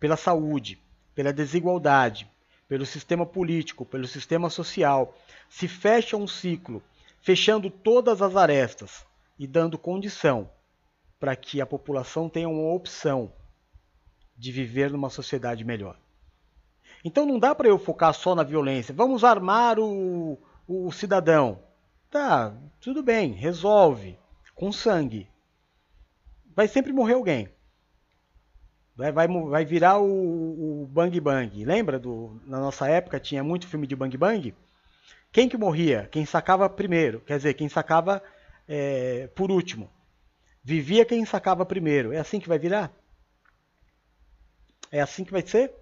pela 0.00 0.16
saúde, 0.16 0.82
pela 1.14 1.32
desigualdade, 1.32 2.28
pelo 2.66 2.84
sistema 2.84 3.24
político, 3.24 3.84
pelo 3.84 4.08
sistema 4.08 4.50
social, 4.50 5.14
se 5.48 5.68
fecha 5.68 6.16
um 6.16 6.26
ciclo, 6.26 6.82
fechando 7.20 7.70
todas 7.70 8.20
as 8.20 8.34
arestas 8.34 9.06
e 9.38 9.46
dando 9.46 9.78
condição 9.78 10.50
para 11.20 11.36
que 11.36 11.60
a 11.60 11.66
população 11.66 12.28
tenha 12.28 12.48
uma 12.48 12.74
opção 12.74 13.32
de 14.36 14.50
viver 14.50 14.90
numa 14.90 15.10
sociedade 15.10 15.62
melhor. 15.62 15.96
Então 17.04 17.26
não 17.26 17.38
dá 17.38 17.54
para 17.54 17.68
eu 17.68 17.78
focar 17.78 18.12
só 18.14 18.34
na 18.34 18.42
violência. 18.42 18.94
Vamos 18.94 19.24
armar 19.24 19.78
o, 19.78 20.38
o 20.70 20.92
cidadão. 20.92 21.60
Tá, 22.08 22.54
tudo 22.80 23.02
bem, 23.02 23.32
resolve. 23.32 24.16
Com 24.54 24.70
sangue. 24.70 25.28
Vai 26.54 26.68
sempre 26.68 26.92
morrer 26.92 27.14
alguém. 27.14 27.48
Vai, 28.94 29.10
vai, 29.10 29.26
vai 29.26 29.64
virar 29.64 29.98
o, 29.98 30.82
o 30.82 30.86
Bang 30.86 31.18
Bang. 31.18 31.64
Lembra? 31.64 31.98
Do, 31.98 32.40
na 32.46 32.60
nossa 32.60 32.88
época 32.88 33.18
tinha 33.18 33.42
muito 33.42 33.66
filme 33.66 33.86
de 33.86 33.96
Bang 33.96 34.16
Bang. 34.16 34.54
Quem 35.32 35.48
que 35.48 35.56
morria? 35.56 36.08
Quem 36.12 36.24
sacava 36.24 36.68
primeiro. 36.68 37.20
Quer 37.20 37.38
dizer, 37.38 37.54
quem 37.54 37.68
sacava 37.68 38.22
é, 38.68 39.28
por 39.34 39.50
último. 39.50 39.90
Vivia 40.62 41.04
quem 41.04 41.24
sacava 41.24 41.64
primeiro. 41.64 42.12
É 42.12 42.18
assim 42.18 42.38
que 42.38 42.48
vai 42.48 42.58
virar? 42.58 42.92
É 44.92 45.00
assim 45.00 45.24
que 45.24 45.32
vai 45.32 45.42
ser? 45.42 45.72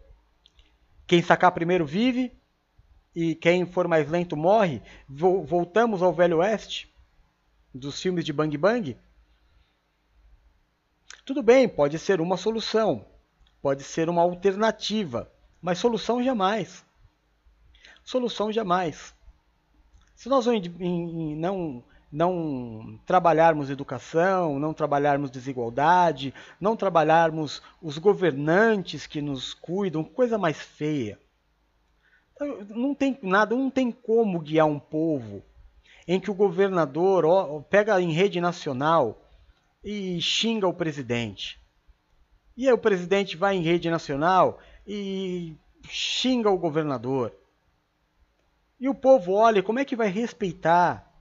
Quem 1.06 1.22
sacar 1.22 1.52
primeiro 1.52 1.84
vive 1.84 2.32
e 3.18 3.34
quem 3.34 3.66
for 3.66 3.88
mais 3.88 4.08
lento 4.08 4.36
morre. 4.36 4.80
Voltamos 5.08 6.02
ao 6.02 6.12
Velho 6.12 6.38
Oeste 6.38 6.88
dos 7.74 8.00
filmes 8.00 8.24
de 8.24 8.32
Bang 8.32 8.56
Bang. 8.56 8.96
Tudo 11.26 11.42
bem, 11.42 11.68
pode 11.68 11.98
ser 11.98 12.20
uma 12.20 12.36
solução, 12.36 13.04
pode 13.60 13.82
ser 13.82 14.08
uma 14.08 14.22
alternativa, 14.22 15.28
mas 15.60 15.78
solução 15.78 16.22
jamais. 16.22 16.86
Solução 18.04 18.52
jamais. 18.52 19.12
Se 20.14 20.28
nós 20.28 20.46
não, 20.46 21.82
não 22.12 23.00
trabalharmos 23.04 23.68
educação, 23.68 24.60
não 24.60 24.72
trabalharmos 24.72 25.28
desigualdade, 25.28 26.32
não 26.60 26.76
trabalharmos 26.76 27.60
os 27.82 27.98
governantes 27.98 29.08
que 29.08 29.20
nos 29.20 29.54
cuidam, 29.54 30.04
coisa 30.04 30.38
mais 30.38 30.62
feia. 30.62 31.18
Não 32.70 32.94
tem 32.94 33.18
nada, 33.22 33.54
não 33.54 33.70
tem 33.70 33.90
como 33.90 34.40
guiar 34.40 34.66
um 34.66 34.78
povo 34.78 35.42
em 36.06 36.18
que 36.18 36.30
o 36.30 36.34
governador 36.34 37.24
ó, 37.24 37.60
pega 37.60 38.00
em 38.00 38.12
rede 38.12 38.40
nacional 38.40 39.22
e 39.84 40.20
xinga 40.20 40.66
o 40.66 40.72
presidente. 40.72 41.60
E 42.56 42.66
aí 42.66 42.72
o 42.72 42.78
presidente 42.78 43.36
vai 43.36 43.56
em 43.56 43.62
rede 43.62 43.90
nacional 43.90 44.58
e 44.86 45.54
xinga 45.88 46.50
o 46.50 46.58
governador. 46.58 47.32
E 48.80 48.88
o 48.88 48.94
povo 48.94 49.32
olha, 49.32 49.62
como 49.62 49.78
é 49.78 49.84
que 49.84 49.96
vai 49.96 50.08
respeitar? 50.08 51.12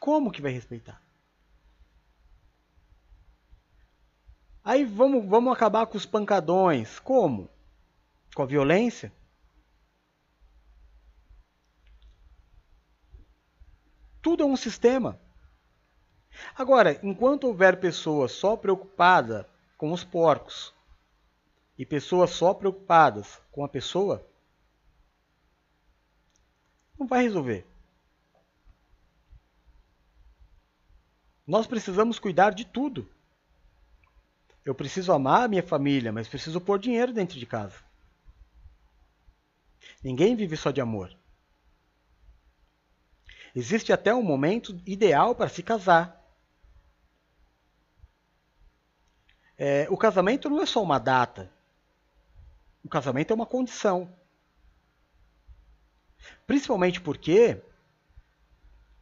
Como 0.00 0.30
que 0.30 0.42
vai 0.42 0.52
respeitar? 0.52 1.00
Aí 4.62 4.84
vamos, 4.84 5.24
vamos 5.26 5.52
acabar 5.52 5.86
com 5.86 5.96
os 5.96 6.06
pancadões. 6.06 6.98
Como? 6.98 7.48
Com 8.34 8.42
a 8.42 8.46
violência? 8.46 9.12
Tudo 14.24 14.42
é 14.42 14.46
um 14.46 14.56
sistema. 14.56 15.20
Agora, 16.56 16.98
enquanto 17.02 17.44
houver 17.44 17.78
pessoas 17.78 18.32
só 18.32 18.56
preocupadas 18.56 19.44
com 19.76 19.92
os 19.92 20.02
porcos 20.02 20.72
e 21.76 21.84
pessoas 21.84 22.30
só 22.30 22.54
preocupadas 22.54 23.38
com 23.52 23.62
a 23.62 23.68
pessoa, 23.68 24.26
não 26.98 27.06
vai 27.06 27.22
resolver. 27.22 27.66
Nós 31.46 31.66
precisamos 31.66 32.18
cuidar 32.18 32.54
de 32.54 32.64
tudo. 32.64 33.06
Eu 34.64 34.74
preciso 34.74 35.12
amar 35.12 35.42
a 35.42 35.48
minha 35.48 35.62
família, 35.62 36.10
mas 36.10 36.28
preciso 36.28 36.62
pôr 36.62 36.78
dinheiro 36.78 37.12
dentro 37.12 37.38
de 37.38 37.44
casa. 37.44 37.76
Ninguém 40.02 40.34
vive 40.34 40.56
só 40.56 40.70
de 40.70 40.80
amor. 40.80 41.14
Existe 43.54 43.92
até 43.92 44.12
um 44.12 44.22
momento 44.22 44.80
ideal 44.84 45.34
para 45.34 45.48
se 45.48 45.62
casar. 45.62 46.20
É, 49.56 49.86
o 49.88 49.96
casamento 49.96 50.50
não 50.50 50.60
é 50.60 50.66
só 50.66 50.82
uma 50.82 50.98
data. 50.98 51.50
O 52.82 52.88
casamento 52.88 53.30
é 53.30 53.34
uma 53.34 53.46
condição. 53.46 54.12
Principalmente 56.46 57.00
porque 57.00 57.62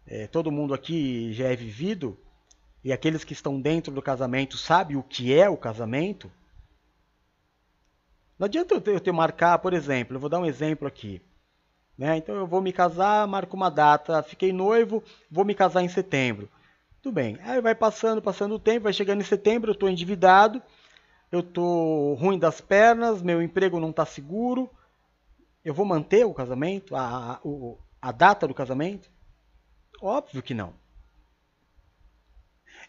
é, 0.07 0.27
todo 0.27 0.53
mundo 0.53 0.75
aqui 0.75 1.33
já 1.33 1.49
é 1.49 1.57
vivido 1.57 2.19
e 2.85 2.93
aqueles 2.93 3.25
que 3.25 3.33
estão 3.33 3.61
dentro 3.61 3.93
do 3.93 4.03
casamento 4.03 4.59
sabem 4.59 4.97
o 4.97 5.03
que 5.03 5.33
é 5.33 5.49
o 5.49 5.57
casamento. 5.57 6.31
Não 8.39 8.47
adianta 8.47 8.75
eu 8.75 9.01
te 9.01 9.13
marcar, 9.13 9.59
por 9.59 9.73
exemplo, 9.73 10.17
eu 10.17 10.21
vou 10.21 10.29
dar 10.29 10.41
um 10.41 10.47
exemplo 10.47 10.87
aqui. 10.87 11.23
Né? 12.03 12.17
Então 12.17 12.35
eu 12.35 12.49
vou 12.49 12.61
me 12.61 12.73
casar, 12.73 13.29
marco 13.29 13.57
uma 13.57 13.71
data, 13.71 14.25
fiquei 14.25 14.53
noivo, 14.53 15.05
vou 15.31 15.45
me 15.45 15.55
casar 15.55 15.83
em 15.83 15.89
setembro. 15.89 16.51
Tudo 17.01 17.15
bem. 17.15 17.39
Aí 17.45 17.61
vai 17.61 17.77
passando, 17.77 18.21
passando 18.21 18.57
o 18.57 18.59
tempo, 18.59 18.83
vai 18.83 18.93
chegando 18.93 19.21
em 19.21 19.25
setembro, 19.25 19.71
eu 19.71 19.73
estou 19.73 19.89
endividado, 19.89 20.61
eu 21.31 21.39
estou 21.39 22.15
ruim 22.15 22.41
das 22.41 22.61
pernas, 22.61 23.23
meu 23.23 23.41
emprego 23.41 23.79
não 23.79 23.91
está 23.91 24.05
seguro. 24.05 24.69
Eu 25.65 25.73
vou 25.73 25.87
manter 25.87 26.27
o 26.27 26.35
casamento, 26.35 26.97
a, 26.97 27.35
a, 27.35 27.41
a 28.09 28.11
data 28.11 28.49
do 28.49 28.55
casamento? 28.55 29.09
Óbvio 30.01 30.43
que 30.43 30.55
não. 30.55 30.75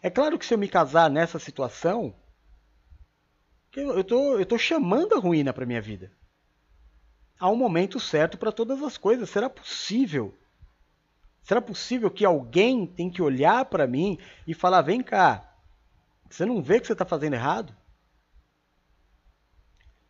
É 0.02 0.10
claro 0.10 0.36
que 0.40 0.44
se 0.44 0.54
eu 0.54 0.58
me 0.58 0.66
casar 0.66 1.08
nessa 1.08 1.38
situação, 1.38 2.12
eu 3.76 4.00
estou 4.00 4.40
eu 4.40 4.44
tô 4.44 4.58
chamando 4.58 5.14
a 5.14 5.20
ruína 5.20 5.52
para 5.52 5.64
minha 5.64 5.80
vida. 5.80 6.10
Há 7.38 7.48
um 7.48 7.56
momento 7.56 7.98
certo 7.98 8.38
para 8.38 8.52
todas 8.52 8.82
as 8.82 8.96
coisas. 8.96 9.28
Será 9.28 9.50
possível? 9.50 10.34
Será 11.42 11.60
possível 11.60 12.10
que 12.10 12.24
alguém 12.24 12.86
tem 12.86 13.10
que 13.10 13.20
olhar 13.20 13.64
para 13.66 13.86
mim 13.86 14.18
e 14.46 14.54
falar: 14.54 14.82
vem 14.82 15.02
cá, 15.02 15.52
você 16.28 16.44
não 16.44 16.62
vê 16.62 16.80
que 16.80 16.86
você 16.86 16.92
está 16.92 17.04
fazendo 17.04 17.34
errado? 17.34 17.74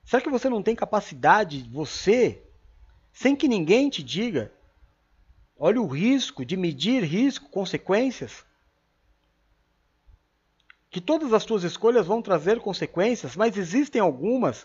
Será 0.04 0.22
que 0.22 0.30
você 0.30 0.48
não 0.48 0.62
tem 0.62 0.76
capacidade, 0.76 1.68
você, 1.72 2.42
sem 3.12 3.34
que 3.34 3.48
ninguém 3.48 3.88
te 3.88 4.02
diga, 4.02 4.52
olha 5.56 5.80
o 5.80 5.86
risco 5.86 6.44
de 6.44 6.56
medir 6.56 7.02
risco, 7.02 7.48
consequências? 7.48 8.44
que 10.94 11.00
todas 11.00 11.32
as 11.32 11.44
tuas 11.44 11.64
escolhas 11.64 12.06
vão 12.06 12.22
trazer 12.22 12.60
consequências, 12.60 13.34
mas 13.34 13.56
existem 13.56 14.00
algumas 14.00 14.64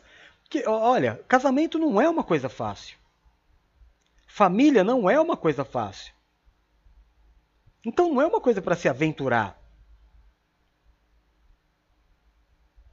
que, 0.50 0.68
olha, 0.68 1.24
casamento 1.28 1.78
não 1.78 2.02
é 2.02 2.10
uma 2.10 2.24
coisa 2.24 2.50
fácil. 2.50 2.98
Família 4.28 4.84
não 4.84 5.10
é 5.10 5.20
uma 5.20 5.38
coisa 5.38 5.64
fácil. 5.64 6.14
Então 7.86 8.10
não 8.14 8.22
é 8.22 8.26
uma 8.26 8.42
coisa 8.42 8.62
para 8.62 8.76
se 8.76 8.90
aventurar. 8.90 9.60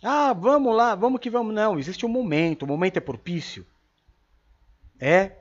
Ah, 0.03 0.33
vamos 0.33 0.77
lá, 0.77 0.95
vamos 0.95 1.21
que 1.21 1.31
vamos. 1.31 1.55
Não, 1.55 1.79
existe 1.79 2.05
um 2.05 2.09
momento, 2.09 2.65
o 2.65 2.67
momento 2.67 2.99
é 2.99 3.01
propício. 3.01 3.67
É. 5.01 5.33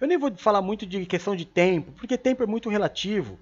Eu 0.00 0.06
nem 0.06 0.18
vou 0.18 0.34
falar 0.36 0.60
muito 0.60 0.84
de 0.84 1.06
questão 1.06 1.34
de 1.34 1.46
tempo, 1.46 1.92
porque 1.92 2.18
tempo 2.18 2.42
é 2.42 2.46
muito 2.46 2.68
relativo. 2.68 3.38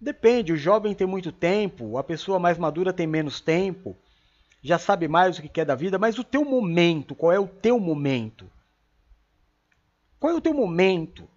Depende, 0.00 0.52
o 0.52 0.56
jovem 0.56 0.94
tem 0.94 1.06
muito 1.06 1.32
tempo, 1.32 1.96
a 1.96 2.04
pessoa 2.04 2.38
mais 2.38 2.58
madura 2.58 2.92
tem 2.92 3.06
menos 3.06 3.40
tempo, 3.40 3.96
já 4.64 4.78
sabe 4.78 5.06
mais 5.06 5.38
o 5.38 5.42
que 5.42 5.48
quer 5.48 5.66
da 5.66 5.74
vida, 5.74 5.98
mas 5.98 6.18
o 6.18 6.24
teu 6.24 6.42
momento, 6.42 7.14
qual 7.14 7.30
é 7.30 7.38
o 7.38 7.46
teu 7.46 7.78
momento? 7.78 8.50
Qual 10.18 10.32
é 10.32 10.36
o 10.36 10.40
teu 10.40 10.54
momento? 10.54 11.28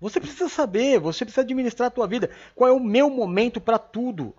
Você 0.00 0.18
precisa 0.18 0.48
saber, 0.48 0.98
você 0.98 1.24
precisa 1.24 1.42
administrar 1.42 1.86
a 1.86 1.90
tua 1.90 2.08
vida. 2.08 2.28
Qual 2.52 2.68
é 2.68 2.72
o 2.72 2.80
meu 2.80 3.08
momento 3.08 3.60
para 3.60 3.78
tudo? 3.78 4.34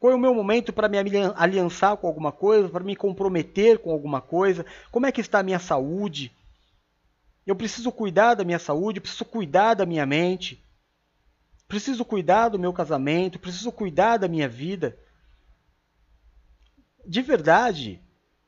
Qual 0.00 0.12
é 0.12 0.16
o 0.16 0.18
meu 0.18 0.34
momento 0.34 0.72
para 0.72 0.88
me 0.88 0.98
aliançar 0.98 1.96
com 1.96 2.08
alguma 2.08 2.32
coisa, 2.32 2.68
para 2.68 2.82
me 2.82 2.96
comprometer 2.96 3.78
com 3.78 3.92
alguma 3.92 4.20
coisa? 4.20 4.66
Como 4.90 5.06
é 5.06 5.12
que 5.12 5.20
está 5.20 5.38
a 5.38 5.44
minha 5.44 5.60
saúde? 5.60 6.32
Eu 7.46 7.54
preciso 7.54 7.92
cuidar 7.92 8.34
da 8.34 8.44
minha 8.44 8.58
saúde, 8.58 9.00
preciso 9.00 9.24
cuidar 9.24 9.74
da 9.74 9.86
minha 9.86 10.04
mente, 10.04 10.65
preciso 11.68 12.04
cuidar 12.04 12.48
do 12.48 12.58
meu 12.58 12.72
casamento, 12.72 13.38
preciso 13.38 13.72
cuidar 13.72 14.16
da 14.16 14.28
minha 14.28 14.48
vida. 14.48 14.98
De 17.04 17.22
verdade, 17.22 18.00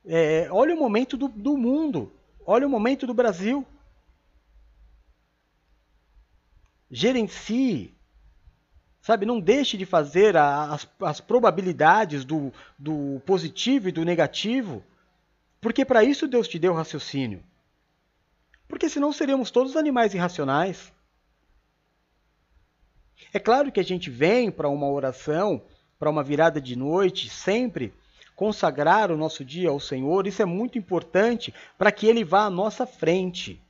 é, 0.05 0.49
olha 0.51 0.75
o 0.75 0.79
momento 0.79 1.17
do, 1.17 1.29
do 1.29 1.57
mundo, 1.57 2.13
olha 2.45 2.67
o 2.67 2.71
momento 2.71 3.07
do 3.07 3.15
Brasil. 3.15 3.67
Gerencie, 6.91 7.99
Sabe, 9.09 9.25
não 9.25 9.41
deixe 9.41 9.79
de 9.79 9.87
fazer 9.87 10.37
as, 10.37 10.87
as 11.01 11.19
probabilidades 11.19 12.27
do, 12.27 12.53
do 12.79 13.23
positivo 13.25 13.89
e 13.89 13.93
do 13.93 14.05
negativo, 14.05 14.85
porque 15.63 15.83
para 15.83 16.05
isso 16.05 16.29
Deus 16.29 16.47
te 16.47 16.59
deu 16.59 16.75
raciocínio. 16.75 17.43
Porque 18.69 18.87
senão 18.87 19.11
seríamos 19.11 19.51
todos 19.51 19.77
animais 19.77 20.13
irracionais. 20.13 20.93
É 23.33 23.39
claro 23.39 23.71
que 23.71 23.81
a 23.81 23.85
gente 23.85 24.11
vem 24.11 24.51
para 24.51 24.69
uma 24.69 24.89
oração, 24.89 25.63
para 25.99 26.11
uma 26.11 26.23
virada 26.23 26.61
de 26.61 26.77
noite, 26.77 27.29
sempre 27.29 27.93
consagrar 28.39 29.11
o 29.11 29.17
nosso 29.17 29.45
dia 29.45 29.69
ao 29.69 29.81
Senhor, 29.81 30.25
isso 30.27 30.41
é 30.41 30.45
muito 30.45 30.79
importante 30.79 31.53
para 31.77 31.91
que 31.91 32.07
Ele 32.07 32.23
vá 32.23 32.45
à 32.45 32.51
nossa 32.51 32.87
frente. 32.87 33.61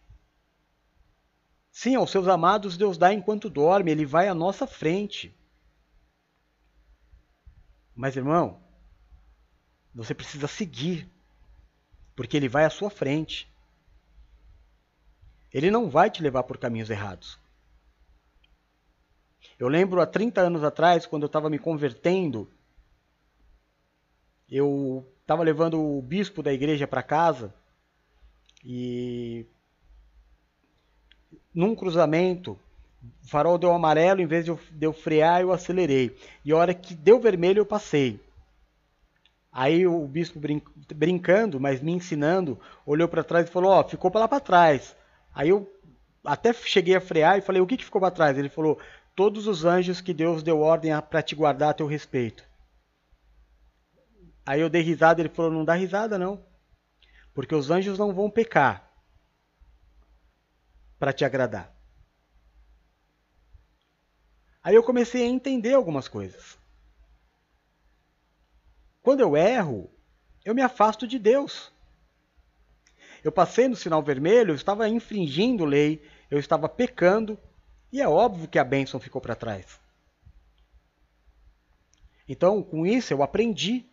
Sim, 1.72 1.94
aos 1.94 2.11
seus 2.11 2.28
amados 2.28 2.76
Deus 2.76 2.99
dá 2.99 3.11
enquanto 3.12 3.49
dorme, 3.49 3.90
Ele 3.90 4.05
vai 4.05 4.28
à 4.28 4.34
nossa 4.34 4.66
frente. 4.66 5.34
Mas, 7.94 8.14
irmão, 8.14 8.61
você 9.94 10.12
precisa 10.12 10.46
seguir, 10.46 11.09
porque 12.14 12.36
Ele 12.36 12.49
vai 12.49 12.66
à 12.66 12.70
sua 12.70 12.90
frente. 12.90 13.51
Ele 15.51 15.70
não 15.70 15.88
vai 15.88 16.11
te 16.11 16.22
levar 16.22 16.42
por 16.42 16.59
caminhos 16.59 16.90
errados. 16.90 17.38
Eu 19.59 19.68
lembro 19.68 20.00
há 20.00 20.06
30 20.06 20.40
anos 20.40 20.62
atrás, 20.62 21.04
quando 21.04 21.24
eu 21.24 21.28
estava 21.28 21.50
me 21.50 21.59
convertendo, 21.59 22.48
eu 24.48 25.04
estava 25.20 25.42
levando 25.42 25.80
o 25.80 26.00
bispo 26.00 26.42
da 26.42 26.52
igreja 26.52 26.86
para 26.86 27.02
casa 27.02 27.52
e 28.64 29.44
num 31.52 31.74
cruzamento 31.74 32.59
o 33.02 33.28
farol 33.28 33.59
deu 33.59 33.72
amarelo, 33.72 34.20
em 34.20 34.26
vez 34.26 34.44
de 34.44 34.50
eu, 34.80 34.92
frear, 34.92 35.40
eu 35.40 35.52
acelerei. 35.52 36.16
E 36.44 36.52
a 36.52 36.56
hora 36.56 36.74
que 36.74 36.94
deu 36.94 37.20
vermelho, 37.20 37.61
eu 37.61 37.66
passei. 37.66 38.20
Aí 39.52 39.86
o 39.86 40.06
bispo 40.06 40.38
brin 40.38 40.62
brincando, 40.94 41.61
mas 41.61 41.80
me 41.80 41.92
ensinando, 41.92 42.59
olhou 42.84 43.09
para 43.09 43.24
trás 43.24 43.48
e 43.48 43.52
falou: 43.52 43.70
Ó, 43.70 43.80
oh, 43.80 43.88
ficou 43.88 44.11
para 44.11 44.22
lá 44.22 44.28
para 44.28 44.40
trás. 44.40 44.96
Aí 45.34 45.48
eu 45.48 45.70
até 46.24 46.52
cheguei 46.52 46.96
a 46.96 47.00
frear 47.00 47.38
e 47.38 47.42
falei: 47.42 47.61
O 47.61 47.66
que, 47.66 47.76
que 47.76 47.84
ficou 47.84 48.00
para 48.00 48.11
trás? 48.11 48.36
Ele 48.36 48.48
falou: 48.48 48.78
Todos 49.18 49.48
os 49.48 49.64
anjos 49.64 50.00
que 50.00 50.14
Deus 50.14 50.44
deu 50.44 50.60
ordem 50.60 50.92
para 51.10 51.20
te 51.20 51.34
guardar 51.34 51.70
a 51.70 51.74
teu 51.74 51.88
respeito. 51.88 52.48
Aí 54.46 54.60
eu 54.60 54.70
dei 54.70 54.80
risada, 54.80 55.20
ele 55.20 55.28
falou: 55.28 55.50
não 55.50 55.64
dá 55.64 55.74
risada 55.74 56.16
não. 56.16 56.46
Porque 57.34 57.52
os 57.52 57.68
anjos 57.68 57.98
não 57.98 58.14
vão 58.14 58.30
pecar 58.30 58.88
para 61.00 61.12
te 61.12 61.24
agradar. 61.24 61.76
Aí 64.62 64.76
eu 64.76 64.84
comecei 64.84 65.24
a 65.24 65.28
entender 65.28 65.74
algumas 65.74 66.06
coisas. 66.06 66.56
Quando 69.02 69.18
eu 69.18 69.36
erro, 69.36 69.90
eu 70.44 70.54
me 70.54 70.62
afasto 70.62 71.08
de 71.08 71.18
Deus. 71.18 71.72
Eu 73.24 73.32
passei 73.32 73.66
no 73.66 73.74
sinal 73.74 74.00
vermelho, 74.00 74.52
eu 74.52 74.54
estava 74.54 74.88
infringindo 74.88 75.64
lei, 75.64 76.08
eu 76.30 76.38
estava 76.38 76.68
pecando, 76.68 77.36
e 77.93 78.01
é 78.01 78.09
óbvio 78.09 78.49
que 78.49 78.59
a 78.59 78.64
bênção 78.64 79.01
ficou 79.01 79.20
para 79.20 79.34
trás. 79.34 79.80
Então, 82.28 82.62
com 82.62 82.86
isso, 82.86 83.12
eu 83.12 83.22
aprendi 83.22 83.86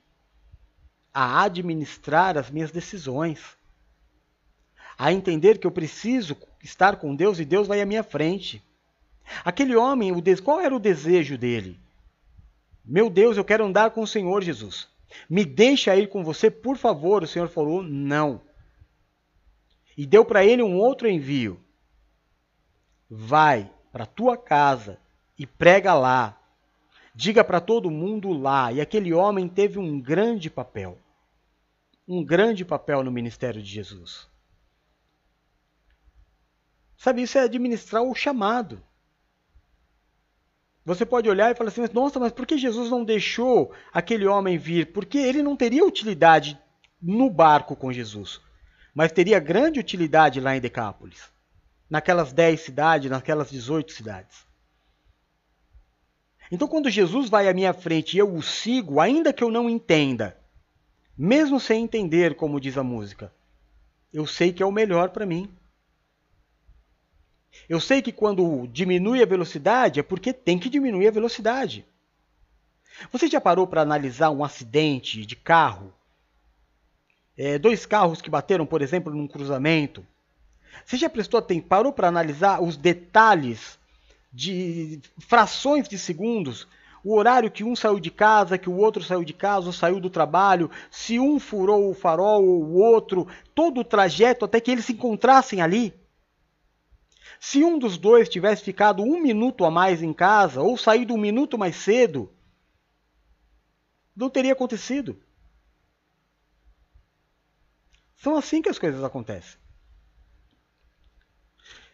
a 1.14 1.43
administrar 1.43 2.38
as 2.38 2.50
minhas 2.50 2.72
decisões, 2.72 3.58
a 4.98 5.14
entender 5.14 5.58
que 5.58 5.66
eu 5.66 5.72
preciso 5.72 6.36
estar 6.62 6.98
com 6.98 7.16
Deus 7.16 7.39
e 7.39 7.46
Deus 7.46 7.68
vai 7.68 7.80
à 7.82 7.86
minha 7.86 8.04
frente. 8.04 8.62
Aquele 9.43 9.76
homem, 9.76 10.12
qual 10.43 10.60
era 10.60 10.76
o 10.76 10.80
desejo 10.80 11.38
dele? 11.38 11.80
Meu 12.84 13.10
Deus, 13.10 13.38
eu 13.38 13.46
quero 13.46 13.66
andar 13.66 13.91
com 13.91 14.02
o 14.02 14.08
Senhor 14.08 14.43
Jesus. 14.43 14.88
Me 15.30 15.46
deixa 15.46 15.96
ir 15.96 16.10
com 16.10 16.24
você, 16.24 16.52
por 16.52 16.78
favor. 16.78 17.24
O 17.24 17.28
Senhor 17.28 17.48
falou: 17.48 17.82
não. 17.82 18.41
E 19.98 20.06
deu 20.06 20.26
para 20.26 20.46
ele 20.46 20.62
um 20.62 20.76
outro 20.76 21.10
envio. 21.10 21.60
Vai 23.10 23.72
para 23.96 24.06
tua 24.06 24.36
casa 24.36 25.00
e 25.39 25.48
prega 25.48 25.93
lá. 25.93 26.38
Diga 27.16 27.46
para 27.46 27.62
todo 27.62 27.89
mundo 27.89 28.34
lá. 28.34 28.70
E 28.74 28.82
aquele 28.82 29.14
homem 29.14 29.48
teve 29.48 29.80
um 29.80 30.02
grande 30.02 30.50
papel 30.50 31.00
um 32.08 32.24
grande 32.24 32.64
papel 32.64 33.04
no 33.04 33.12
ministério 33.12 33.62
de 33.62 33.68
Jesus. 33.68 34.28
Sabe, 36.98 37.24
isso 37.24 37.38
é 37.38 37.41
administrar 37.41 38.04
o 38.04 38.16
chamado. 38.16 38.82
Você 40.84 41.06
pode 41.06 41.28
olhar 41.28 41.52
e 41.52 41.56
falar 41.56 41.70
assim: 41.70 41.82
nossa, 41.93 42.20
mas 42.20 42.32
por 42.32 42.46
que 42.46 42.58
Jesus 42.58 42.89
não 42.89 43.04
deixou 43.04 43.74
aquele 43.91 44.28
homem 44.28 44.58
vir? 44.58 44.93
Porque 44.93 45.18
ele 45.18 45.41
não 45.41 45.56
teria 45.56 45.86
utilidade 45.86 46.60
no 47.02 47.30
barco 47.30 47.76
com 47.76 47.91
Jesus, 47.91 48.39
mas 48.93 49.12
teria 49.12 49.39
grande 49.39 49.80
utilidade 49.80 50.39
lá 50.39 50.56
em 50.56 50.62
Decápolis, 50.62 51.32
naquelas 51.90 52.34
10 52.34 52.60
cidades, 52.60 53.10
naquelas 53.10 53.50
18 53.50 53.92
cidades. 53.92 54.46
Então, 56.52 56.68
quando 56.68 56.90
Jesus 56.90 57.30
vai 57.30 57.48
à 57.48 57.54
minha 57.54 57.74
frente 57.74 58.16
e 58.16 58.20
eu 58.20 58.34
o 58.34 58.42
sigo, 58.42 59.00
ainda 59.00 59.34
que 59.34 59.44
eu 59.44 59.50
não 59.50 59.70
entenda, 59.70 60.38
mesmo 61.18 61.60
sem 61.60 61.84
entender, 61.84 62.36
como 62.36 62.60
diz 62.60 62.78
a 62.78 62.84
música. 62.84 63.34
Eu 64.14 64.28
sei 64.28 64.54
que 64.54 64.62
é 64.62 64.66
o 64.66 64.72
melhor 64.72 65.10
para 65.10 65.26
mim. 65.26 65.50
Eu 67.68 67.80
sei 67.80 68.02
que 68.02 68.12
quando 68.12 68.68
diminui 68.68 69.22
a 69.24 69.26
velocidade 69.26 70.00
é 70.00 70.04
porque 70.04 70.34
tem 70.34 70.60
que 70.60 70.70
diminuir 70.70 71.08
a 71.08 71.12
velocidade. 71.12 71.86
Você 73.12 73.28
já 73.28 73.42
parou 73.42 73.66
para 73.66 73.82
analisar 73.82 74.30
um 74.30 74.44
acidente 74.44 75.26
de 75.26 75.36
carro? 75.36 75.94
É, 77.38 77.58
dois 77.58 77.86
carros 77.86 78.22
que 78.22 78.30
bateram, 78.30 78.66
por 78.66 78.82
exemplo, 78.82 79.14
num 79.14 79.28
cruzamento. 79.28 80.06
Você 80.84 80.97
já 80.97 81.09
prestou 81.09 81.38
atenção, 81.38 81.67
parou 81.67 81.93
para 81.93 82.07
analisar 82.07 82.61
os 82.61 82.76
detalhes 82.76 83.80
de 84.34 84.99
frações 85.19 85.88
de 85.88 85.97
segundos 85.97 86.67
o 87.05 87.15
horário 87.15 87.51
que 87.51 87.63
um 87.63 87.76
saiu 87.76 87.99
de 87.99 88.09
casa, 88.09 88.57
que 88.57 88.67
o 88.67 88.76
outro 88.76 89.03
saiu 89.03 89.23
de 89.23 89.32
casa, 89.32 89.67
ou 89.67 89.71
saiu 89.71 89.99
do 89.99 90.09
trabalho, 90.09 90.71
se 90.89 91.19
um 91.19 91.39
furou 91.39 91.91
o 91.91 91.93
farol 91.93 92.43
ou 92.43 92.63
o 92.63 92.73
outro, 92.73 93.28
todo 93.53 93.82
o 93.82 93.86
trajeto 93.86 94.43
até 94.43 94.59
que 94.59 94.71
eles 94.71 94.86
se 94.86 94.93
encontrassem 94.93 95.61
ali. 95.61 95.93
Se 97.39 97.63
um 97.63 97.78
dos 97.78 97.95
dois 97.95 98.28
tivesse 98.28 98.63
ficado 98.63 99.03
um 99.03 99.21
minuto 99.21 99.65
a 99.65 99.69
mais 99.69 100.01
em 100.01 100.11
casa, 100.11 100.63
ou 100.63 100.76
saído 100.76 101.13
um 101.13 101.17
minuto 101.17 101.59
mais 101.59 101.76
cedo, 101.76 102.34
não 104.15 104.28
teria 104.28 104.53
acontecido. 104.53 105.15
São 108.15 108.36
assim 108.36 108.63
que 108.63 108.69
as 108.69 108.80
coisas 108.80 109.03
acontecem. 109.03 109.59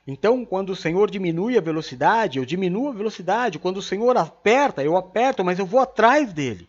Então, 0.06 0.44
quando 0.44 0.72
o 0.72 0.76
Senhor 0.76 1.12
diminui 1.12 1.58
a 1.58 1.62
velocidade, 1.62 2.40
eu 2.40 2.46
diminuo 2.46 2.90
a 2.90 2.94
velocidade. 2.94 3.60
Quando 3.60 3.78
o 3.78 3.82
Senhor 3.82 4.18
aperta, 4.18 4.84
eu 4.84 4.98
aperto, 4.98 5.44
mas 5.44 5.60
eu 5.60 5.66
vou 5.66 5.80
atrás 5.80 6.34
dele. 6.34 6.68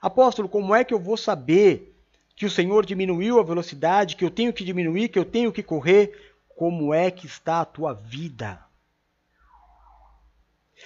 Apóstolo, 0.00 0.48
como 0.48 0.74
é 0.74 0.84
que 0.84 0.94
eu 0.94 0.98
vou 0.98 1.16
saber 1.16 1.98
que 2.36 2.46
o 2.46 2.50
Senhor 2.50 2.84
diminuiu 2.84 3.40
a 3.40 3.42
velocidade, 3.42 4.16
que 4.16 4.24
eu 4.24 4.30
tenho 4.30 4.52
que 4.52 4.64
diminuir, 4.64 5.08
que 5.08 5.18
eu 5.18 5.24
tenho 5.24 5.52
que 5.52 5.62
correr? 5.62 6.36
Como 6.56 6.94
é 6.94 7.10
que 7.10 7.26
está 7.26 7.60
a 7.60 7.64
tua 7.64 7.92
vida? 7.92 8.64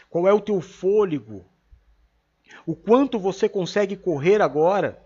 Qual 0.08 0.26
é 0.26 0.32
o 0.32 0.40
teu 0.40 0.60
fôlego? 0.60 1.44
O 2.64 2.74
quanto 2.74 3.18
você 3.18 3.48
consegue 3.48 3.96
correr 3.96 4.40
agora? 4.40 5.02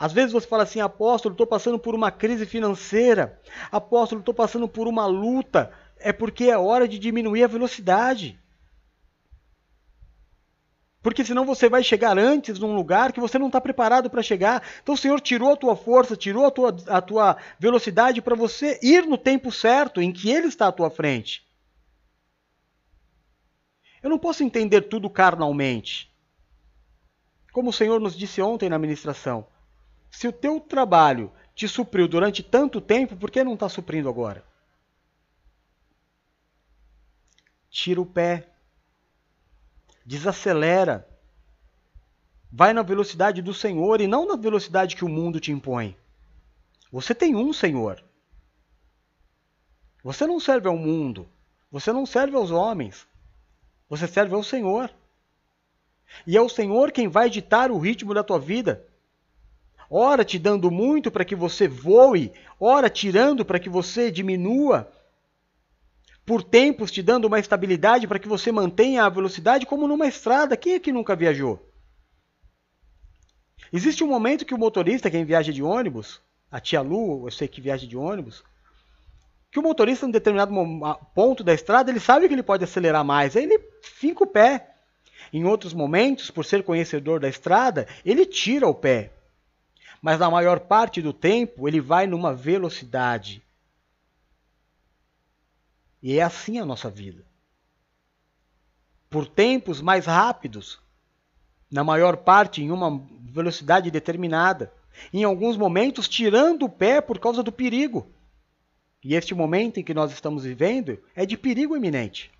Às 0.00 0.14
vezes 0.14 0.32
você 0.32 0.46
fala 0.46 0.62
assim, 0.62 0.80
apóstolo, 0.80 1.34
estou 1.34 1.46
passando 1.46 1.78
por 1.78 1.94
uma 1.94 2.10
crise 2.10 2.46
financeira. 2.46 3.38
Apóstolo, 3.70 4.20
estou 4.20 4.32
passando 4.32 4.66
por 4.66 4.88
uma 4.88 5.04
luta. 5.04 5.70
É 5.98 6.10
porque 6.10 6.44
é 6.44 6.56
hora 6.56 6.88
de 6.88 6.98
diminuir 6.98 7.44
a 7.44 7.46
velocidade. 7.46 8.40
Porque 11.02 11.22
senão 11.22 11.44
você 11.44 11.68
vai 11.68 11.84
chegar 11.84 12.18
antes 12.18 12.58
num 12.58 12.74
lugar 12.74 13.12
que 13.12 13.20
você 13.20 13.38
não 13.38 13.48
está 13.48 13.60
preparado 13.60 14.08
para 14.08 14.22
chegar. 14.22 14.62
Então 14.82 14.94
o 14.94 14.98
Senhor 14.98 15.20
tirou 15.20 15.52
a 15.52 15.56
tua 15.56 15.76
força, 15.76 16.16
tirou 16.16 16.46
a 16.46 16.50
tua, 16.50 16.74
a 16.86 17.02
tua 17.02 17.36
velocidade 17.58 18.22
para 18.22 18.34
você 18.34 18.80
ir 18.82 19.06
no 19.06 19.18
tempo 19.18 19.52
certo 19.52 20.00
em 20.00 20.10
que 20.10 20.30
Ele 20.30 20.46
está 20.46 20.68
à 20.68 20.72
tua 20.72 20.88
frente. 20.88 21.46
Eu 24.02 24.08
não 24.08 24.18
posso 24.18 24.42
entender 24.42 24.80
tudo 24.80 25.10
carnalmente. 25.10 26.10
Como 27.52 27.68
o 27.68 27.72
Senhor 27.72 28.00
nos 28.00 28.16
disse 28.16 28.40
ontem 28.40 28.70
na 28.70 28.78
ministração. 28.78 29.46
Se 30.10 30.26
o 30.26 30.32
teu 30.32 30.60
trabalho 30.60 31.32
te 31.54 31.68
supriu 31.68 32.08
durante 32.08 32.42
tanto 32.42 32.80
tempo, 32.80 33.16
por 33.16 33.30
que 33.30 33.44
não 33.44 33.54
está 33.54 33.68
suprindo 33.68 34.08
agora? 34.08 34.44
Tira 37.70 38.00
o 38.00 38.06
pé. 38.06 38.48
Desacelera. 40.04 41.06
Vai 42.50 42.72
na 42.72 42.82
velocidade 42.82 43.40
do 43.40 43.54
Senhor 43.54 44.00
e 44.00 44.08
não 44.08 44.26
na 44.26 44.36
velocidade 44.36 44.96
que 44.96 45.04
o 45.04 45.08
mundo 45.08 45.38
te 45.38 45.52
impõe. 45.52 45.96
Você 46.90 47.14
tem 47.14 47.36
um 47.36 47.52
Senhor. 47.52 48.02
Você 50.02 50.26
não 50.26 50.40
serve 50.40 50.66
ao 50.66 50.76
mundo. 50.76 51.28
Você 51.70 51.92
não 51.92 52.04
serve 52.04 52.36
aos 52.36 52.50
homens. 52.50 53.06
Você 53.88 54.08
serve 54.08 54.34
ao 54.34 54.42
Senhor. 54.42 54.92
E 56.26 56.36
é 56.36 56.40
o 56.40 56.48
Senhor 56.48 56.90
quem 56.90 57.06
vai 57.06 57.30
ditar 57.30 57.70
o 57.70 57.78
ritmo 57.78 58.12
da 58.12 58.24
tua 58.24 58.40
vida. 58.40 58.84
Ora 59.92 60.24
te 60.24 60.38
dando 60.38 60.70
muito 60.70 61.10
para 61.10 61.24
que 61.24 61.34
você 61.34 61.66
voe, 61.66 62.32
ora 62.60 62.88
tirando 62.88 63.44
para 63.44 63.58
que 63.58 63.68
você 63.68 64.08
diminua. 64.08 64.88
Por 66.24 66.44
tempos 66.44 66.92
te 66.92 67.02
dando 67.02 67.24
uma 67.24 67.40
estabilidade 67.40 68.06
para 68.06 68.20
que 68.20 68.28
você 68.28 68.52
mantenha 68.52 69.02
a 69.02 69.08
velocidade, 69.08 69.66
como 69.66 69.88
numa 69.88 70.06
estrada. 70.06 70.56
Quem 70.56 70.74
é 70.74 70.78
que 70.78 70.92
nunca 70.92 71.16
viajou? 71.16 71.68
Existe 73.72 74.04
um 74.04 74.06
momento 74.06 74.44
que 74.44 74.54
o 74.54 74.58
motorista, 74.58 75.10
quem 75.10 75.24
viaja 75.24 75.52
de 75.52 75.60
ônibus, 75.60 76.20
a 76.48 76.60
tia 76.60 76.80
Lu, 76.80 77.26
eu 77.26 77.32
sei 77.32 77.48
que 77.48 77.60
viaja 77.60 77.84
de 77.84 77.96
ônibus, 77.96 78.44
que 79.50 79.58
o 79.58 79.62
motorista, 79.62 80.06
em 80.06 80.10
determinado 80.12 80.52
ponto 81.16 81.42
da 81.42 81.52
estrada, 81.52 81.90
ele 81.90 81.98
sabe 81.98 82.28
que 82.28 82.34
ele 82.34 82.44
pode 82.44 82.62
acelerar 82.62 83.04
mais, 83.04 83.36
aí 83.36 83.42
ele 83.42 83.58
finca 83.82 84.22
o 84.22 84.26
pé. 84.26 84.68
Em 85.32 85.44
outros 85.44 85.74
momentos, 85.74 86.30
por 86.30 86.44
ser 86.44 86.62
conhecedor 86.62 87.18
da 87.18 87.28
estrada, 87.28 87.88
ele 88.04 88.24
tira 88.24 88.68
o 88.68 88.74
pé. 88.74 89.10
Mas 90.00 90.18
na 90.18 90.30
maior 90.30 90.60
parte 90.60 91.02
do 91.02 91.12
tempo, 91.12 91.68
ele 91.68 91.80
vai 91.80 92.06
numa 92.06 92.34
velocidade. 92.34 93.42
E 96.02 96.18
é 96.18 96.22
assim 96.22 96.58
a 96.58 96.64
nossa 96.64 96.88
vida. 96.88 97.24
Por 99.10 99.26
tempos 99.26 99.80
mais 99.80 100.06
rápidos, 100.06 100.80
na 101.70 101.84
maior 101.84 102.16
parte 102.16 102.62
em 102.62 102.70
uma 102.70 103.06
velocidade 103.20 103.90
determinada, 103.90 104.72
em 105.12 105.24
alguns 105.24 105.56
momentos 105.56 106.08
tirando 106.08 106.64
o 106.64 106.68
pé 106.68 107.00
por 107.00 107.18
causa 107.18 107.42
do 107.42 107.52
perigo. 107.52 108.10
E 109.02 109.14
este 109.14 109.34
momento 109.34 109.78
em 109.78 109.84
que 109.84 109.94
nós 109.94 110.12
estamos 110.12 110.44
vivendo 110.44 111.02
é 111.14 111.26
de 111.26 111.36
perigo 111.36 111.76
iminente. 111.76 112.30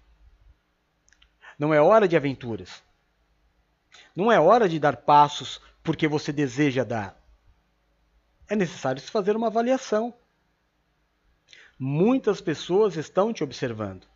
Não 1.59 1.75
é 1.75 1.81
hora 1.81 2.09
de 2.09 2.17
aventuras. 2.17 2.83
Não 4.17 4.33
é 4.33 4.41
hora 4.41 4.69
de 4.69 4.79
dar 4.79 4.97
passos 4.97 5.61
porque 5.83 6.09
você 6.09 6.33
deseja 6.33 6.85
dar. 6.85 7.20
É 8.51 8.57
necessário 8.57 9.01
se 9.01 9.09
fazer 9.09 9.37
uma 9.37 9.47
avaliação. 9.47 10.13
Muitas 11.79 12.41
pessoas 12.41 12.97
estão 12.97 13.33
te 13.33 13.45
observando. 13.45 14.09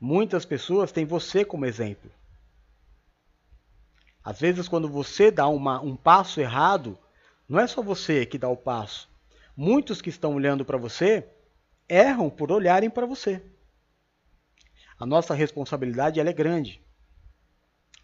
Muitas 0.00 0.46
pessoas 0.46 0.90
têm 0.90 1.04
você 1.04 1.44
como 1.44 1.66
exemplo. 1.66 2.10
Às 4.24 4.40
vezes, 4.40 4.68
quando 4.68 4.88
você 4.88 5.30
dá 5.30 5.46
uma, 5.48 5.82
um 5.82 5.94
passo 5.94 6.40
errado, 6.40 6.98
não 7.46 7.60
é 7.60 7.66
só 7.66 7.82
você 7.82 8.24
que 8.24 8.38
dá 8.38 8.48
o 8.48 8.56
passo, 8.56 9.06
muitos 9.54 10.00
que 10.00 10.08
estão 10.08 10.34
olhando 10.34 10.64
para 10.64 10.78
você 10.78 11.28
erram 11.86 12.30
por 12.30 12.50
olharem 12.50 12.88
para 12.88 13.04
você. 13.04 13.44
A 14.98 15.04
nossa 15.04 15.34
responsabilidade 15.34 16.18
ela 16.18 16.30
é 16.30 16.32
grande. 16.32 16.80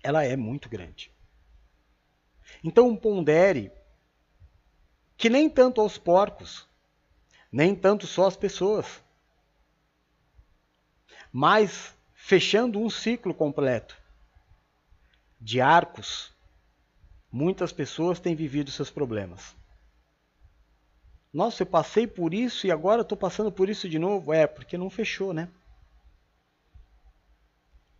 Ela 0.03 0.25
é 0.25 0.37
muito 0.37 0.69
grande. 0.69 1.11
Então 2.63 2.95
pondere 2.95 3.73
que 5.19 5.29
nem 5.29 5.51
tanto 5.51 5.81
aos 5.81 5.99
porcos, 5.99 6.65
nem 7.51 7.75
tanto 7.75 8.07
só 8.07 8.29
às 8.29 8.37
pessoas, 8.37 9.03
mas 11.33 11.93
fechando 12.15 12.79
um 12.79 12.89
ciclo 12.89 13.35
completo 13.35 14.01
de 15.41 15.61
arcos, 15.61 16.33
muitas 17.33 17.73
pessoas 17.73 18.21
têm 18.21 18.37
vivido 18.37 18.71
seus 18.71 18.91
problemas. 18.91 19.57
Nossa, 21.33 21.63
eu 21.63 21.67
passei 21.67 22.07
por 22.07 22.33
isso 22.33 22.67
e 22.67 22.71
agora 22.71 23.03
estou 23.03 23.19
passando 23.19 23.51
por 23.51 23.69
isso 23.69 23.89
de 23.89 23.99
novo. 23.99 24.33
É, 24.33 24.47
porque 24.47 24.79
não 24.79 24.89
fechou, 24.89 25.33
né? 25.33 25.49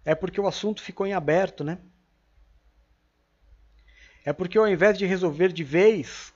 É 0.05 0.15
porque 0.15 0.41
o 0.41 0.47
assunto 0.47 0.83
ficou 0.83 1.07
em 1.07 1.13
aberto, 1.13 1.63
né? 1.63 1.79
É 4.25 4.33
porque 4.33 4.57
ao 4.57 4.67
invés 4.67 4.97
de 4.97 5.05
resolver 5.05 5.53
de 5.53 5.63
vez, 5.63 6.33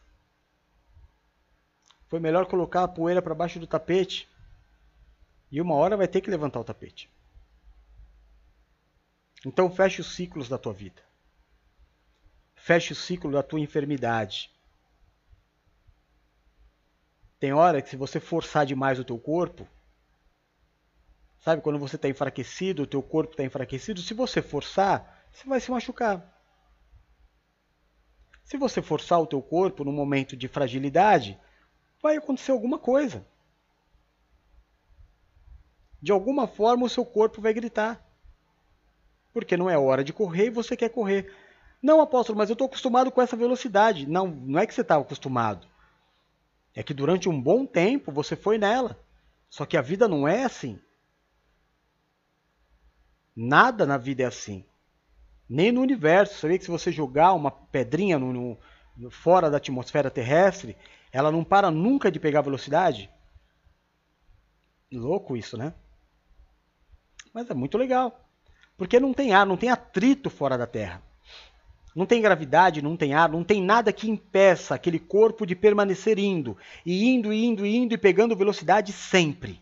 foi 2.12 2.20
melhor 2.20 2.44
colocar 2.44 2.84
a 2.84 2.88
poeira 2.88 3.22
para 3.22 3.34
baixo 3.34 3.58
do 3.58 3.66
tapete. 3.66 4.28
E 5.50 5.62
uma 5.62 5.74
hora 5.76 5.96
vai 5.96 6.06
ter 6.06 6.20
que 6.20 6.28
levantar 6.28 6.60
o 6.60 6.64
tapete. 6.64 7.08
Então 9.46 9.70
feche 9.70 10.02
os 10.02 10.14
ciclos 10.14 10.46
da 10.46 10.58
tua 10.58 10.74
vida. 10.74 11.00
Feche 12.54 12.92
o 12.92 12.94
ciclo 12.94 13.32
da 13.32 13.42
tua 13.42 13.60
enfermidade. 13.60 14.50
Tem 17.40 17.54
hora 17.54 17.80
que 17.80 17.88
se 17.88 17.96
você 17.96 18.20
forçar 18.20 18.66
demais 18.66 18.98
o 18.98 19.04
teu 19.04 19.18
corpo, 19.18 19.66
sabe 21.38 21.62
quando 21.62 21.78
você 21.78 21.96
está 21.96 22.10
enfraquecido, 22.10 22.82
o 22.82 22.86
teu 22.86 23.02
corpo 23.02 23.30
está 23.30 23.42
enfraquecido, 23.42 24.02
se 24.02 24.12
você 24.12 24.42
forçar, 24.42 25.26
você 25.32 25.48
vai 25.48 25.60
se 25.60 25.70
machucar. 25.70 26.30
Se 28.44 28.58
você 28.58 28.82
forçar 28.82 29.18
o 29.18 29.26
teu 29.26 29.40
corpo 29.40 29.82
no 29.82 29.92
momento 29.92 30.36
de 30.36 30.46
fragilidade, 30.46 31.40
vai 32.02 32.16
acontecer 32.16 32.50
alguma 32.50 32.78
coisa. 32.78 33.24
De 36.02 36.10
alguma 36.10 36.48
forma 36.48 36.84
o 36.84 36.88
seu 36.88 37.06
corpo 37.06 37.40
vai 37.40 37.54
gritar. 37.54 38.04
Porque 39.32 39.56
não 39.56 39.70
é 39.70 39.78
hora 39.78 40.02
de 40.02 40.12
correr 40.12 40.46
e 40.46 40.50
você 40.50 40.76
quer 40.76 40.88
correr. 40.88 41.32
Não, 41.80 42.00
apóstolo, 42.00 42.36
mas 42.36 42.50
eu 42.50 42.54
estou 42.54 42.66
acostumado 42.66 43.10
com 43.10 43.22
essa 43.22 43.36
velocidade. 43.36 44.06
Não, 44.06 44.26
não 44.26 44.58
é 44.58 44.66
que 44.66 44.74
você 44.74 44.82
estava 44.82 45.02
acostumado. 45.02 45.66
É 46.74 46.82
que 46.82 46.92
durante 46.92 47.28
um 47.28 47.40
bom 47.40 47.64
tempo 47.64 48.10
você 48.10 48.34
foi 48.34 48.58
nela. 48.58 48.98
Só 49.48 49.64
que 49.64 49.76
a 49.76 49.82
vida 49.82 50.08
não 50.08 50.26
é 50.26 50.44
assim. 50.44 50.78
Nada 53.34 53.86
na 53.86 53.96
vida 53.96 54.22
é 54.22 54.26
assim. 54.26 54.64
Nem 55.48 55.70
no 55.70 55.80
universo. 55.80 56.38
Sabia 56.38 56.58
que 56.58 56.64
se 56.64 56.70
você 56.70 56.90
jogar 56.90 57.32
uma 57.32 57.50
pedrinha 57.50 58.18
no, 58.18 58.58
no, 58.96 59.10
fora 59.10 59.50
da 59.50 59.56
atmosfera 59.56 60.10
terrestre, 60.10 60.76
ela 61.12 61.30
não 61.30 61.44
para 61.44 61.70
nunca 61.70 62.10
de 62.10 62.18
pegar 62.18 62.40
velocidade? 62.40 63.10
Louco 64.90 65.36
isso, 65.36 65.56
né? 65.56 65.74
Mas 67.32 67.48
é 67.50 67.54
muito 67.54 67.76
legal. 67.76 68.18
Porque 68.76 68.98
não 68.98 69.12
tem 69.12 69.32
ar, 69.32 69.46
não 69.46 69.56
tem 69.56 69.68
atrito 69.68 70.30
fora 70.30 70.56
da 70.56 70.66
Terra. 70.66 71.02
Não 71.94 72.06
tem 72.06 72.22
gravidade, 72.22 72.80
não 72.80 72.96
tem 72.96 73.12
ar, 73.12 73.28
não 73.28 73.44
tem 73.44 73.62
nada 73.62 73.92
que 73.92 74.10
impeça 74.10 74.74
aquele 74.74 74.98
corpo 74.98 75.44
de 75.44 75.54
permanecer 75.54 76.18
indo, 76.18 76.56
e 76.86 77.04
indo, 77.04 77.32
e 77.32 77.44
indo, 77.44 77.66
e 77.66 77.76
indo, 77.76 77.94
e 77.94 77.98
pegando 77.98 78.34
velocidade 78.34 78.92
sempre. 78.92 79.60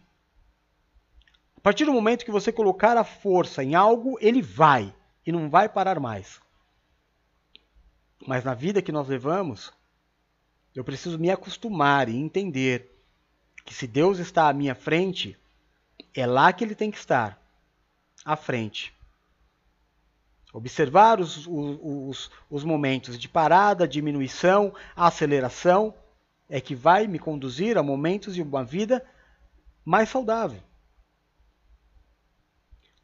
A 1.56 1.60
partir 1.60 1.84
do 1.84 1.92
momento 1.92 2.24
que 2.24 2.30
você 2.30 2.52
colocar 2.52 2.96
a 2.96 3.02
força 3.02 3.64
em 3.64 3.74
algo, 3.74 4.16
ele 4.20 4.40
vai, 4.40 4.94
e 5.26 5.32
não 5.32 5.50
vai 5.50 5.68
parar 5.68 5.98
mais. 5.98 6.40
Mas 8.26 8.44
na 8.44 8.54
vida 8.54 8.80
que 8.80 8.92
nós 8.92 9.08
levamos, 9.08 9.72
eu 10.80 10.84
preciso 10.84 11.18
me 11.18 11.30
acostumar 11.30 12.08
e 12.08 12.16
entender 12.16 12.90
que 13.66 13.74
se 13.74 13.86
Deus 13.86 14.18
está 14.18 14.48
à 14.48 14.52
minha 14.54 14.74
frente, 14.74 15.36
é 16.14 16.26
lá 16.26 16.50
que 16.54 16.64
ele 16.64 16.74
tem 16.74 16.90
que 16.90 16.96
estar, 16.96 17.38
à 18.24 18.34
frente. 18.34 18.90
Observar 20.54 21.20
os, 21.20 21.46
os, 21.46 22.30
os 22.48 22.64
momentos 22.64 23.18
de 23.18 23.28
parada, 23.28 23.86
diminuição, 23.86 24.74
aceleração, 24.96 25.92
é 26.48 26.62
que 26.62 26.74
vai 26.74 27.06
me 27.06 27.18
conduzir 27.18 27.76
a 27.76 27.82
momentos 27.82 28.34
de 28.34 28.40
uma 28.40 28.64
vida 28.64 29.04
mais 29.84 30.08
saudável. 30.08 30.62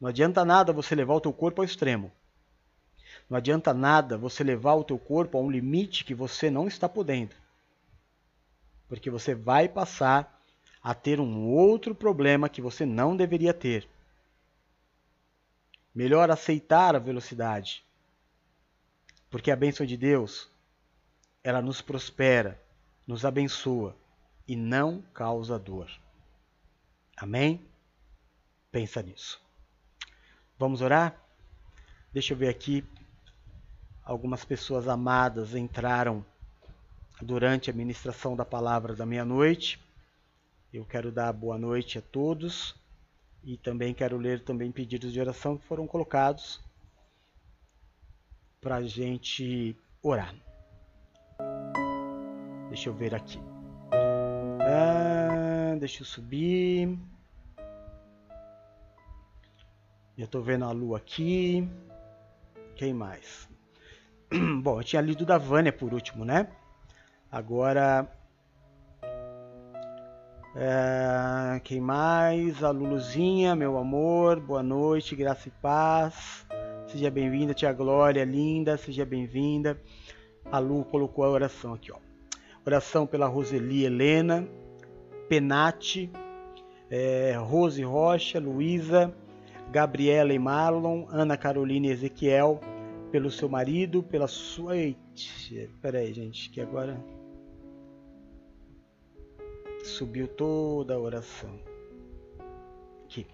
Não 0.01 0.09
adianta 0.09 0.43
nada 0.43 0.73
você 0.73 0.95
levar 0.95 1.13
o 1.13 1.21
teu 1.21 1.31
corpo 1.31 1.61
ao 1.61 1.65
extremo. 1.65 2.11
Não 3.29 3.37
adianta 3.37 3.71
nada 3.71 4.17
você 4.17 4.43
levar 4.43 4.73
o 4.73 4.83
teu 4.83 4.97
corpo 4.97 5.37
a 5.37 5.41
um 5.41 5.51
limite 5.51 6.03
que 6.03 6.15
você 6.15 6.49
não 6.49 6.67
está 6.67 6.89
podendo. 6.89 7.35
Porque 8.87 9.09
você 9.09 9.35
vai 9.35 9.67
passar 9.67 10.41
a 10.81 10.93
ter 10.93 11.19
um 11.19 11.47
outro 11.47 11.93
problema 11.93 12.47
que 12.47 12.61
você 12.61 12.85
não 12.85 13.15
deveria 13.15 13.53
ter. 13.53 13.87
Melhor 15.93 16.31
aceitar 16.31 16.95
a 16.95 16.99
velocidade. 16.99 17.83
Porque 19.29 19.51
a 19.51 19.55
bênção 19.55 19.85
de 19.85 19.97
Deus, 19.97 20.49
ela 21.43 21.61
nos 21.61 21.81
prospera, 21.81 22.61
nos 23.05 23.25
abençoa 23.25 23.95
e 24.47 24.55
não 24.55 25.01
causa 25.13 25.59
dor. 25.59 25.91
Amém? 27.17 27.67
Pensa 28.71 29.01
nisso. 29.01 29.41
Vamos 30.57 30.81
orar? 30.81 31.19
Deixa 32.13 32.33
eu 32.33 32.37
ver 32.37 32.49
aqui. 32.49 32.85
Algumas 34.03 34.45
pessoas 34.45 34.87
amadas 34.87 35.53
entraram 35.53 36.25
durante 37.21 37.69
a 37.69 37.73
ministração 37.73 38.35
da 38.35 38.45
palavra 38.45 38.95
da 38.95 39.05
meia-noite. 39.05 39.79
Eu 40.71 40.85
quero 40.85 41.11
dar 41.11 41.31
boa 41.33 41.57
noite 41.57 41.97
a 41.97 42.01
todos. 42.01 42.75
E 43.43 43.57
também 43.57 43.93
quero 43.93 44.17
ler 44.17 44.43
também 44.43 44.71
pedidos 44.71 45.13
de 45.13 45.19
oração 45.19 45.57
que 45.57 45.65
foram 45.65 45.87
colocados 45.87 46.59
para 48.59 48.75
a 48.75 48.83
gente 48.83 49.75
orar. 50.01 50.35
Deixa 52.69 52.89
eu 52.89 52.93
ver 52.93 53.15
aqui. 53.15 53.39
Ah, 54.61 55.75
deixa 55.79 56.01
eu 56.01 56.05
subir. 56.05 56.97
Eu 60.17 60.25
estou 60.25 60.41
vendo 60.41 60.65
a 60.65 60.71
lua 60.71 60.97
aqui. 60.97 61.67
Quem 62.75 62.93
mais? 62.93 63.47
Bom, 64.61 64.81
eu 64.81 64.83
tinha 64.83 65.01
lido 65.01 65.25
da 65.25 65.37
Vânia 65.37 65.71
por 65.71 65.93
último, 65.93 66.25
né? 66.25 66.51
Agora. 67.31 68.07
É, 70.55 71.59
quem 71.63 71.79
mais? 71.79 72.63
A 72.63 72.71
Luluzinha, 72.71 73.55
meu 73.55 73.77
amor, 73.77 74.39
boa 74.39 74.63
noite, 74.63 75.15
graça 75.15 75.49
e 75.49 75.51
paz. 75.61 76.47
Seja 76.87 77.11
bem-vinda, 77.11 77.53
tia 77.53 77.71
Glória, 77.73 78.23
linda, 78.23 78.77
seja 78.77 79.05
bem-vinda. 79.05 79.79
A 80.49 80.57
Lu 80.57 80.85
colocou 80.85 81.25
a 81.25 81.29
oração 81.29 81.73
aqui, 81.73 81.91
ó. 81.91 81.97
Oração 82.65 83.05
pela 83.05 83.27
Roseli 83.27 83.83
Helena, 83.83 84.47
Penate, 85.27 86.09
é, 86.89 87.35
Rose 87.37 87.83
Rocha, 87.83 88.39
Luísa, 88.39 89.13
Gabriela 89.69 90.33
e 90.33 90.39
Marlon, 90.39 91.05
Ana 91.09 91.37
Carolina 91.37 91.87
e 91.87 91.91
Ezequiel, 91.91 92.59
pelo 93.11 93.29
seu 93.29 93.49
marido, 93.49 94.01
pela 94.01 94.27
sua. 94.27 94.77
Eita, 94.77 94.99
peraí, 95.81 96.13
gente, 96.13 96.49
que 96.49 96.61
agora 96.61 96.97
subiu 99.87 100.27
toda 100.27 100.93
a 100.93 100.99
oração. 100.99 101.59
Aqui. 103.05 103.25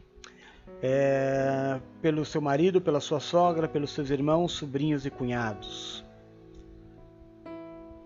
É, 0.82 1.80
pelo 2.02 2.24
seu 2.26 2.42
marido, 2.42 2.82
pela 2.82 3.00
sua 3.00 3.20
sogra, 3.20 3.68
pelos 3.68 3.92
seus 3.92 4.10
irmãos, 4.10 4.54
sobrinhos 4.54 5.06
e 5.06 5.10
cunhados. 5.10 6.06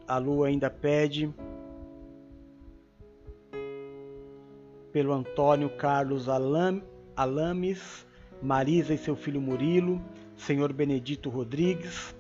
A 0.08 0.18
lua 0.18 0.48
ainda 0.48 0.70
pede 0.70 1.34
pelo 4.92 5.14
Antônio 5.14 5.70
Carlos 5.70 6.30
Alam, 6.30 6.82
Alames, 7.16 8.06
Marisa 8.42 8.94
e 8.94 8.98
seu 8.98 9.16
filho 9.16 9.42
Murilo, 9.42 10.02
Senhor 10.36 10.72
Benedito 10.72 11.30
Rodrigues, 11.30 12.16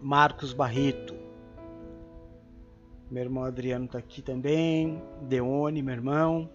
Marcos 0.00 0.52
Barreto. 0.52 1.15
Meu 3.08 3.22
irmão 3.22 3.44
Adriano 3.44 3.84
está 3.84 3.98
aqui 3.98 4.20
também, 4.20 5.00
Deone, 5.22 5.80
meu 5.80 5.94
irmão. 5.94 6.50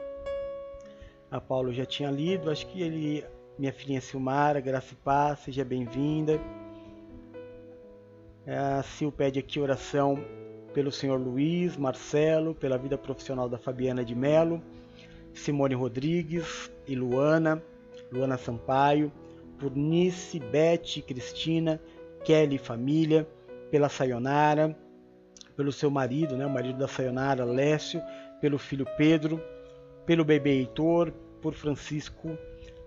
A 1.32 1.40
Paulo 1.40 1.72
já 1.72 1.86
tinha 1.86 2.12
lido, 2.12 2.52
acho 2.52 2.68
que 2.68 2.82
ele, 2.82 3.24
minha 3.58 3.72
filhinha 3.72 4.02
Silmara, 4.02 4.60
graça 4.60 4.94
e 4.94 4.98
paz, 4.98 5.40
seja 5.40 5.64
bem-vinda. 5.64 6.42
A 8.46 8.84
Sil 8.84 9.14
pede 9.16 9.40
aqui 9.40 9.62
oração 9.62 10.22
pelo 10.74 10.92
senhor 10.92 11.22
Luiz, 11.22 11.78
Marcelo, 11.78 12.54
pela 12.54 12.78
vida 12.78 12.98
profissional 12.98 13.48
da 13.48 13.58
Fabiana 13.58 14.04
de 14.04 14.14
Melo, 14.14 14.62
Simone 15.34 15.74
Rodrigues 15.74 16.70
e 16.86 16.96
Luana, 16.96 17.64
Luana 18.12 18.38
Sampaio, 18.38 19.10
por 19.58 19.74
Nice, 19.74 20.38
Beth, 20.38 21.02
Cristina, 21.08 21.80
Kelly 22.26 22.58
família, 22.58 23.26
pela 23.70 23.88
Sayonara, 23.88 24.78
pelo 25.62 25.72
seu 25.72 25.92
marido, 25.92 26.36
né, 26.36 26.44
o 26.44 26.50
marido 26.50 26.80
da 26.80 26.88
Sayonara, 26.88 27.46
Lécio, 27.46 28.02
pelo 28.42 28.58
filho 28.58 28.84
Pedro, 28.98 29.40
pelo 30.08 30.26
bebê 30.26 30.54
Heitor, 30.54 31.12
por 31.40 31.54
Francisco, 31.54 32.36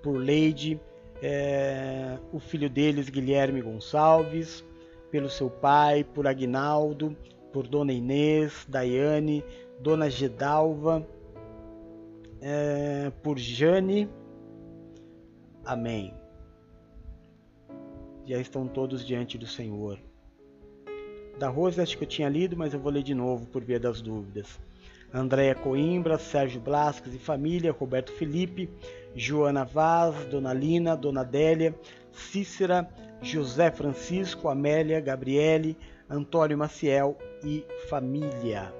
por 0.03 0.16
Leide, 0.16 0.81
é, 1.22 2.18
o 2.33 2.41
filho 2.41 2.68
deles, 2.68 3.09
Guilherme 3.09 3.62
Gonçalves, 3.62 4.64
pelo 5.09 5.31
seu 5.31 5.49
pai, 5.49 6.03
por 6.03 6.27
Agnaldo, 6.27 7.16
por 7.53 7.68
Dona 7.68 7.93
Inês, 7.93 8.66
Daiane, 8.68 9.45
Dona 9.79 10.11
Gedalva, 10.11 11.07
é, 12.41 13.12
por 13.22 13.39
Jane. 13.39 14.11
Amém. 15.64 16.12
Já 18.27 18.41
estão 18.41 18.66
todos 18.66 19.07
diante 19.07 19.39
do 19.39 19.47
Senhor. 19.47 19.97
Da 21.39 21.49
Rose 21.49 21.80
acho 21.80 21.99
que 21.99 22.05
eu 22.05 22.09
tinha 22.09 22.28
lido, 22.28 22.57
mas 22.57 22.72
eu 22.72 22.80
vou 22.80 22.93
ler 22.93 23.03
de 23.03 23.14
novo 23.14 23.47
por 23.47 23.62
via 23.62 23.80
das 23.80 24.01
dúvidas. 24.01 24.59
Andréia 25.12 25.55
Coimbra, 25.55 26.18
Sérgio 26.18 26.61
Blasques 26.61 27.14
e 27.14 27.18
família, 27.18 27.72
Roberto 27.72 28.12
Felipe, 28.12 28.68
Joana 29.14 29.64
Vaz, 29.64 30.24
Dona 30.26 30.53
Lina, 30.53 30.97
Dona 30.97 31.20
Adélia, 31.20 31.74
Cícera, 32.12 32.89
José 33.22 33.70
Francisco, 33.70 34.49
Amélia, 34.49 35.01
Gabriele, 35.01 35.76
Antônio 36.11 36.59
Maciel 36.59 37.16
e 37.45 37.64
família. 37.89 38.74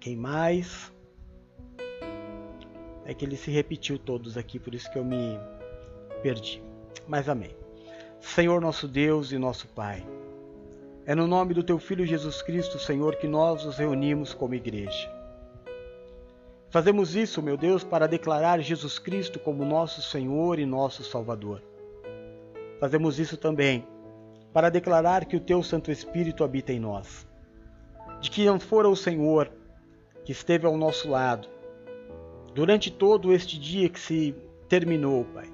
Quem 0.00 0.16
mais? 0.16 0.92
É 3.04 3.14
que 3.14 3.24
ele 3.24 3.36
se 3.36 3.50
repetiu 3.50 3.98
todos 3.98 4.36
aqui, 4.36 4.58
por 4.58 4.74
isso 4.74 4.90
que 4.90 4.98
eu 4.98 5.04
me 5.04 5.38
perdi. 6.22 6.62
Mas 7.06 7.28
amém. 7.28 7.54
Senhor 8.20 8.60
nosso 8.60 8.88
Deus 8.88 9.32
e 9.32 9.38
nosso 9.38 9.68
Pai, 9.68 10.04
é 11.08 11.14
no 11.14 11.26
nome 11.26 11.54
do 11.54 11.62
Teu 11.62 11.78
Filho 11.78 12.04
Jesus 12.04 12.42
Cristo, 12.42 12.78
Senhor, 12.78 13.16
que 13.16 13.26
nós 13.26 13.64
nos 13.64 13.78
reunimos 13.78 14.34
como 14.34 14.54
igreja. 14.54 15.10
Fazemos 16.68 17.16
isso, 17.16 17.40
meu 17.40 17.56
Deus, 17.56 17.82
para 17.82 18.06
declarar 18.06 18.60
Jesus 18.60 18.98
Cristo 18.98 19.40
como 19.40 19.64
nosso 19.64 20.02
Senhor 20.02 20.58
e 20.58 20.66
nosso 20.66 21.02
Salvador. 21.02 21.62
Fazemos 22.78 23.18
isso 23.18 23.38
também 23.38 23.86
para 24.52 24.68
declarar 24.68 25.24
que 25.24 25.34
o 25.34 25.40
Teu 25.40 25.62
Santo 25.62 25.90
Espírito 25.90 26.44
habita 26.44 26.74
em 26.74 26.78
nós. 26.78 27.26
De 28.20 28.30
que 28.30 28.44
não 28.44 28.60
fora 28.60 28.86
o 28.86 28.94
Senhor 28.94 29.50
que 30.26 30.32
esteve 30.32 30.66
ao 30.66 30.76
nosso 30.76 31.08
lado 31.08 31.48
durante 32.54 32.90
todo 32.90 33.32
este 33.32 33.58
dia 33.58 33.88
que 33.88 33.98
se 33.98 34.34
terminou, 34.68 35.24
Pai, 35.24 35.50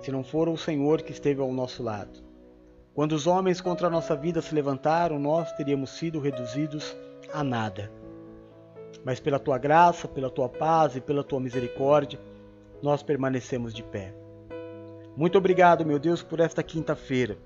se 0.00 0.12
não 0.12 0.22
for 0.22 0.48
o 0.48 0.56
Senhor 0.56 1.02
que 1.02 1.10
esteve 1.10 1.40
ao 1.40 1.52
nosso 1.52 1.82
lado. 1.82 2.25
Quando 2.96 3.12
os 3.12 3.26
homens 3.26 3.60
contra 3.60 3.88
a 3.88 3.90
nossa 3.90 4.16
vida 4.16 4.40
se 4.40 4.54
levantaram, 4.54 5.18
nós 5.18 5.52
teríamos 5.52 5.90
sido 5.90 6.18
reduzidos 6.18 6.96
a 7.30 7.44
nada. 7.44 7.92
Mas 9.04 9.20
pela 9.20 9.38
tua 9.38 9.58
graça, 9.58 10.08
pela 10.08 10.30
tua 10.30 10.48
paz 10.48 10.96
e 10.96 11.00
pela 11.02 11.22
tua 11.22 11.38
misericórdia, 11.38 12.18
nós 12.82 13.02
permanecemos 13.02 13.74
de 13.74 13.82
pé. 13.82 14.14
Muito 15.14 15.36
obrigado, 15.36 15.84
meu 15.84 15.98
Deus, 15.98 16.22
por 16.22 16.40
esta 16.40 16.62
quinta-feira. 16.62 17.36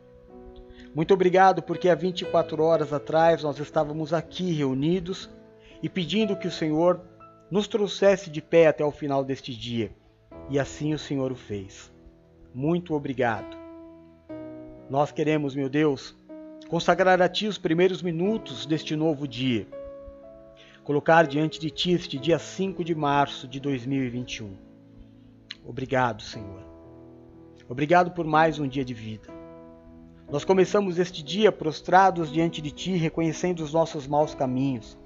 Muito 0.95 1.13
obrigado 1.13 1.63
porque 1.63 1.89
há 1.89 1.97
24 1.97 2.63
horas 2.63 2.93
atrás 2.93 3.43
nós 3.43 3.59
estávamos 3.59 4.13
aqui 4.13 4.53
reunidos 4.53 5.29
e 5.83 5.89
pedindo 5.89 6.37
que 6.37 6.47
o 6.47 6.53
Senhor 6.53 7.01
nos 7.51 7.67
trouxesse 7.67 8.31
de 8.31 8.41
pé 8.41 8.69
até 8.69 8.85
o 8.85 8.93
final 8.93 9.25
deste 9.25 9.53
dia. 9.53 9.91
E 10.49 10.61
assim 10.61 10.95
o 10.95 10.99
Senhor 10.99 11.33
o 11.33 11.37
fez. 11.37 11.93
Muito 12.55 12.95
obrigado. 12.95 13.60
Nós 14.91 15.12
queremos, 15.12 15.55
meu 15.55 15.68
Deus, 15.68 16.16
consagrar 16.68 17.22
a 17.22 17.28
Ti 17.28 17.47
os 17.47 17.57
primeiros 17.57 18.03
minutos 18.03 18.66
deste 18.66 18.97
novo 18.97 19.28
dia. 19.28 19.64
Colocar 20.82 21.28
diante 21.28 21.61
de 21.61 21.70
Ti 21.70 21.93
este 21.93 22.18
dia 22.18 22.41
5 22.41 22.82
de 22.82 22.93
março 22.93 23.47
de 23.47 23.61
2021. 23.61 24.51
Obrigado, 25.64 26.22
Senhor. 26.22 26.64
Obrigado 27.68 28.11
por 28.11 28.26
mais 28.26 28.59
um 28.59 28.66
dia 28.66 28.84
de 28.84 28.93
vida. 28.93 29.28
Nós 30.28 30.45
começamos 30.45 30.99
este 30.99 31.22
dia 31.22 31.53
prostrados 31.53 32.32
diante 32.32 32.61
de 32.61 32.72
Ti, 32.72 32.97
reconhecendo 32.97 33.61
os 33.61 33.72
nossos 33.72 34.09
maus 34.09 34.34
caminhos, 34.34 34.99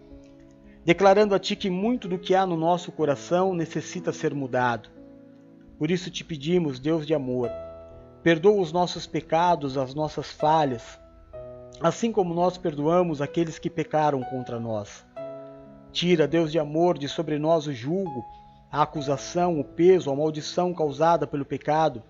declarando 0.82 1.34
a 1.34 1.38
Ti 1.38 1.56
que 1.56 1.68
muito 1.68 2.08
do 2.08 2.18
que 2.18 2.34
há 2.34 2.46
no 2.46 2.56
nosso 2.56 2.90
coração 2.90 3.52
necessita 3.52 4.14
ser 4.14 4.32
mudado. 4.34 4.88
Por 5.78 5.90
isso 5.90 6.10
te 6.10 6.24
pedimos, 6.24 6.80
Deus 6.80 7.06
de 7.06 7.12
amor, 7.12 7.50
Perdoa 8.24 8.58
os 8.58 8.72
nossos 8.72 9.06
pecados, 9.06 9.76
as 9.76 9.94
nossas 9.94 10.30
falhas, 10.30 10.98
assim 11.78 12.10
como 12.10 12.32
nós 12.32 12.56
perdoamos 12.56 13.20
aqueles 13.20 13.58
que 13.58 13.68
pecaram 13.68 14.22
contra 14.22 14.58
nós. 14.58 15.04
Tira, 15.92 16.26
Deus 16.26 16.50
de 16.50 16.58
amor, 16.58 16.96
de 16.96 17.06
sobre 17.06 17.38
nós 17.38 17.66
o 17.66 17.74
julgo, 17.74 18.24
a 18.72 18.80
acusação, 18.80 19.60
o 19.60 19.62
peso, 19.62 20.10
a 20.10 20.16
maldição 20.16 20.72
causada 20.72 21.26
pelo 21.26 21.44
pecado, 21.44 22.02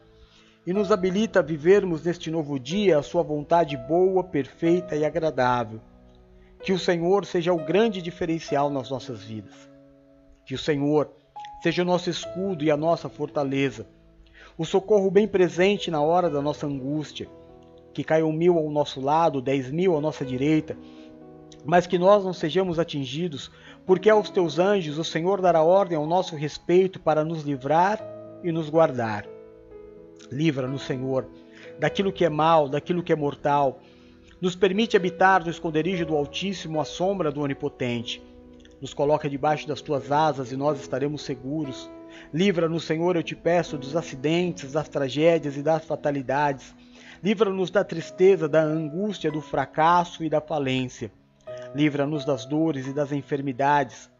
e 0.64 0.72
nos 0.72 0.92
habilita 0.92 1.40
a 1.40 1.42
vivermos 1.42 2.04
neste 2.04 2.30
novo 2.30 2.60
dia 2.60 2.96
a 2.96 3.02
Sua 3.02 3.24
vontade 3.24 3.76
boa, 3.76 4.22
perfeita 4.22 4.94
e 4.94 5.04
agradável. 5.04 5.80
Que 6.62 6.72
o 6.72 6.78
Senhor 6.78 7.26
seja 7.26 7.52
o 7.52 7.64
grande 7.64 8.00
diferencial 8.00 8.70
nas 8.70 8.88
nossas 8.88 9.24
vidas. 9.24 9.68
Que 10.46 10.54
o 10.54 10.58
Senhor 10.58 11.10
seja 11.60 11.82
o 11.82 11.84
nosso 11.84 12.08
escudo 12.08 12.62
e 12.62 12.70
a 12.70 12.76
nossa 12.76 13.08
fortaleza 13.08 13.84
o 14.56 14.64
socorro 14.64 15.10
bem 15.10 15.26
presente 15.26 15.90
na 15.90 16.00
hora 16.00 16.30
da 16.30 16.40
nossa 16.40 16.66
angústia, 16.66 17.28
que 17.92 18.04
caiam 18.04 18.32
mil 18.32 18.56
ao 18.56 18.70
nosso 18.70 19.00
lado, 19.00 19.42
dez 19.42 19.70
mil 19.70 19.96
à 19.96 20.00
nossa 20.00 20.24
direita, 20.24 20.76
mas 21.64 21.86
que 21.86 21.98
nós 21.98 22.24
não 22.24 22.32
sejamos 22.32 22.78
atingidos, 22.78 23.50
porque 23.86 24.08
aos 24.08 24.30
teus 24.30 24.58
anjos 24.58 24.98
o 24.98 25.04
Senhor 25.04 25.40
dará 25.40 25.62
ordem 25.62 25.96
ao 25.96 26.06
nosso 26.06 26.36
respeito 26.36 27.00
para 27.00 27.24
nos 27.24 27.42
livrar 27.42 28.00
e 28.42 28.52
nos 28.52 28.68
guardar. 28.68 29.26
Livra-nos, 30.30 30.82
Senhor, 30.82 31.26
daquilo 31.78 32.12
que 32.12 32.24
é 32.24 32.28
mal, 32.28 32.68
daquilo 32.68 33.02
que 33.02 33.12
é 33.12 33.16
mortal. 33.16 33.80
Nos 34.40 34.54
permite 34.54 34.96
habitar 34.96 35.42
no 35.44 35.50
esconderijo 35.50 36.04
do 36.04 36.16
Altíssimo, 36.16 36.80
à 36.80 36.84
sombra 36.84 37.30
do 37.30 37.40
Onipotente. 37.40 38.22
Nos 38.80 38.92
coloca 38.92 39.28
debaixo 39.28 39.66
das 39.66 39.80
tuas 39.80 40.12
asas 40.12 40.52
e 40.52 40.56
nós 40.56 40.80
estaremos 40.80 41.22
seguros 41.22 41.90
Livra-nos, 42.32 42.84
Senhor, 42.84 43.16
eu 43.16 43.22
te 43.22 43.36
peço, 43.36 43.78
dos 43.78 43.94
acidentes, 43.94 44.72
das 44.72 44.88
tragédias 44.88 45.56
e 45.56 45.62
das 45.62 45.84
fatalidades. 45.84 46.74
Livra-nos 47.22 47.70
da 47.70 47.84
tristeza, 47.84 48.48
da 48.48 48.62
angústia, 48.62 49.30
do 49.30 49.40
fracasso 49.40 50.24
e 50.24 50.28
da 50.28 50.40
falência. 50.40 51.12
Livra-nos 51.74 52.24
das 52.24 52.44
dores 52.44 52.86
e 52.86 52.92
das 52.92 53.12
enfermidades. 53.12 54.10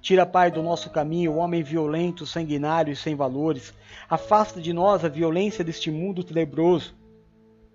Tira, 0.00 0.24
Pai, 0.24 0.50
do 0.50 0.62
nosso 0.62 0.90
caminho 0.90 1.32
o 1.32 1.36
homem 1.36 1.62
violento, 1.62 2.24
sanguinário 2.24 2.92
e 2.92 2.96
sem 2.96 3.14
valores. 3.14 3.74
Afasta 4.08 4.60
de 4.60 4.72
nós 4.72 5.04
a 5.04 5.08
violência 5.08 5.64
deste 5.64 5.90
mundo 5.90 6.22
tenebroso. 6.22 6.94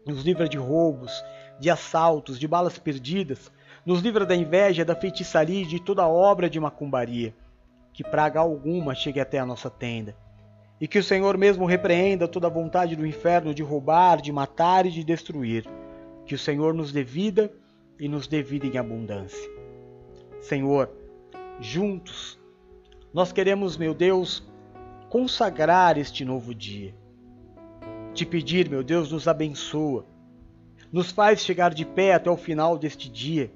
Nos 0.06 0.24
livra 0.24 0.48
de 0.48 0.58
roubos, 0.58 1.12
de 1.60 1.70
assaltos, 1.70 2.40
de 2.40 2.48
balas 2.48 2.80
perdidas. 2.80 3.52
Nos 3.86 4.02
livra 4.02 4.26
da 4.26 4.36
inveja, 4.36 4.86
da 4.86 4.96
feitiçaria 4.96 5.64
e 5.64 5.68
de 5.68 5.80
toda 5.80 6.08
obra 6.08 6.50
de 6.50 6.60
macumbaria 6.60 7.34
que 8.00 8.04
praga 8.06 8.40
alguma 8.40 8.96
chegue 8.96 9.20
até 9.20 9.40
a 9.40 9.46
nossa 9.46 9.70
tenda. 9.70 10.16
E 10.80 10.88
que 10.88 11.00
o 11.00 11.04
Senhor 11.04 11.38
mesmo 11.38 11.66
repreenda 11.66 12.30
toda 12.30 12.48
a 12.48 12.50
vontade 12.50 12.96
do 12.96 13.06
inferno 13.06 13.54
de 13.54 13.62
roubar, 13.62 14.22
de 14.22 14.32
matar 14.32 14.86
e 14.86 14.90
de 14.90 15.04
destruir. 15.04 15.70
Que 16.26 16.34
o 16.34 16.40
Senhor 16.40 16.74
nos 16.74 16.94
dê 16.94 17.04
vida 17.04 17.52
e 18.00 18.08
nos 18.08 18.26
dê 18.26 18.42
vida 18.42 18.66
em 18.66 18.78
abundância. 18.78 19.52
Senhor, 20.40 20.90
juntos, 21.60 22.40
nós 23.14 23.34
queremos, 23.34 23.76
meu 23.76 23.94
Deus, 23.94 24.50
consagrar 25.10 25.98
este 25.98 26.24
novo 26.24 26.56
dia. 26.56 26.96
Te 28.14 28.26
pedir, 28.26 28.70
meu 28.70 28.82
Deus, 28.82 29.12
nos 29.12 29.28
abençoa. 29.28 30.06
Nos 30.90 31.12
faz 31.12 31.42
chegar 31.42 31.74
de 31.74 31.84
pé 31.84 32.14
até 32.14 32.32
o 32.32 32.38
final 32.38 32.78
deste 32.78 33.10
dia 33.10 33.52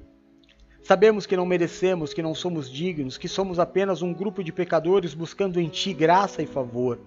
Sabemos 0.84 1.26
que 1.26 1.38
não 1.38 1.46
merecemos, 1.46 2.14
que 2.14 2.22
não 2.22 2.36
somos 2.36 2.70
dignos, 2.70 3.18
que 3.18 3.30
somos 3.30 3.58
apenas 3.58 4.02
um 4.02 4.14
grupo 4.14 4.44
de 4.44 4.52
pecadores 4.52 5.14
buscando 5.14 5.58
em 5.58 5.70
Ti 5.70 5.94
graça 5.94 6.42
e 6.42 6.46
favor. 6.46 7.00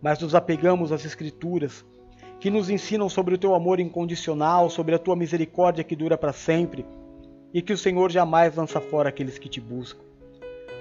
Mas 0.00 0.18
nos 0.18 0.34
apegamos 0.34 0.90
às 0.90 1.04
Escrituras, 1.04 1.84
que 2.40 2.50
nos 2.50 2.70
ensinam 2.70 3.10
sobre 3.10 3.34
o 3.34 3.38
Teu 3.38 3.54
amor 3.54 3.80
incondicional, 3.80 4.70
sobre 4.70 4.94
a 4.94 4.98
Tua 4.98 5.14
misericórdia 5.14 5.84
que 5.84 5.94
dura 5.94 6.16
para 6.16 6.32
sempre, 6.32 6.86
e 7.52 7.60
que 7.60 7.74
o 7.74 7.76
Senhor 7.78 8.10
jamais 8.10 8.56
lança 8.56 8.80
fora 8.80 9.10
aqueles 9.10 9.36
que 9.36 9.50
Te 9.50 9.60
buscam. 9.60 10.00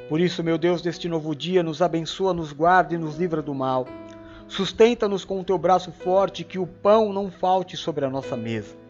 Por 0.07 0.21
isso, 0.21 0.41
meu 0.41 0.57
Deus, 0.57 0.81
neste 0.81 1.09
novo 1.09 1.35
dia, 1.35 1.61
nos 1.61 1.81
abençoa, 1.81 2.33
nos 2.33 2.53
guarda 2.53 2.93
e 2.93 2.97
nos 2.97 3.17
livra 3.17 3.41
do 3.41 3.53
mal. 3.53 3.87
Sustenta-nos 4.47 5.25
com 5.25 5.41
o 5.41 5.43
Teu 5.43 5.57
braço 5.57 5.91
forte, 5.91 6.45
que 6.45 6.59
o 6.59 6.65
pão 6.65 7.11
não 7.11 7.29
falte 7.29 7.75
sobre 7.75 8.05
a 8.05 8.09
nossa 8.09 8.37
mesa. 8.37 8.84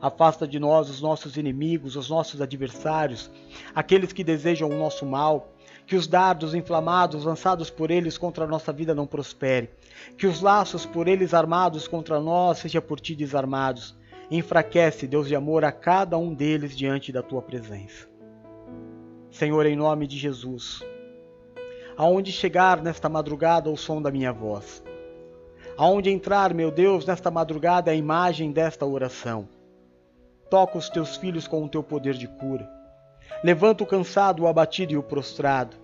Afasta 0.00 0.46
de 0.46 0.60
nós 0.60 0.88
os 0.88 1.00
nossos 1.00 1.36
inimigos, 1.36 1.96
os 1.96 2.08
nossos 2.08 2.40
adversários, 2.40 3.28
aqueles 3.74 4.12
que 4.12 4.22
desejam 4.22 4.70
o 4.70 4.78
nosso 4.78 5.04
mal. 5.04 5.52
Que 5.86 5.96
os 5.96 6.06
dardos 6.06 6.54
inflamados 6.54 7.24
lançados 7.24 7.70
por 7.70 7.90
eles 7.90 8.18
contra 8.18 8.44
a 8.44 8.46
nossa 8.46 8.72
vida 8.72 8.94
não 8.94 9.06
prospere. 9.06 9.70
Que 10.18 10.26
os 10.26 10.42
laços 10.42 10.84
por 10.84 11.08
eles 11.08 11.32
armados 11.32 11.88
contra 11.88 12.20
nós 12.20 12.58
sejam 12.58 12.82
por 12.82 13.00
ti 13.00 13.14
desarmados. 13.14 13.96
Enfraquece, 14.30 15.06
Deus 15.06 15.26
de 15.26 15.34
amor, 15.34 15.64
a 15.64 15.72
cada 15.72 16.18
um 16.18 16.34
deles 16.34 16.76
diante 16.76 17.10
da 17.10 17.22
tua 17.22 17.40
presença. 17.40 18.06
Senhor, 19.30 19.64
em 19.64 19.74
nome 19.74 20.06
de 20.06 20.18
Jesus, 20.18 20.82
aonde 21.96 22.32
chegar 22.32 22.82
nesta 22.82 23.08
madrugada 23.08 23.70
o 23.70 23.76
som 23.76 24.02
da 24.02 24.10
minha 24.10 24.32
voz, 24.32 24.82
aonde 25.76 26.10
entrar, 26.10 26.52
meu 26.52 26.70
Deus, 26.70 27.06
nesta 27.06 27.30
madrugada 27.30 27.90
a 27.90 27.94
imagem 27.94 28.52
desta 28.52 28.84
oração 28.84 29.48
Toca 30.50 30.78
os 30.78 30.88
teus 30.88 31.16
filhos 31.16 31.46
com 31.46 31.62
o 31.62 31.68
teu 31.68 31.82
poder 31.82 32.14
de 32.14 32.26
cura. 32.26 32.68
Levanta 33.44 33.84
o 33.84 33.86
cansado, 33.86 34.42
o 34.42 34.46
abatido 34.46 34.92
e 34.92 34.96
o 34.96 35.02
prostrado. 35.02 35.76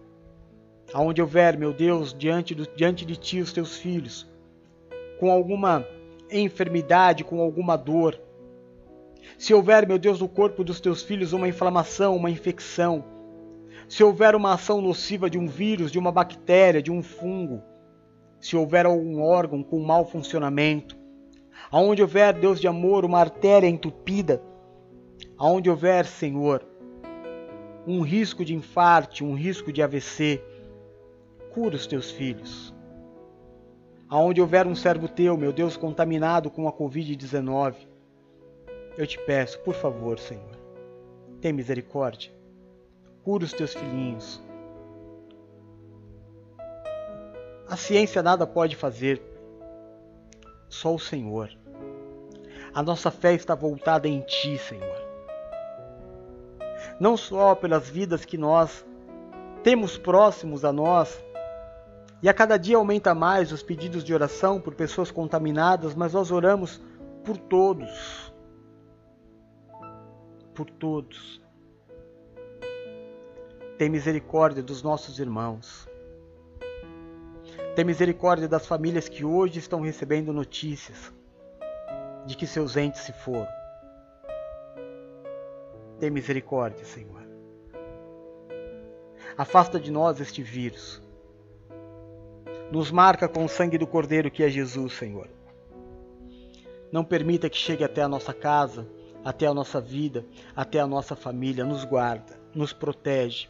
Aonde 0.93 1.21
houver, 1.21 1.57
meu 1.57 1.73
Deus, 1.73 2.15
diante, 2.17 2.55
do, 2.55 2.67
diante 2.75 3.05
de 3.05 3.17
ti 3.17 3.41
os 3.41 3.53
teus 3.53 3.77
filhos, 3.77 4.27
com 5.21 5.31
alguma 5.31 5.87
enfermidade, 6.31 7.25
com 7.25 7.41
alguma 7.41 7.77
dor. 7.77 8.19
Se 9.39 9.53
houver, 9.53 9.87
meu 9.87 9.99
Deus, 9.99 10.21
no 10.21 10.29
corpo 10.29 10.65
dos 10.65 10.81
teus 10.81 11.03
filhos 11.03 11.33
uma 11.33 11.49
inflamação, 11.49 12.17
uma 12.17 12.31
infecção. 12.31 13.05
Se 13.89 14.03
houver 14.03 14.35
uma 14.35 14.55
ação 14.55 14.81
nociva 14.81 15.29
de 15.29 15.39
um 15.39 15.47
vírus, 15.47 15.93
de 15.93 15.99
uma 15.99 16.11
bactéria, 16.11 16.83
de 16.83 16.91
um 16.91 17.03
fungo. 17.03 17.63
Se 18.41 18.57
houver 18.57 18.87
algum 18.87 19.23
órgão 19.23 19.63
com 19.63 19.79
mau 19.81 20.07
funcionamento. 20.07 20.97
Aonde 21.71 22.03
houver, 22.03 22.33
Deus 22.33 22.61
de 22.61 22.67
amor, 22.67 23.05
uma 23.05 23.21
artéria 23.21 23.69
entupida 23.69 24.41
Aonde 25.37 25.69
houver, 25.69 26.07
Senhor, 26.07 26.65
um 27.87 28.03
risco 28.03 28.45
de 28.45 28.55
infarte, 28.55 29.25
um 29.25 29.35
risco 29.35 29.73
de 29.73 29.83
AVC, 29.83 30.41
cura 31.53 31.75
os 31.75 31.87
teus 31.89 32.11
filhos. 32.11 32.73
Aonde 34.09 34.41
houver 34.41 34.65
um 34.65 34.77
servo 34.77 35.09
teu, 35.09 35.37
meu 35.37 35.53
Deus, 35.53 35.77
contaminado 35.77 36.51
com 36.51 36.69
a 36.69 36.73
Covid-19, 36.73 37.75
eu 38.97 39.07
te 39.09 39.19
peço, 39.19 39.59
por 39.61 39.75
favor, 39.75 40.21
Senhor, 40.21 40.57
tem 41.41 41.53
misericórdia. 41.53 42.33
Cura 43.25 43.45
os 43.45 43.53
teus 43.53 43.75
filhinhos. 43.75 44.41
A 47.69 47.77
ciência 47.77 48.23
nada 48.23 48.47
pode 48.47 48.77
fazer, 48.77 49.21
só 50.69 50.95
o 50.95 50.99
Senhor. 50.99 51.51
A 52.73 52.83
nossa 52.85 53.11
fé 53.11 53.35
está 53.35 53.55
voltada 53.55 54.07
em 54.07 54.21
Ti, 54.21 54.59
Senhor 54.59 55.04
não 56.99 57.17
só 57.17 57.55
pelas 57.55 57.89
vidas 57.89 58.25
que 58.25 58.39
nós 58.39 58.85
temos 59.63 59.97
próximos 59.97 60.65
a 60.65 60.73
nós, 60.73 61.23
e 62.23 62.29
a 62.29 62.35
cada 62.35 62.57
dia 62.57 62.77
aumenta 62.77 63.15
mais 63.15 63.53
os 63.53 63.63
pedidos 63.63 64.03
de 64.03 64.15
oração 64.15 64.61
por 64.61 64.75
pessoas 64.75 65.11
contaminadas, 65.11 65.95
mas 65.95 66.13
nós 66.13 66.31
oramos 66.31 66.81
por 67.25 67.37
todos. 67.37 68.33
Por 70.55 70.71
todos. 70.71 71.43
Tem 73.77 73.89
misericórdia 73.89 74.63
dos 74.63 74.83
nossos 74.83 75.19
irmãos. 75.19 75.89
Tem 77.75 77.85
misericórdia 77.85 78.47
das 78.47 78.67
famílias 78.67 79.09
que 79.09 79.25
hoje 79.25 79.59
estão 79.59 79.81
recebendo 79.81 80.33
notícias 80.33 81.13
de 82.25 82.37
que 82.37 82.47
seus 82.47 82.77
entes 82.77 83.03
se 83.03 83.13
foram. 83.13 83.64
Tem 85.99 86.11
misericórdia, 86.11 86.85
Senhor. 86.85 87.23
Afasta 89.37 89.79
de 89.79 89.91
nós 89.91 90.21
este 90.21 90.43
vírus. 90.43 91.03
Nos 92.71 92.91
marca 92.91 93.29
com 93.29 93.45
o 93.45 93.49
sangue 93.49 93.79
do 93.79 93.87
Cordeiro 93.87 94.31
que 94.31 94.43
é 94.43 94.49
Jesus, 94.49 94.95
Senhor. 94.95 95.29
Não 96.91 97.05
permita 97.05 97.51
que 97.51 97.57
chegue 97.57 97.85
até 97.85 98.03
a 98.03 98.09
nossa 98.09 98.33
casa, 98.33 98.89
até 99.25 99.47
a 99.47 99.55
nossa 99.55 99.81
vida, 99.81 100.25
até 100.55 100.79
a 100.81 100.87
nossa 100.87 101.17
família. 101.17 101.65
Nos 101.65 101.85
guarda, 101.85 102.39
nos 102.55 102.73
protege. 102.73 103.49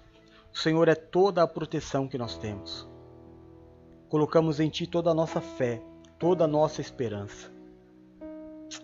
O 0.53 0.59
Senhor 0.59 0.89
é 0.89 0.95
toda 0.95 1.43
a 1.43 1.49
proteção 1.49 2.09
que 2.09 2.19
nós 2.19 2.39
temos. 2.39 2.89
Colocamos 4.09 4.61
em 4.61 4.69
Ti 4.69 4.87
toda 4.87 5.11
a 5.11 5.15
nossa 5.15 5.41
fé, 5.41 5.83
toda 6.19 6.45
a 6.45 6.49
nossa 6.49 6.81
esperança. 6.81 7.53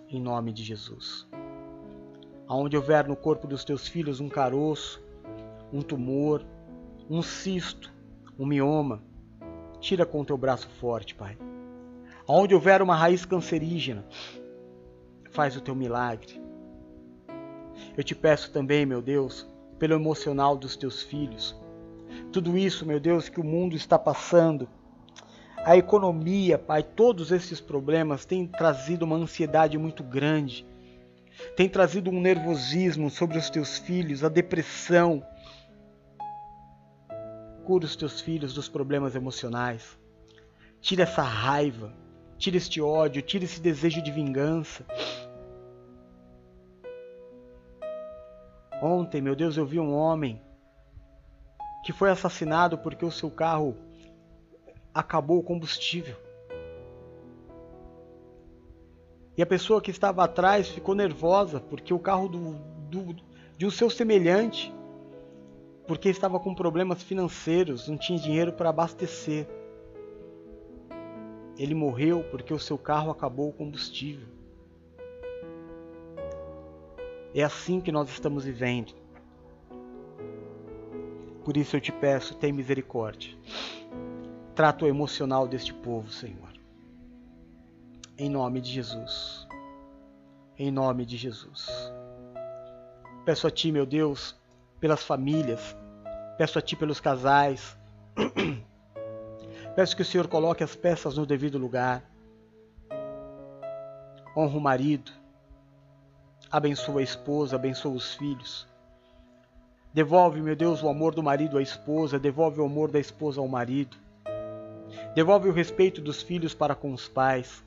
Em 0.09 0.21
nome 0.21 0.53
de 0.53 0.65
Jesus 0.65 1.29
aonde 2.51 2.77
houver 2.77 3.07
no 3.07 3.15
corpo 3.15 3.47
dos 3.47 3.63
teus 3.63 3.87
filhos 3.87 4.19
um 4.19 4.29
caroço, 4.29 5.01
um 5.73 5.83
tumor, 5.83 6.45
um 7.09 7.23
cisto, 7.23 7.95
um 8.37 8.45
mioma, 8.45 9.01
tira 9.79 10.05
com 10.05 10.21
o 10.21 10.25
teu 10.25 10.37
braço 10.37 10.69
forte, 10.81 11.15
Pai. 11.15 11.39
Aonde 12.27 12.53
houver 12.53 12.83
uma 12.83 12.97
raiz 12.97 13.25
cancerígena, 13.25 14.05
faz 15.31 15.57
o 15.57 15.61
teu 15.61 15.77
milagre. 15.77 16.43
Eu 17.97 18.03
te 18.03 18.17
peço 18.17 18.51
também, 18.51 18.85
meu 18.85 19.01
Deus, 19.01 19.49
pelo 19.79 19.95
emocional 19.95 20.57
dos 20.57 20.75
teus 20.75 21.05
filhos. 21.05 21.57
Tudo 22.33 22.59
isso, 22.59 22.85
meu 22.85 22.99
Deus, 22.99 23.29
que 23.29 23.39
o 23.39 23.45
mundo 23.45 23.77
está 23.77 23.97
passando, 23.97 24.69
a 25.59 25.77
economia, 25.77 26.59
Pai, 26.59 26.83
todos 26.83 27.31
esses 27.31 27.61
problemas 27.61 28.25
têm 28.25 28.45
trazido 28.45 29.05
uma 29.05 29.15
ansiedade 29.15 29.79
muito 29.79 30.03
grande 30.03 30.67
tem 31.57 31.69
trazido 31.69 32.11
um 32.11 32.21
nervosismo 32.21 33.11
sobre 33.11 33.39
os 33.39 33.51
teus 33.51 33.79
filhos, 33.79 34.25
a 34.25 34.29
depressão. 34.29 35.25
Cura 37.65 37.85
os 37.85 37.97
teus 37.97 38.21
filhos 38.21 38.53
dos 38.55 38.69
problemas 38.69 39.15
emocionais. 39.15 39.99
Tira 40.81 41.03
essa 41.03 41.23
raiva, 41.23 41.93
tira 42.39 42.57
este 42.57 42.81
ódio, 42.81 43.23
tira 43.23 43.45
esse 43.45 43.61
desejo 43.61 44.03
de 44.03 44.11
vingança. 44.11 44.85
Ontem, 48.83 49.21
meu 49.21 49.37
Deus, 49.37 49.57
eu 49.57 49.67
vi 49.67 49.79
um 49.79 49.93
homem 49.93 50.41
que 51.85 51.93
foi 51.93 52.11
assassinado 52.11 52.79
porque 52.79 53.05
o 53.05 53.11
seu 53.11 53.31
carro 53.31 53.77
acabou 54.95 55.39
o 55.39 55.43
combustível. 55.43 56.17
E 59.37 59.43
a 59.43 59.47
pessoa 59.47 59.81
que 59.81 59.91
estava 59.91 60.25
atrás 60.25 60.69
ficou 60.69 60.95
nervosa 60.95 61.61
porque 61.61 61.95
o 61.95 61.99
carro 61.99 62.29
do, 62.29 62.53
do, 62.91 63.17
de 63.57 63.67
um 63.67 63.71
seu 63.71 63.89
semelhante, 63.89 64.73
porque 65.87 66.09
estava 66.09 66.39
com 66.39 66.55
problemas 66.55 67.03
financeiros, 67.03 67.89
não 67.89 67.97
tinha 67.97 68.19
dinheiro 68.19 68.53
para 68.53 68.71
abastecer. 68.71 69.47
Ele 71.57 71.75
morreu 71.75 72.25
porque 72.31 72.55
o 72.55 72.59
seu 72.59 72.79
carro 72.79 73.11
acabou 73.11 73.49
o 73.49 73.53
combustível. 73.53 74.27
É 77.35 77.43
assim 77.43 77.81
que 77.81 77.93
nós 77.93 78.09
estamos 78.09 78.45
vivendo. 78.45 78.93
Por 81.45 81.57
isso 81.57 81.77
eu 81.77 81.81
te 81.81 81.93
peço, 81.93 82.35
tem 82.35 82.53
misericórdia. 82.53 83.37
Trata 84.55 84.85
o 84.85 84.89
emocional 84.89 85.49
deste 85.49 85.73
povo, 85.73 86.11
Senhor. 86.11 86.50
Em 88.21 88.29
nome 88.29 88.61
de 88.61 88.71
Jesus. 88.71 89.49
Em 90.59 90.71
nome 90.71 91.07
de 91.07 91.17
Jesus. 91.17 91.71
Peço 93.25 93.47
a 93.47 93.51
Ti, 93.51 93.73
meu 93.73 93.87
Deus, 93.87 94.37
pelas 94.79 95.03
famílias. 95.03 95.75
Peço 96.37 96.59
a 96.59 96.61
Ti 96.61 96.77
pelos 96.77 97.01
casais. 97.01 97.79
Peço 99.75 99.97
que 99.97 100.03
o 100.03 100.05
Senhor 100.05 100.29
coloque 100.29 100.63
as 100.63 100.77
peças 100.77 101.17
no 101.17 101.25
devido 101.25 101.57
lugar. 101.57 102.05
Honra 104.37 104.59
o 104.59 104.61
marido. 104.61 105.11
Abençoa 106.51 107.01
a 107.01 107.03
esposa, 107.03 107.57
abençoa 107.57 107.95
os 107.95 108.17
filhos. 108.17 108.69
Devolve, 109.95 110.43
meu 110.43 110.55
Deus, 110.55 110.83
o 110.83 110.91
amor 110.91 111.15
do 111.15 111.23
marido 111.23 111.57
à 111.57 111.63
esposa, 111.63 112.19
devolve 112.19 112.61
o 112.61 112.67
amor 112.67 112.91
da 112.91 113.01
esposa 113.01 113.41
ao 113.41 113.49
marido. 113.49 113.97
Devolve 115.15 115.49
o 115.49 115.55
respeito 115.55 116.03
dos 116.03 116.21
filhos 116.21 116.53
para 116.53 116.75
com 116.75 116.93
os 116.93 117.09
pais. 117.09 117.65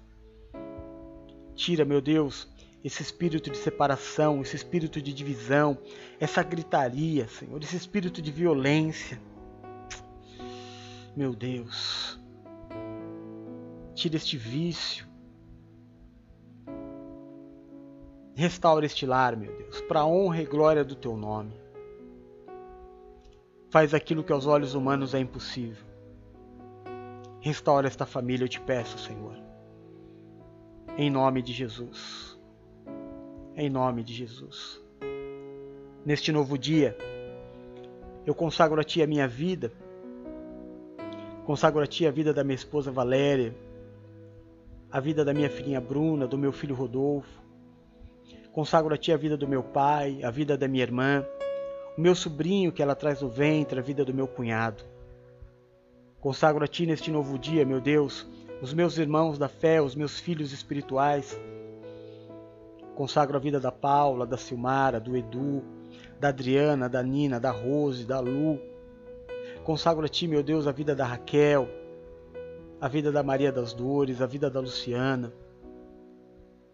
Tira, 1.55 1.85
meu 1.85 2.01
Deus, 2.01 2.47
esse 2.83 3.01
espírito 3.01 3.49
de 3.49 3.57
separação, 3.57 4.41
esse 4.41 4.55
espírito 4.55 5.01
de 5.01 5.13
divisão, 5.13 5.77
essa 6.19 6.43
gritaria, 6.43 7.27
Senhor, 7.27 7.61
esse 7.63 7.77
espírito 7.77 8.21
de 8.21 8.31
violência. 8.31 9.19
Meu 11.15 11.33
Deus, 11.33 12.19
tira 13.93 14.15
este 14.15 14.35
vício. 14.35 15.07
Restaura 18.35 18.85
este 18.85 19.05
lar, 19.05 19.37
meu 19.37 19.55
Deus, 19.55 19.79
para 19.81 20.01
a 20.01 20.05
honra 20.07 20.41
e 20.41 20.45
glória 20.45 20.83
do 20.83 20.95
teu 20.95 21.15
nome. 21.15 21.53
Faz 23.69 23.93
aquilo 23.93 24.23
que 24.23 24.33
aos 24.33 24.47
olhos 24.47 24.73
humanos 24.73 25.13
é 25.13 25.19
impossível. 25.19 25.85
Restaura 27.39 27.87
esta 27.87 28.05
família, 28.05 28.45
eu 28.45 28.49
te 28.49 28.59
peço, 28.59 28.97
Senhor. 28.97 29.42
Em 30.95 31.09
nome 31.09 31.41
de 31.41 31.51
Jesus. 31.51 32.37
Em 33.55 33.67
nome 33.67 34.03
de 34.03 34.13
Jesus. 34.13 34.79
Neste 36.05 36.31
novo 36.31 36.55
dia, 36.55 36.95
eu 38.27 38.35
consagro 38.35 38.79
a 38.79 38.83
Ti 38.83 39.01
a 39.01 39.07
minha 39.07 39.27
vida. 39.27 39.71
Consagro 41.45 41.81
a 41.81 41.87
Ti 41.87 42.05
a 42.05 42.11
vida 42.11 42.31
da 42.31 42.43
minha 42.43 42.55
esposa 42.55 42.91
Valéria, 42.91 43.55
a 44.91 44.99
vida 44.99 45.25
da 45.25 45.33
minha 45.33 45.49
filhinha 45.49 45.81
Bruna, 45.81 46.27
do 46.27 46.37
meu 46.37 46.51
filho 46.51 46.75
Rodolfo. 46.75 47.41
Consagro 48.51 48.93
a 48.93 48.97
Ti 48.97 49.11
a 49.11 49.17
vida 49.17 49.35
do 49.35 49.47
meu 49.47 49.63
pai, 49.63 50.23
a 50.23 50.29
vida 50.29 50.55
da 50.55 50.67
minha 50.67 50.83
irmã, 50.83 51.25
o 51.97 52.01
meu 52.01 52.13
sobrinho 52.13 52.71
que 52.71 52.83
ela 52.83 52.93
traz 52.93 53.19
no 53.19 53.29
ventre, 53.29 53.79
a 53.79 53.81
vida 53.81 54.05
do 54.05 54.13
meu 54.13 54.27
cunhado. 54.27 54.83
Consagro 56.19 56.63
a 56.63 56.67
Ti 56.67 56.85
neste 56.85 57.09
novo 57.09 57.39
dia, 57.39 57.65
meu 57.65 57.81
Deus, 57.81 58.27
os 58.63 58.73
meus 58.73 58.97
irmãos 58.97 59.37
da 59.37 59.49
fé, 59.49 59.81
os 59.81 59.93
meus 59.93 60.21
filhos 60.21 60.53
espirituais. 60.53 61.37
Consagro 62.95 63.35
a 63.35 63.39
vida 63.39 63.59
da 63.59 63.73
Paula, 63.73 64.25
da 64.25 64.37
Silmara, 64.37 65.01
do 65.01 65.17
Edu, 65.17 65.61
da 66.17 66.29
Adriana, 66.29 66.87
da 66.87 67.03
Nina, 67.03 67.41
da 67.41 67.51
Rose, 67.51 68.05
da 68.05 68.21
Lu. 68.21 68.57
Consagro 69.65 70.05
a 70.05 70.07
Ti, 70.07 70.29
meu 70.29 70.41
Deus, 70.41 70.65
a 70.65 70.71
vida 70.71 70.95
da 70.95 71.05
Raquel, 71.05 71.67
a 72.79 72.87
vida 72.87 73.11
da 73.11 73.21
Maria 73.21 73.51
das 73.51 73.73
Dores, 73.73 74.21
a 74.21 74.25
vida 74.25 74.49
da 74.49 74.61
Luciana, 74.61 75.33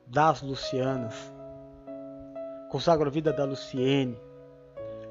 das 0.05 0.43
Lucianas. 0.43 1.15
Consagro 2.69 3.07
a 3.07 3.11
vida 3.11 3.33
da 3.33 3.45
Luciene, 3.45 4.15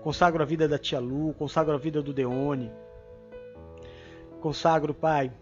Consagro 0.01 0.45
a 0.45 0.47
vida 0.47 0.69
da 0.69 0.79
tia 0.79 1.01
Lu, 1.01 1.35
consagro 1.35 1.75
a 1.75 1.79
vida 1.79 2.01
do 2.01 2.13
Deone. 2.13 2.71
Consagro, 4.41 4.95
Pai, 4.95 5.33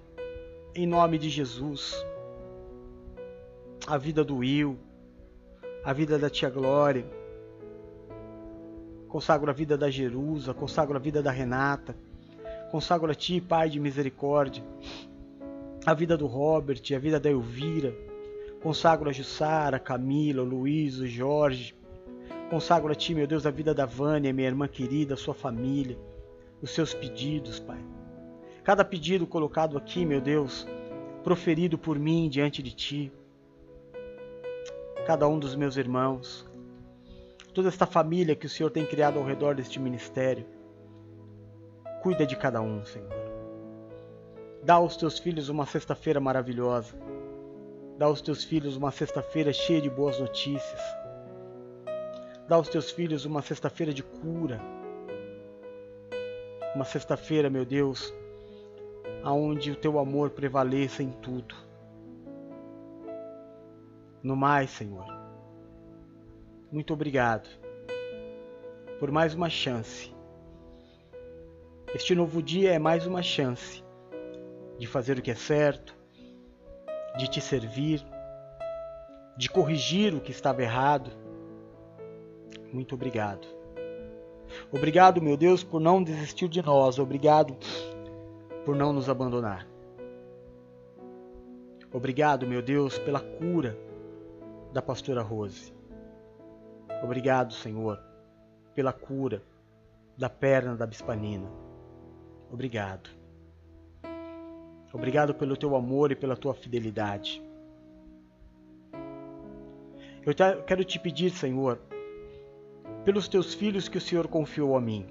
em 0.77 0.87
nome 0.87 1.17
de 1.17 1.31
Jesus, 1.31 2.05
a 3.87 3.97
vida 3.97 4.23
do 4.23 4.37
Will, 4.37 4.79
a 5.83 5.93
vida 5.93 6.19
da 6.19 6.29
tia 6.29 6.51
Glória. 6.51 7.07
Consagro 9.09 9.51
a 9.51 9.55
vida 9.55 9.79
da 9.79 9.89
Jerusa, 9.89 10.53
consagro 10.53 10.95
a 10.97 11.01
vida 11.01 11.23
da 11.23 11.31
Renata. 11.31 11.97
Consagro 12.71 13.11
a 13.11 13.15
Ti, 13.15 13.41
Pai 13.41 13.71
de 13.71 13.81
misericórdia, 13.81 14.63
a 15.87 15.95
vida 15.95 16.17
do 16.17 16.27
Robert, 16.27 16.83
a 16.95 16.99
vida 16.99 17.19
da 17.19 17.31
Elvira. 17.31 17.95
Consagro 18.63 19.09
a 19.09 19.13
Jussara, 19.13 19.79
Camila, 19.79 20.43
o 20.43 20.45
Luiz, 20.45 20.99
o 20.99 21.07
Jorge, 21.07 21.75
Consagro 22.51 22.93
a 22.93 22.95
Ti, 22.95 23.15
meu 23.15 23.27
Deus, 23.27 23.47
a 23.47 23.51
vida 23.51 23.73
da 23.73 23.87
Vânia, 23.87 24.33
minha 24.33 24.49
irmã 24.49 24.69
querida, 24.69 25.15
a 25.15 25.17
sua 25.17 25.35
família, 25.35 25.97
os 26.61 26.71
seus 26.71 26.93
pedidos, 26.93 27.61
Pai. 27.61 27.96
Cada 28.67 28.85
pedido 28.85 29.29
colocado 29.29 29.79
aqui, 29.79 30.05
meu 30.05 30.21
Deus, 30.21 30.67
proferido 31.23 31.79
por 31.79 31.97
mim 31.97 32.29
diante 32.29 32.61
de 32.61 32.73
Ti. 32.73 33.13
Cada 35.07 35.29
um 35.29 35.39
dos 35.39 35.55
meus 35.55 35.77
irmãos, 35.77 36.45
toda 37.55 37.69
esta 37.69 37.87
família 37.87 38.35
que 38.35 38.47
o 38.47 38.51
Senhor 38.51 38.71
tem 38.71 38.85
criado 38.85 39.21
ao 39.21 39.25
redor 39.25 39.55
deste 39.55 39.79
ministério. 39.79 40.45
Cuida 42.03 42.27
de 42.27 42.35
cada 42.35 42.61
um, 42.61 42.85
Senhor. 42.85 43.09
Dá 44.65 44.75
aos 44.75 44.97
teus 44.97 45.17
filhos 45.17 45.49
uma 45.49 45.65
sexta-feira 45.65 46.19
maravilhosa. 46.19 46.93
Dá 47.97 48.07
aos 48.07 48.21
teus 48.21 48.43
filhos 48.43 48.77
uma 48.77 48.91
sexta-feira 48.91 49.53
cheia 49.53 49.81
de 49.81 49.89
boas 49.89 50.19
notícias 50.19 50.81
Dá 52.49 52.57
aos 52.57 52.69
teus 52.69 52.91
filhos 52.91 53.25
uma 53.25 53.43
sexta-feira 53.43 53.95
de 53.95 54.03
cura. 54.03 54.61
Uma 56.75 56.85
sexta-feira, 56.85 57.49
meu 57.49 57.65
Deus, 57.65 58.13
aonde 59.27 59.73
o 59.73 59.77
teu 59.77 59.99
amor 59.99 60.31
prevaleça 60.31 61.03
em 61.03 61.11
tudo. 61.11 61.53
No 64.23 64.37
mais, 64.37 64.71
Senhor, 64.71 65.05
muito 66.71 66.95
obrigado 66.95 67.49
por 69.01 69.11
mais 69.11 69.35
uma 69.35 69.51
chance. 69.51 70.15
Este 71.93 72.15
novo 72.15 72.41
dia 72.41 72.73
é 72.73 72.79
mais 72.79 73.05
uma 73.05 73.21
chance 73.21 73.83
de 74.79 74.87
fazer 74.87 75.19
o 75.19 75.23
que 75.23 75.33
é 75.33 75.35
certo, 75.35 75.93
de 77.19 77.29
te 77.29 77.41
servir, 77.41 78.07
de 79.37 79.51
corrigir 79.51 80.15
o 80.15 80.21
que 80.21 80.31
estava 80.31 80.63
errado 80.63 81.11
muito 82.73 82.95
obrigado. 82.95 83.49
Obrigado, 84.71 85.23
meu 85.23 85.37
Deus, 85.37 85.65
por 85.65 85.81
não 85.81 86.03
desistir 86.03 86.49
de 86.49 86.63
nós. 86.63 86.99
Obrigado 86.99 87.57
por 88.67 88.75
não 88.75 88.93
nos 88.93 89.09
abandonar. 89.09 89.65
Obrigado, 91.93 92.49
meu 92.49 92.61
Deus, 92.61 92.99
pela 92.99 93.21
cura 93.21 93.79
da 94.73 94.83
pastora 94.83 95.23
Rose. 95.23 95.73
Obrigado, 97.01 97.55
Senhor, 97.55 98.03
pela 98.75 98.93
cura 98.93 99.41
da 100.19 100.29
perna 100.29 100.75
da 100.75 100.85
bispanina. 100.85 101.49
Obrigado. 102.51 103.09
Obrigado 104.93 105.33
pelo 105.33 105.57
teu 105.57 105.77
amor 105.77 106.11
e 106.11 106.17
pela 106.17 106.37
tua 106.37 106.53
fidelidade. 106.53 107.41
Eu 110.25 110.35
quero 110.67 110.83
te 110.83 110.99
pedir, 110.99 111.31
Senhor, 111.31 111.79
pelos 113.05 113.29
teus 113.29 113.55
filhos 113.55 113.89
que 113.89 113.99
o 113.99 114.01
Senhor 114.01 114.27
confiou 114.27 114.77
a 114.77 114.81
mim, 114.81 115.07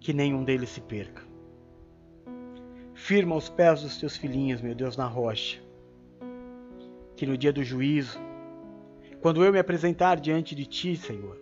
que 0.00 0.14
nenhum 0.14 0.42
deles 0.42 0.70
se 0.70 0.80
perca. 0.80 1.31
Firma 3.02 3.34
os 3.34 3.48
pés 3.48 3.82
dos 3.82 3.96
teus 3.96 4.16
filhinhos, 4.16 4.60
meu 4.60 4.76
Deus, 4.76 4.96
na 4.96 5.08
rocha, 5.08 5.60
que 7.16 7.26
no 7.26 7.36
dia 7.36 7.52
do 7.52 7.64
juízo, 7.64 8.16
quando 9.20 9.44
eu 9.44 9.52
me 9.52 9.58
apresentar 9.58 10.20
diante 10.20 10.54
de 10.54 10.64
ti, 10.64 10.94
Senhor, 10.94 11.36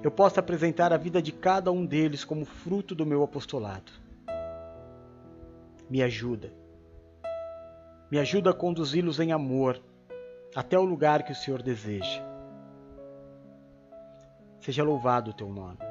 eu 0.00 0.12
possa 0.12 0.38
apresentar 0.38 0.92
a 0.92 0.96
vida 0.96 1.20
de 1.20 1.32
cada 1.32 1.72
um 1.72 1.84
deles 1.84 2.24
como 2.24 2.44
fruto 2.44 2.94
do 2.94 3.04
meu 3.04 3.24
apostolado. 3.24 3.90
Me 5.90 6.04
ajuda. 6.04 6.52
Me 8.08 8.20
ajuda 8.20 8.50
a 8.50 8.54
conduzi-los 8.54 9.18
em 9.18 9.32
amor 9.32 9.82
até 10.54 10.78
o 10.78 10.84
lugar 10.84 11.24
que 11.24 11.32
o 11.32 11.36
Senhor 11.36 11.62
deseja. 11.62 12.22
Seja 14.60 14.84
louvado 14.84 15.32
o 15.32 15.34
teu 15.34 15.48
nome. 15.48 15.85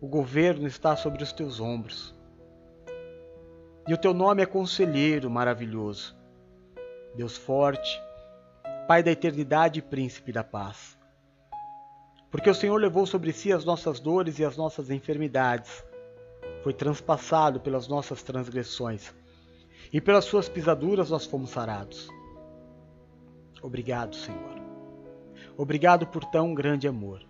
O 0.00 0.06
governo 0.06 0.66
está 0.66 0.96
sobre 0.96 1.24
os 1.24 1.32
teus 1.32 1.58
ombros. 1.58 2.14
E 3.86 3.92
o 3.92 3.98
teu 3.98 4.14
nome 4.14 4.42
é 4.42 4.46
conselheiro 4.46 5.28
maravilhoso, 5.28 6.16
Deus 7.16 7.36
forte, 7.36 8.00
Pai 8.86 9.02
da 9.02 9.10
eternidade 9.10 9.80
e 9.80 9.82
príncipe 9.82 10.32
da 10.32 10.42
paz. 10.42 10.96
Porque 12.30 12.48
o 12.48 12.54
Senhor 12.54 12.76
levou 12.76 13.04
sobre 13.04 13.32
si 13.34 13.52
as 13.52 13.64
nossas 13.64 14.00
dores 14.00 14.38
e 14.38 14.44
as 14.44 14.56
nossas 14.56 14.88
enfermidades, 14.88 15.84
foi 16.62 16.72
transpassado 16.72 17.60
pelas 17.60 17.86
nossas 17.86 18.22
transgressões, 18.22 19.14
e 19.92 20.00
pelas 20.00 20.24
suas 20.24 20.48
pisaduras 20.48 21.10
nós 21.10 21.26
fomos 21.26 21.50
sarados. 21.50 22.08
Obrigado, 23.60 24.16
Senhor. 24.16 24.56
Obrigado 25.56 26.06
por 26.06 26.24
tão 26.24 26.54
grande 26.54 26.88
amor. 26.88 27.27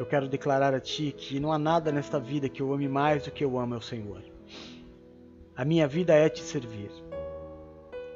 Eu 0.00 0.06
quero 0.06 0.26
declarar 0.26 0.72
a 0.72 0.80
Ti 0.80 1.12
que 1.12 1.38
não 1.38 1.52
há 1.52 1.58
nada 1.58 1.92
nesta 1.92 2.18
vida 2.18 2.48
que 2.48 2.62
eu 2.62 2.72
ame 2.72 2.88
mais 2.88 3.22
do 3.22 3.30
que 3.30 3.44
eu 3.44 3.58
amo 3.58 3.74
ao 3.74 3.82
Senhor. 3.82 4.22
A 5.54 5.62
minha 5.62 5.86
vida 5.86 6.14
é 6.14 6.26
te 6.26 6.40
servir. 6.40 6.90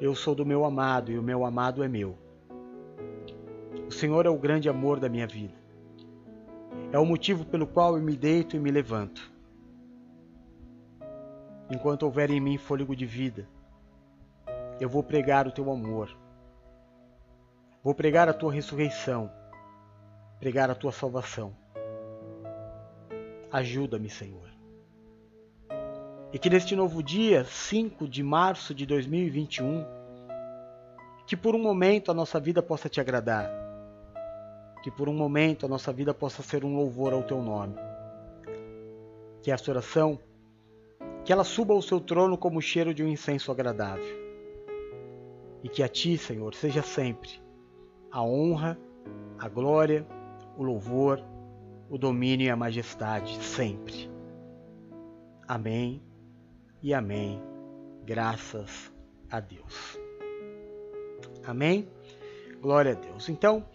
Eu 0.01 0.15
sou 0.15 0.33
do 0.33 0.43
meu 0.43 0.65
amado 0.65 1.11
e 1.11 1.19
o 1.19 1.21
meu 1.21 1.45
amado 1.45 1.83
é 1.83 1.87
meu. 1.87 2.17
O 3.87 3.91
Senhor 3.91 4.25
é 4.25 4.29
o 4.29 4.35
grande 4.39 4.67
amor 4.67 4.99
da 4.99 5.07
minha 5.07 5.27
vida. 5.27 5.53
É 6.91 6.97
o 6.97 7.05
motivo 7.05 7.45
pelo 7.45 7.67
qual 7.67 7.95
eu 7.95 8.01
me 8.01 8.17
deito 8.17 8.55
e 8.55 8.59
me 8.59 8.71
levanto 8.71 9.31
enquanto 11.69 12.01
houver 12.01 12.31
em 12.31 12.39
mim 12.39 12.57
fôlego 12.57 12.95
de 12.95 13.05
vida. 13.05 13.47
Eu 14.79 14.89
vou 14.89 15.03
pregar 15.03 15.47
o 15.47 15.51
teu 15.51 15.71
amor. 15.71 16.09
Vou 17.83 17.93
pregar 17.93 18.27
a 18.27 18.33
tua 18.33 18.51
ressurreição, 18.51 19.29
pregar 20.39 20.71
a 20.71 20.73
tua 20.73 20.91
salvação. 20.91 21.63
Ajuda-me, 23.55 24.09
Senhor. 24.09 24.49
E 26.33 26.37
que 26.37 26.49
neste 26.49 26.75
novo 26.75 27.01
dia, 27.01 27.45
5 27.45 28.05
de 28.05 28.21
março 28.21 28.75
de 28.75 28.85
2021, 28.85 29.85
que 31.25 31.37
por 31.37 31.55
um 31.55 31.63
momento 31.63 32.11
a 32.11 32.13
nossa 32.13 32.37
vida 32.37 32.61
possa 32.61 32.89
te 32.89 32.99
agradar. 32.99 33.49
Que 34.83 34.91
por 34.91 35.07
um 35.07 35.13
momento 35.13 35.65
a 35.65 35.69
nossa 35.69 35.93
vida 35.93 36.13
possa 36.13 36.43
ser 36.43 36.65
um 36.65 36.75
louvor 36.75 37.13
ao 37.13 37.23
teu 37.23 37.41
nome. 37.41 37.75
Que 39.41 39.49
esta 39.51 39.71
oração 39.71 40.19
que 41.23 41.31
ela 41.31 41.45
suba 41.45 41.73
ao 41.73 41.81
seu 41.81 42.01
trono 42.01 42.37
como 42.37 42.59
o 42.59 42.61
cheiro 42.61 42.93
de 42.93 43.05
um 43.05 43.07
incenso 43.07 43.53
agradável. 43.53 44.19
E 45.63 45.69
que 45.69 45.81
a 45.81 45.87
ti, 45.87 46.17
Senhor, 46.17 46.53
seja 46.55 46.81
sempre 46.81 47.29
a 48.11 48.21
honra, 48.21 48.77
a 49.39 49.47
glória, 49.47 50.05
o 50.57 50.63
louvor, 50.63 51.23
o 51.89 51.97
domínio 51.97 52.45
e 52.45 52.49
a 52.49 52.55
majestade, 52.55 53.41
sempre. 53.43 54.09
Amém 55.47 56.01
e 56.81 56.93
amém. 56.93 57.41
Graças 58.03 58.91
a 59.29 59.39
Deus. 59.39 59.99
Amém? 61.45 61.87
Glória 62.61 62.93
a 62.93 62.95
Deus. 62.95 63.29
Então, 63.29 63.65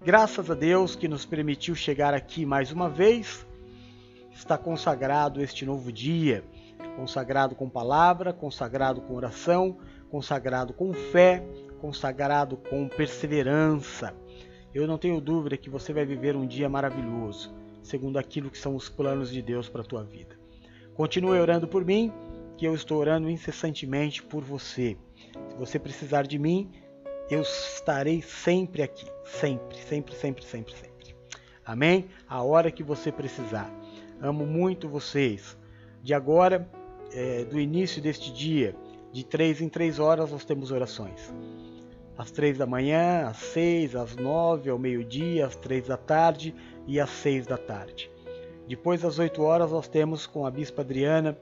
graças 0.00 0.50
a 0.50 0.54
Deus 0.54 0.96
que 0.96 1.08
nos 1.08 1.24
permitiu 1.24 1.74
chegar 1.74 2.14
aqui 2.14 2.44
mais 2.44 2.72
uma 2.72 2.88
vez, 2.88 3.46
está 4.32 4.58
consagrado 4.58 5.40
este 5.40 5.64
novo 5.64 5.92
dia 5.92 6.44
consagrado 6.96 7.54
com 7.54 7.68
palavra, 7.68 8.32
consagrado 8.32 9.00
com 9.00 9.14
oração, 9.14 9.78
consagrado 10.10 10.72
com 10.72 10.92
fé, 10.92 11.42
consagrado 11.80 12.56
com 12.56 12.88
perseverança. 12.88 14.14
Eu 14.74 14.86
não 14.86 14.98
tenho 14.98 15.20
dúvida 15.20 15.56
que 15.56 15.68
você 15.68 15.92
vai 15.92 16.04
viver 16.04 16.36
um 16.36 16.46
dia 16.46 16.68
maravilhoso, 16.68 17.52
segundo 17.82 18.18
aquilo 18.18 18.50
que 18.50 18.58
são 18.58 18.76
os 18.76 18.88
planos 18.88 19.30
de 19.30 19.42
Deus 19.42 19.68
para 19.68 19.82
a 19.82 19.84
tua 19.84 20.04
vida. 20.04 20.38
Continue 20.94 21.40
orando 21.40 21.66
por 21.66 21.84
mim, 21.84 22.12
que 22.56 22.66
eu 22.66 22.74
estou 22.74 22.98
orando 22.98 23.28
incessantemente 23.28 24.22
por 24.22 24.44
você. 24.44 24.96
Se 25.48 25.56
você 25.56 25.78
precisar 25.78 26.26
de 26.26 26.38
mim, 26.38 26.70
eu 27.30 27.42
estarei 27.42 28.22
sempre 28.22 28.82
aqui, 28.82 29.06
sempre, 29.24 29.76
sempre, 29.78 30.14
sempre, 30.14 30.44
sempre, 30.44 30.74
sempre. 30.74 31.16
Amém? 31.64 32.06
A 32.28 32.42
hora 32.42 32.70
que 32.70 32.82
você 32.82 33.10
precisar. 33.10 33.72
Amo 34.20 34.44
muito 34.44 34.88
vocês. 34.88 35.56
De 36.02 36.12
agora 36.14 36.68
é, 37.12 37.44
do 37.44 37.58
início 37.58 38.02
deste 38.02 38.32
dia, 38.32 38.74
de 39.12 39.24
três 39.24 39.60
em 39.60 39.68
três 39.68 39.98
horas, 39.98 40.30
nós 40.30 40.44
temos 40.44 40.70
orações. 40.70 41.32
Às 42.20 42.30
três 42.30 42.58
da 42.58 42.66
manhã, 42.66 43.28
às 43.28 43.38
seis, 43.38 43.96
às 43.96 44.14
nove, 44.14 44.68
ao 44.68 44.78
meio-dia, 44.78 45.46
às 45.46 45.56
três 45.56 45.86
da 45.86 45.96
tarde 45.96 46.54
e 46.86 47.00
às 47.00 47.08
seis 47.08 47.46
da 47.46 47.56
tarde. 47.56 48.10
Depois 48.68 49.00
das 49.00 49.18
oito 49.18 49.40
horas, 49.40 49.72
nós 49.72 49.88
temos 49.88 50.26
com 50.26 50.44
a 50.44 50.50
Bispa 50.50 50.82
Adriana 50.82 51.38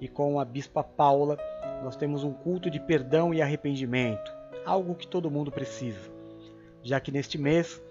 e 0.00 0.06
com 0.06 0.38
a 0.38 0.44
Bispa 0.44 0.84
Paula, 0.84 1.36
nós 1.82 1.96
temos 1.96 2.22
um 2.22 2.32
culto 2.32 2.70
de 2.70 2.78
perdão 2.78 3.34
e 3.34 3.42
arrependimento, 3.42 4.32
algo 4.64 4.94
que 4.94 5.04
todo 5.04 5.32
mundo 5.32 5.50
precisa, 5.50 6.08
já 6.80 7.00
que 7.00 7.10
neste 7.10 7.36
mês 7.36 7.82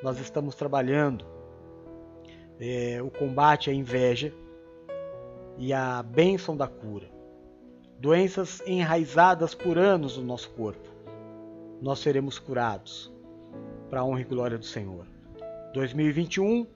nós 0.00 0.20
estamos 0.20 0.54
trabalhando 0.54 1.24
é, 2.60 3.02
o 3.02 3.10
combate 3.10 3.70
à 3.70 3.74
inveja 3.74 4.32
e 5.56 5.72
a 5.72 6.00
bênção 6.00 6.56
da 6.56 6.68
cura. 6.68 7.10
Doenças 7.98 8.62
enraizadas 8.64 9.52
por 9.52 9.76
anos 9.76 10.16
no 10.16 10.22
nosso 10.22 10.48
corpo. 10.50 10.97
Nós 11.80 12.00
seremos 12.00 12.38
curados 12.38 13.12
para 13.88 14.00
a 14.00 14.04
honra 14.04 14.20
e 14.20 14.24
glória 14.24 14.58
do 14.58 14.64
Senhor. 14.64 15.06
2021, 15.72 16.66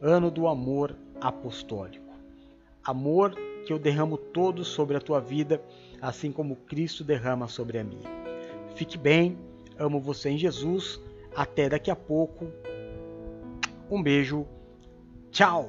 ano 0.00 0.30
do 0.30 0.48
amor 0.48 0.96
apostólico. 1.20 2.04
Amor 2.84 3.34
que 3.66 3.72
eu 3.72 3.78
derramo 3.78 4.16
todo 4.16 4.64
sobre 4.64 4.96
a 4.96 5.00
tua 5.00 5.20
vida, 5.20 5.60
assim 6.00 6.32
como 6.32 6.56
Cristo 6.56 7.04
derrama 7.04 7.48
sobre 7.48 7.78
a 7.78 7.84
minha. 7.84 8.08
Fique 8.74 8.96
bem, 8.96 9.36
amo 9.78 10.00
você 10.00 10.30
em 10.30 10.38
Jesus. 10.38 11.00
Até 11.34 11.68
daqui 11.68 11.90
a 11.90 11.96
pouco. 11.96 12.46
Um 13.90 14.02
beijo. 14.02 14.46
Tchau! 15.30 15.68